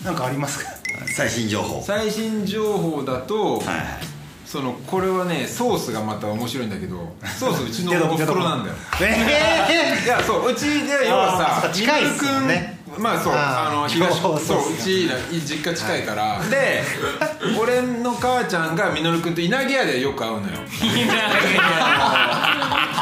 [0.03, 0.76] なんかありますか？
[1.05, 1.81] 最新情報。
[1.83, 3.63] 最新情報だと、はい
[4.47, 8.75] そのこれはねソースがまた面白いんだけどソースうちのおふくろなんだよ。
[9.01, 14.73] えいやそううちで要はさ近いっすねまあそうあの東そうそうそう。
[14.73, 16.83] うちら実家近いから、で
[17.59, 20.59] 俺の母ちゃんが稔君と稲毛屋でよく会うのよ。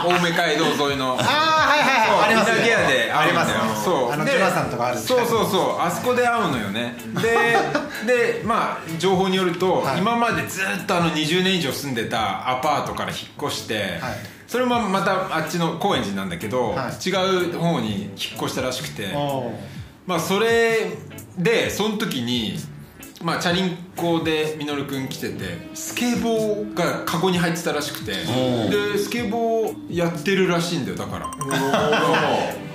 [0.03, 1.13] 青梅街道沿いの。
[1.13, 2.25] ああはいはいはい。
[2.25, 3.17] あります稲毛屋で会うんだよ。
[3.17, 3.59] ありますね。
[3.83, 4.07] そう。
[4.07, 5.79] であのジョナサンとかあるそうそうそう。
[5.79, 6.95] あそこで会うのよね。
[7.21, 7.57] で
[8.39, 9.99] でまあ情報によると、はい。
[9.99, 14.35] 今までずっとあの20年以上住んでたアパートから引っ越して、はい。
[14.47, 17.09] それもまたあっちの高円寺なんだけど、はい。
[17.09, 17.13] 違
[17.49, 19.07] う方に引っ越したらしくて
[20.05, 20.91] まあそれ
[21.37, 22.57] でその時に
[23.21, 31.31] まあチャリンコでみのるくん来ててスケボーがカゴに入ってたらしくておでスケボーやってるらしいんだよだから。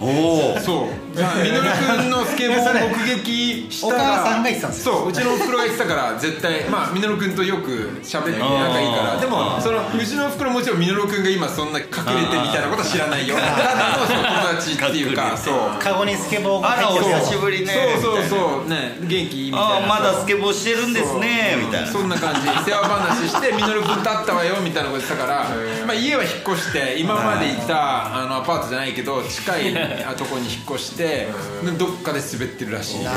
[0.01, 0.07] お
[0.57, 1.17] おそう。
[1.17, 4.95] じゃあみのるくんのスケボーを目撃したらお母さんが言ってたんですよ。
[4.95, 13.37] そううちのおふくろが言ってたから絶対まあみのるくんとよく喋って仲いいからでもそのうちのおふくろもちろんみのるくんが今そんな隠れてみたいなことは知らないよ。
[13.37, 17.99] ただの友達っていうかそうカゴにスケボーが入ってる久しぶりね。
[18.01, 18.29] そうそうう。
[18.29, 19.61] そうね元気みたいな。
[19.61, 21.87] ああまだスケボーしてるんですねみたいな。
[21.89, 22.41] そんな感じ。
[22.71, 25.47] 世話話して「みのるくんと会ったわよ」みたいなこと言ってたから、
[25.87, 29.75] まあ、家は引っ越して今までいたあのアパートじゃないけど近い
[30.17, 31.29] とこに引っ越して
[31.65, 32.99] でどっかで滑ってるらしい。
[32.99, 33.11] も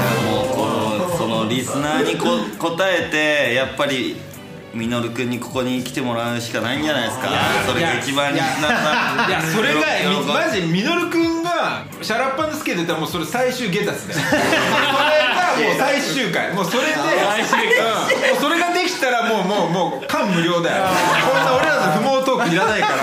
[0.44, 0.65] うこ
[1.10, 2.28] のそのリスナーにこ
[2.60, 4.15] 答えてやっぱり
[4.74, 7.30] みのるくんにここに来てもらうしかないんじゃないですか？
[7.68, 8.84] それが一番リスナー
[9.18, 9.82] さんいやそれが
[10.34, 14.19] マジでみのるくんがシャラッパのスケート言ったらもうそれ最終下達だよ。
[14.25, 16.53] それがもう最終回。
[16.53, 16.97] もうそれでうん。
[16.97, 20.85] もうそれができたらもうもうもう感無量だよ。
[21.31, 22.93] こんな俺らの不毛トークいらないから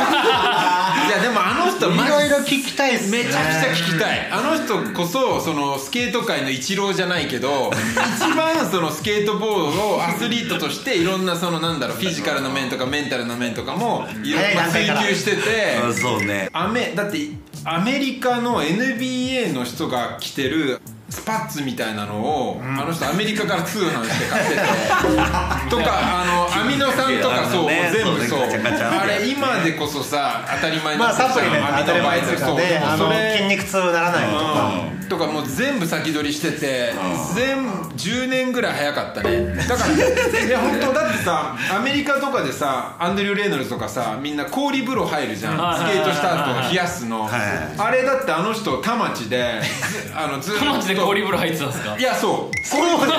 [1.89, 3.25] 人いろいろ聞きたいっすね。
[3.25, 4.31] めちゃくちゃ聞きたい。
[4.31, 7.71] あの人こそそのスケート界のイチローじゃないけど
[8.17, 16.49] 一番そのスケートボードをアスリートとしていろんなそのなんだろうフィジカルな面とかメンタルな面とかもいろ早いまあ追求しててうんそうね。
[16.53, 17.19] アメだって
[17.65, 20.81] アメリカの NBA の人が着てる
[21.11, 24.61] スパッツみたいなのを、あの人アメリカから通販して買ってて。
[25.69, 27.91] とかあのアミノ酸とかそう、ね。
[27.93, 28.41] 全部そう。
[28.47, 34.73] ねあれ今でこそさ当たり前にまあサプリメント当たり前とかであのそうそれ筋肉痛ならないとか。
[34.93, 35.01] うん。
[35.11, 36.93] とかもう全部先取りしてて
[37.35, 39.57] 全部10年ぐらい早かったね。
[39.57, 39.91] だから
[40.47, 45.59] いや本当だってさアメリカとかでさアンドリュー・レイノルズとかさみんな氷風呂入るじゃん。
[45.59, 45.79] はい。
[45.81, 47.25] スケートした後冷やすの。
[47.25, 47.31] はい。
[47.77, 50.65] あれだってあの人田町でずあのずっと
[51.01, 51.97] 田町で氷風呂入ってたんですか？
[51.99, 52.67] いやそう。
[52.67, 53.13] そうマジ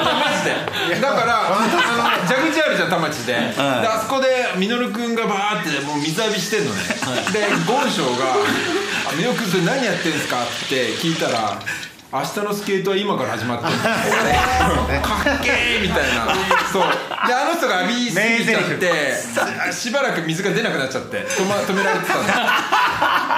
[0.45, 1.01] で。
[1.01, 4.27] だからあの蛇口あるじゃん田町で,、であそこで
[4.57, 6.81] みのるくんがバーってもう水浴びしてんのね、
[7.33, 8.25] でゴンショウが
[9.09, 11.59] 「あみのるくんそれ何やってんすか?」って聞いたら
[12.13, 13.71] 「明日のスケートは今から始まってる
[15.01, 16.25] 」かっけーみたいな
[16.72, 16.84] そう。
[16.84, 22.34] であの人が浴びすぎちゃってしばらく水が出なくなっちゃって止,、ま、止められてたんだ。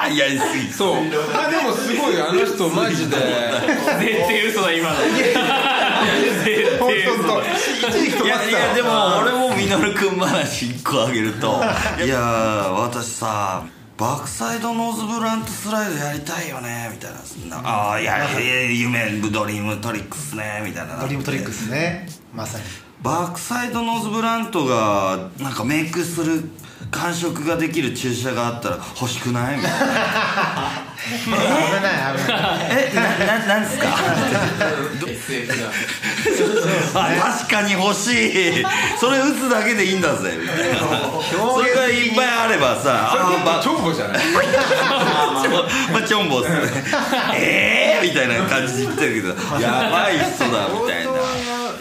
[0.14, 0.72] やりすぎ。
[0.72, 0.95] そう。
[1.34, 3.15] まあでもすごいあの人マジで。
[3.15, 4.95] 絶対嘘だ今の。
[5.05, 5.19] い
[8.27, 11.61] やいやでも俺もみのるくん話1個あげると。
[12.03, 12.18] いや。
[12.18, 13.64] ー私さ
[13.97, 17.11] backside noseblunt slide やりたいよねみたい
[17.49, 17.57] な。
[17.64, 20.99] ああいやいや夢 dream tricks ねみたいな。
[20.99, 22.07] dream tricks ね。
[22.34, 22.64] まさに
[23.03, 26.41] backside noseblunt がなんかメイクする
[26.89, 29.77] 感触ができる注射があったら欲しくないみたいな。
[31.03, 31.41] 危ない
[32.17, 33.01] 危ないえな
[33.39, 33.88] ななんですか？
[36.95, 37.09] あ
[37.39, 38.63] 確かに欲しい。
[38.97, 40.80] それ打つだけでいいんだぜみたいな。
[40.80, 44.17] それがいっぱいあればさあばチョンボじゃない
[45.91, 46.55] まあチョンボっすね
[47.35, 51.11] ええー、みたいな感じで言ってるけどやばい人だみたいな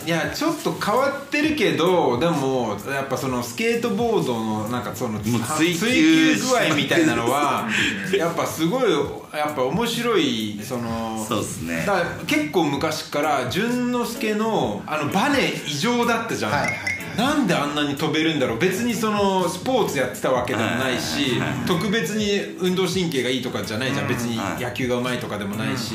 [0.04, 5.32] いやちょっと変わってるけどでもやっぱそのスケートボードのなんかその追
[5.74, 7.68] 求具合みたいなのは
[8.16, 8.90] やっぱすごい
[9.32, 11.86] やっぱ面白いそのそうっすね。
[12.26, 18.58] 結構昔から淳之介のあのバネ異常だったじゃん、はいはいはいなんであんなに飛べるんだろう。
[18.58, 24.08] 別にそのスポーツやってたわけでもないし特別に運動神経がいいとかじゃないじゃん。
[24.08, 25.94] 別にはい野球がうまいとかでもないし。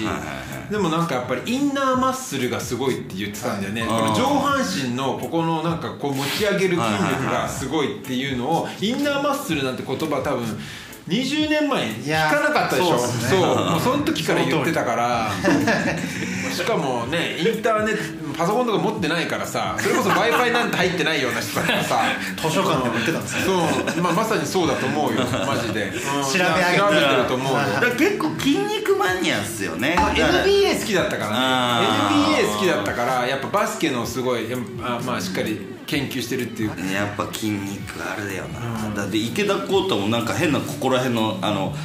[0.70, 3.90] でもなんかやっぱりインナーマッスルがすごいって言ってたんだよね、はい。
[3.90, 10.46] この上半身のここのなんかこう持ち上げる筋力がすごいっていうのをインナーマッスルなんて言葉多分
[11.08, 12.98] 20年前聞かなかったでしょ。
[13.00, 13.46] そうね。
[13.72, 15.32] もうその時から言ってたから。
[16.54, 22.02] しかもねインターネットパソコンとか持ってないからさそれこそ w i f i なんて入ってないような人だからさ。
[22.38, 25.24] 図書館でも売ってたんですよそう、まあ、まさにそうだと思うよ。
[25.46, 25.92] マジで。
[25.92, 27.24] 調べ上げてる。
[27.28, 27.60] と思うよ。
[27.60, 29.96] だから結構筋肉マニアっすよね。
[29.98, 31.32] NBA 好きだったから
[31.82, 32.38] ね。
[32.38, 36.70] NBA 好きだったからやっぱバスケのすごいやっぱあまあしっかり研究してるっていう。
[36.94, 41.76] やっぱ筋肉あるよな、だって池田浩太もなんか変なここら辺のあの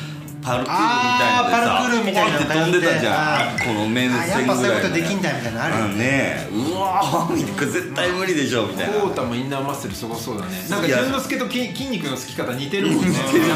[0.42, 6.48] パルクールみたいなさパルクールみたいな飛んでたじゃあんこの面あやっぱそういうことできんだみたいなのあるよねね。
[6.52, 9.00] うわーみたいなこれ絶対無理でしょみたいな。
[9.00, 10.66] コウタもインナーマッスルすごそうだね。
[10.68, 13.08] なんか淳之介と筋筋肉のつき方似てるもんね。
[13.08, 13.46] 似てる。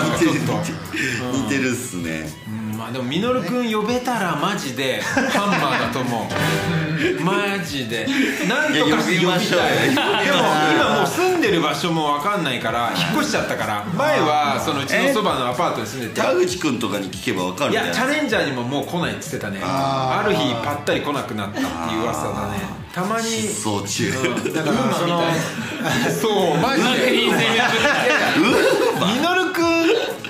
[1.32, 2.30] 似てるっすね。
[2.48, 7.22] うんまあでもミノルくん呼べたらマジでハンマーだと思う。
[7.24, 8.06] マジで。
[8.48, 9.26] なんとかして呼びたい。
[9.26, 9.66] いや呼びましょうよ。
[9.86, 16.20] でも今もう住んでる場所も分かんないから 引っ越しちゃったから前はそのうちのそばのアパートに住んでて。
[16.20, 19.60] 田口君とかに聞けばわかるいやチャレンジャーにももう来ないっつってたね。
[19.62, 22.86] ある日ぱったり来なくなったっていう噂だね。
[22.94, 23.26] たまに。
[23.26, 24.12] 失踪中。
[24.54, 25.22] だからその
[26.20, 26.88] そうマジで。
[26.88, 27.36] うまくいい戦
[29.16, 29.45] ミノルくん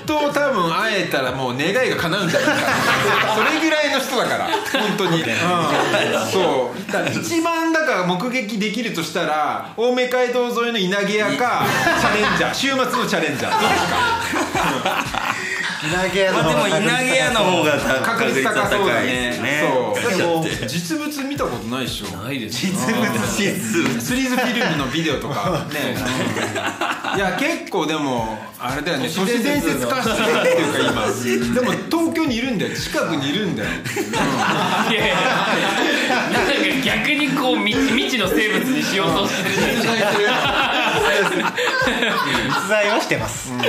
[0.07, 3.35] と多分会えたらもう願いが叶うんじゃないかな。
[3.35, 4.47] それぐらいの人だから。
[4.81, 7.19] 本当に、うん、そう。
[7.19, 11.65] 一番だから目撃できるとしたら青梅街道沿いの稲毛屋か
[11.99, 12.53] チャレンジャー。
[12.55, 13.51] 週末のチャレンジャー。
[13.51, 13.85] どうです
[14.83, 15.37] か
[15.83, 17.71] 稲毛屋のまあでも稲毛屋の方が
[18.01, 19.39] 確率高そうだね。
[19.61, 20.43] そう。
[20.43, 22.17] だって実物見たことないでしょ。
[22.17, 23.05] ないです実物。
[23.37, 25.65] 実物スリーズフィルムのビデオとか。
[25.71, 25.95] ね
[27.17, 30.91] いや結構でもあれだよね都市伝説化してるっていうか
[31.51, 31.57] 今。
[31.59, 32.75] でも東京にいるんだよ。
[32.75, 33.69] 近くにいるんだよ。
[34.91, 35.15] いやいや
[36.31, 36.53] なんか
[36.85, 39.81] 逆にこう未未知の生物にしようとしてる。
[39.81, 43.61] じゃない実在はしてます、まあ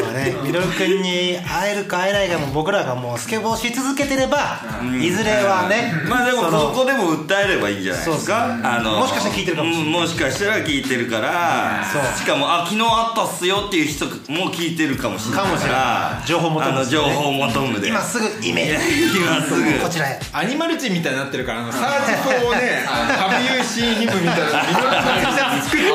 [0.00, 4.60] まあねミドル君に会えるか会えないかも僕らがもうスケボーし続けてれば、
[5.00, 8.46] いずれはねまあでもそのここでも訴えればいいんじゃないですか？
[8.46, 8.68] そうですね。
[8.68, 9.86] あのもしかしたら聞いてるかもしれない。
[9.86, 11.84] うんもしかしたら聞いてるから
[12.16, 14.12] しかもあ昨日あったっすよっていう人も
[14.52, 16.26] 聞いてるかもしれないかもしれない。
[16.26, 17.88] 情報求むあの情報求むで。
[17.88, 19.18] 今すぐイメージ。
[19.18, 19.78] 今すぐ。
[19.82, 20.20] こちらへ。
[20.32, 25.86] アニマルチンみたいになってるからあのサーチ法をねハビユーシンヒムみたいなミノルの T シャツ作って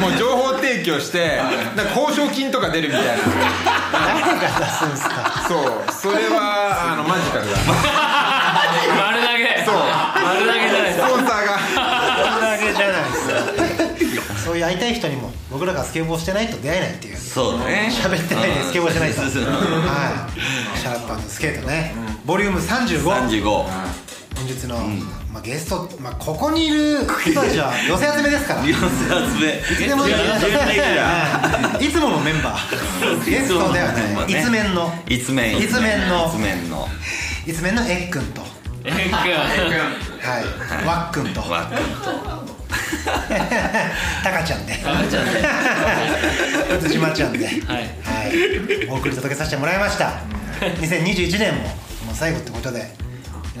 [0.00, 1.36] もう情報提供して
[1.76, 3.12] なんか報奨金とか出るみたいな。
[3.92, 5.44] 誰が出すんすか？
[5.48, 5.64] そう。
[5.92, 7.56] それはあのマジカルだ。
[8.96, 9.64] 丸投げ。
[9.64, 9.74] そう。
[10.24, 11.58] 丸投げじゃないですスポンサーが。
[12.34, 14.34] これだけじゃないですか。
[14.44, 17.16] そういう会いたい人にも僕らがスケボーしてないと出会えないっていう。
[17.16, 17.90] そうだね。
[17.92, 19.30] 喋ってないでスケボーしてないとはい。
[20.78, 21.94] シャープスケートね。
[22.24, 23.66] ボリューム35 35
[24.40, 24.76] 本日の、
[25.34, 28.64] まあ、ゲスト、まあ、ここにいる人たちは 寄せ集めですから。
[28.64, 28.86] 寄せ集
[29.38, 29.60] め。
[29.60, 33.24] いつでもいつものメンバー。
[33.28, 36.26] ゲストではないいつ面のーいつめんいつめんの。
[36.26, 36.88] いつめんの。
[37.46, 38.42] いつ面のえっくんと。
[38.82, 39.20] えっくんは
[40.82, 40.86] い。
[40.86, 41.40] わっくんと。
[41.42, 42.50] わっくんと。
[44.24, 44.72] たかちゃんで。
[44.82, 45.32] タカちゃんね
[46.78, 47.44] うつじまちゃんで。
[47.44, 47.56] はい。
[47.66, 50.14] はい、お送り届けさせてもらいました。
[50.60, 51.62] 2021年も
[52.06, 53.09] もう最後ってことで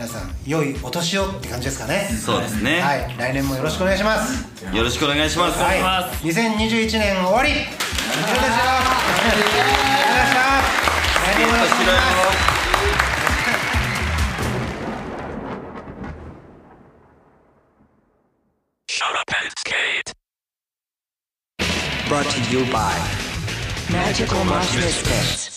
[0.00, 2.08] 皆さん良いお年をって感じですかね。
[2.08, 2.80] そうですね。
[2.80, 3.14] はい。
[3.18, 4.74] 来年もよろしくお願いします。
[4.74, 5.62] よろしくお願いします。
[5.62, 5.82] はい。
[5.82, 7.68] ます2021年終わり以上ですよ
[8.64, 9.20] あり。
[9.20, 10.40] がとうございました
[11.20, 12.40] 来年もよろしくお願いします。
[18.88, 20.16] Shut up and skate.
[22.08, 22.96] Brought to you by
[23.92, 25.49] Magical Mushroom Biscuits.